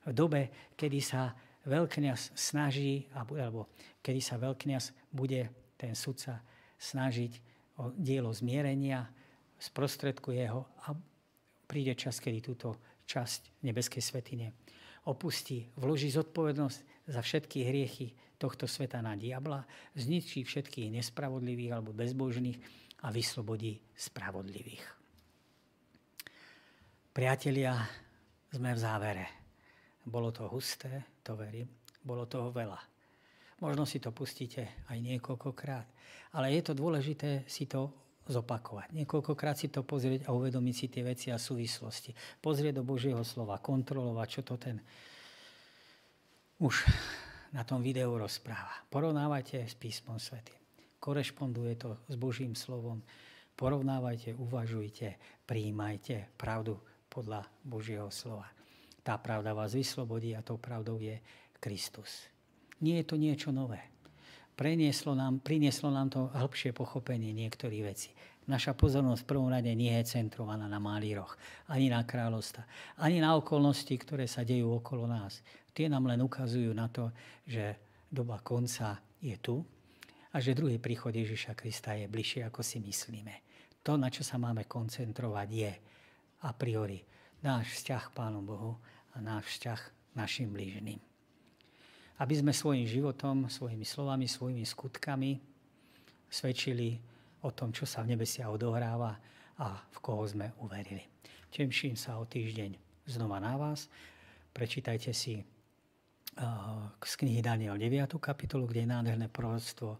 V 0.05 0.13
dobe, 0.13 0.73
kedy 0.77 0.99
sa 1.01 1.33
veľkňaz 1.65 2.33
snaží, 2.33 3.05
alebo 3.13 3.69
kedy 4.01 4.21
sa 4.21 4.37
veľkňaz 4.41 5.13
bude 5.13 5.49
ten 5.77 5.93
sudca 5.93 6.41
snažiť 6.81 7.33
o 7.81 7.93
dielo 7.93 8.33
zmierenia, 8.33 9.09
sprostredkuje 9.61 10.43
ho 10.49 10.65
a 10.85 10.97
príde 11.69 11.93
čas, 11.93 12.17
kedy 12.17 12.41
túto 12.41 12.77
časť 13.05 13.65
nebeskej 13.65 14.01
svetine 14.01 14.53
opustí, 15.05 15.69
vloží 15.77 16.13
zodpovednosť 16.13 17.09
za 17.09 17.21
všetky 17.21 17.65
hriechy 17.65 18.13
tohto 18.37 18.65
sveta 18.65 19.01
na 19.01 19.17
diabla, 19.17 19.65
zničí 19.97 20.45
všetkých 20.45 20.97
nespravodlivých 20.97 21.71
alebo 21.73 21.93
bezbožných 21.93 22.57
a 23.05 23.13
vyslobodí 23.13 23.81
spravodlivých. 23.93 25.00
Priatelia, 27.11 27.75
sme 28.55 28.71
v 28.71 28.79
závere. 28.79 29.25
Bolo 29.99 30.31
to 30.31 30.47
husté, 30.47 31.19
to 31.19 31.35
verím. 31.35 31.67
Bolo 31.99 32.23
toho 32.23 32.55
veľa. 32.55 32.79
Možno 33.59 33.83
si 33.83 33.99
to 33.99 34.15
pustíte 34.15 34.87
aj 34.87 34.95
niekoľkokrát. 34.95 35.87
Ale 36.39 36.55
je 36.55 36.63
to 36.63 36.71
dôležité 36.71 37.43
si 37.51 37.67
to 37.67 37.91
zopakovať. 38.31 38.95
Niekoľkokrát 38.95 39.59
si 39.59 39.67
to 39.67 39.83
pozrieť 39.83 40.23
a 40.23 40.31
uvedomiť 40.31 40.75
si 40.75 40.87
tie 40.87 41.03
veci 41.03 41.27
a 41.29 41.35
súvislosti. 41.35 42.15
Pozrieť 42.39 42.79
do 42.79 42.87
Božieho 42.87 43.27
slova, 43.27 43.59
kontrolovať, 43.59 44.27
čo 44.31 44.41
to 44.47 44.55
ten 44.55 44.79
už 46.63 46.87
na 47.51 47.67
tom 47.67 47.83
videu 47.83 48.15
rozpráva. 48.15 48.87
Porovnávajte 48.87 49.67
s 49.67 49.75
písmom 49.75 50.15
svety. 50.15 50.55
Korešponduje 51.03 51.75
to 51.75 51.99
s 52.07 52.15
Božím 52.15 52.55
slovom. 52.55 53.03
Porovnávajte, 53.59 54.31
uvažujte, 54.39 55.19
prijímajte 55.43 56.39
pravdu 56.39 56.79
podľa 57.11 57.43
Božieho 57.67 58.07
slova. 58.07 58.47
Tá 59.03 59.19
pravda 59.19 59.51
vás 59.51 59.75
vyslobodí 59.75 60.31
a 60.31 60.45
tou 60.45 60.55
pravdou 60.55 60.95
je 60.95 61.19
Kristus. 61.59 62.31
Nie 62.79 63.03
je 63.03 63.05
to 63.11 63.19
niečo 63.19 63.51
nové. 63.51 63.91
Prenieslo 64.55 65.11
nám, 65.11 65.43
prinieslo 65.43 65.91
nám 65.91 66.07
to 66.07 66.31
hĺbšie 66.31 66.71
pochopenie 66.71 67.35
niektorých 67.35 67.83
vecí. 67.83 68.15
Naša 68.49 68.73
pozornosť 68.73 69.21
v 69.25 69.29
prvom 69.29 69.49
rade 69.53 69.69
nie 69.73 69.93
je 70.01 70.17
centrovaná 70.17 70.65
na 70.65 70.81
malíroch, 70.81 71.37
ani 71.69 71.93
na 71.93 72.01
kráľovstva, 72.01 72.65
ani 73.01 73.21
na 73.21 73.37
okolnosti, 73.37 73.93
ktoré 73.93 74.25
sa 74.25 74.41
dejú 74.41 74.81
okolo 74.81 75.05
nás. 75.05 75.45
Tie 75.71 75.85
nám 75.85 76.09
len 76.09 76.21
ukazujú 76.25 76.73
na 76.73 76.89
to, 76.89 77.13
že 77.45 77.77
doba 78.09 78.41
konca 78.41 78.97
je 79.21 79.37
tu 79.37 79.61
a 80.33 80.41
že 80.41 80.57
druhý 80.57 80.81
príchod 80.81 81.13
Ježiša 81.13 81.53
Krista 81.53 81.93
je 81.93 82.09
bližšie, 82.09 82.45
ako 82.49 82.65
si 82.65 82.81
myslíme. 82.81 83.33
To, 83.81 83.97
na 83.97 84.09
čo 84.13 84.21
sa 84.21 84.41
máme 84.41 84.65
koncentrovať, 84.65 85.47
je 85.49 85.71
a 86.41 86.49
priori 86.53 87.01
náš 87.41 87.81
vzťah 87.81 88.03
k 88.09 88.15
Pánu 88.17 88.41
Bohu 88.41 88.77
a 89.13 89.21
náš 89.21 89.57
vzťah 89.57 89.79
našim 90.17 90.49
blížným. 90.51 90.99
Aby 92.21 92.33
sme 92.37 92.53
svojim 92.53 92.85
životom, 92.85 93.49
svojimi 93.49 93.85
slovami, 93.85 94.29
svojimi 94.29 94.61
skutkami 94.61 95.41
svedčili 96.29 97.01
o 97.41 97.49
tom, 97.49 97.73
čo 97.73 97.89
sa 97.89 98.05
v 98.05 98.13
nebesiach 98.13 98.53
odohráva 98.53 99.17
a 99.57 99.67
v 99.77 99.97
koho 100.01 100.21
sme 100.29 100.53
uverili. 100.61 101.01
Teším 101.49 101.97
sa 101.97 102.21
o 102.21 102.29
týždeň 102.29 102.77
znova 103.09 103.41
na 103.41 103.57
vás. 103.57 103.89
Prečítajte 104.53 105.11
si 105.11 105.41
z 107.01 107.13
knihy 107.19 107.43
Daniel 107.43 107.75
9. 107.75 108.21
kapitolu, 108.21 108.69
kde 108.69 108.85
je 108.85 108.93
nádherné 108.93 109.27
proroctvo 109.27 109.99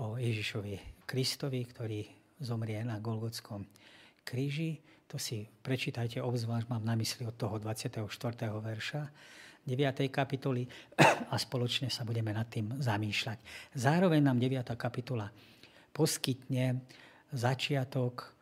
o 0.00 0.16
Ježišovi 0.16 1.04
Kristovi, 1.04 1.60
ktorý 1.68 2.00
zomrie 2.40 2.80
na 2.86 2.96
Golgotskom 3.02 3.68
kríži. 4.24 4.80
To 5.12 5.20
si 5.20 5.44
prečítajte, 5.44 6.24
obzvlášť 6.24 6.72
mám 6.72 6.88
na 6.88 6.96
mysli 6.96 7.28
od 7.28 7.36
toho 7.36 7.60
24. 7.60 8.00
verša 8.48 9.02
9. 9.68 10.08
kapitoly 10.08 10.64
a 11.32 11.36
spoločne 11.36 11.92
sa 11.92 12.08
budeme 12.08 12.32
nad 12.32 12.48
tým 12.48 12.80
zamýšľať. 12.80 13.38
Zároveň 13.76 14.24
nám 14.24 14.40
9. 14.40 14.64
kapitola 14.72 15.28
poskytne 15.92 16.80
začiatok 17.28 18.32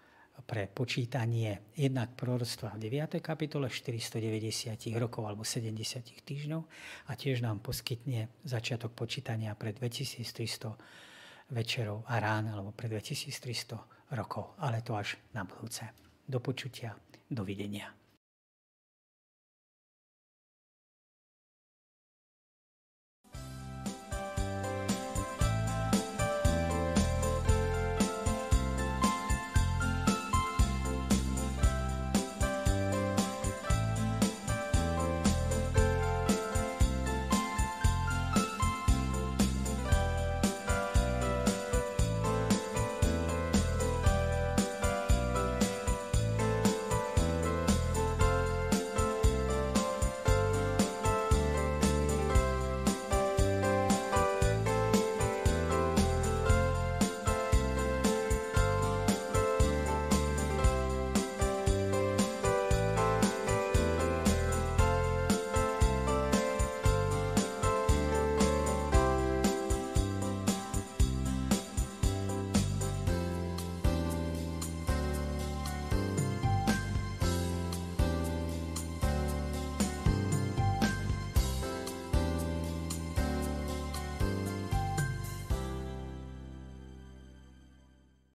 pre 0.47 0.71
počítanie 0.71 1.75
jednak 1.75 2.15
proroctva 2.15 2.79
v 2.79 2.87
9. 2.87 3.19
kapitole 3.19 3.67
490 3.67 4.79
rokov 4.95 5.27
alebo 5.27 5.43
70 5.43 5.75
týždňov 6.23 6.63
a 7.11 7.13
tiež 7.19 7.43
nám 7.43 7.59
poskytne 7.67 8.31
začiatok 8.47 8.95
počítania 8.95 9.59
pre 9.59 9.75
2300 9.75 11.51
večerov 11.51 12.07
a 12.07 12.23
rán 12.23 12.47
alebo 12.47 12.71
pre 12.71 12.87
2300 12.87 14.15
rokov, 14.15 14.55
ale 14.63 14.87
to 14.87 14.95
až 14.95 15.19
na 15.35 15.43
budúce. 15.43 16.10
Do 16.31 16.39
počutia, 16.39 16.95
dovidenia. 17.27 18.00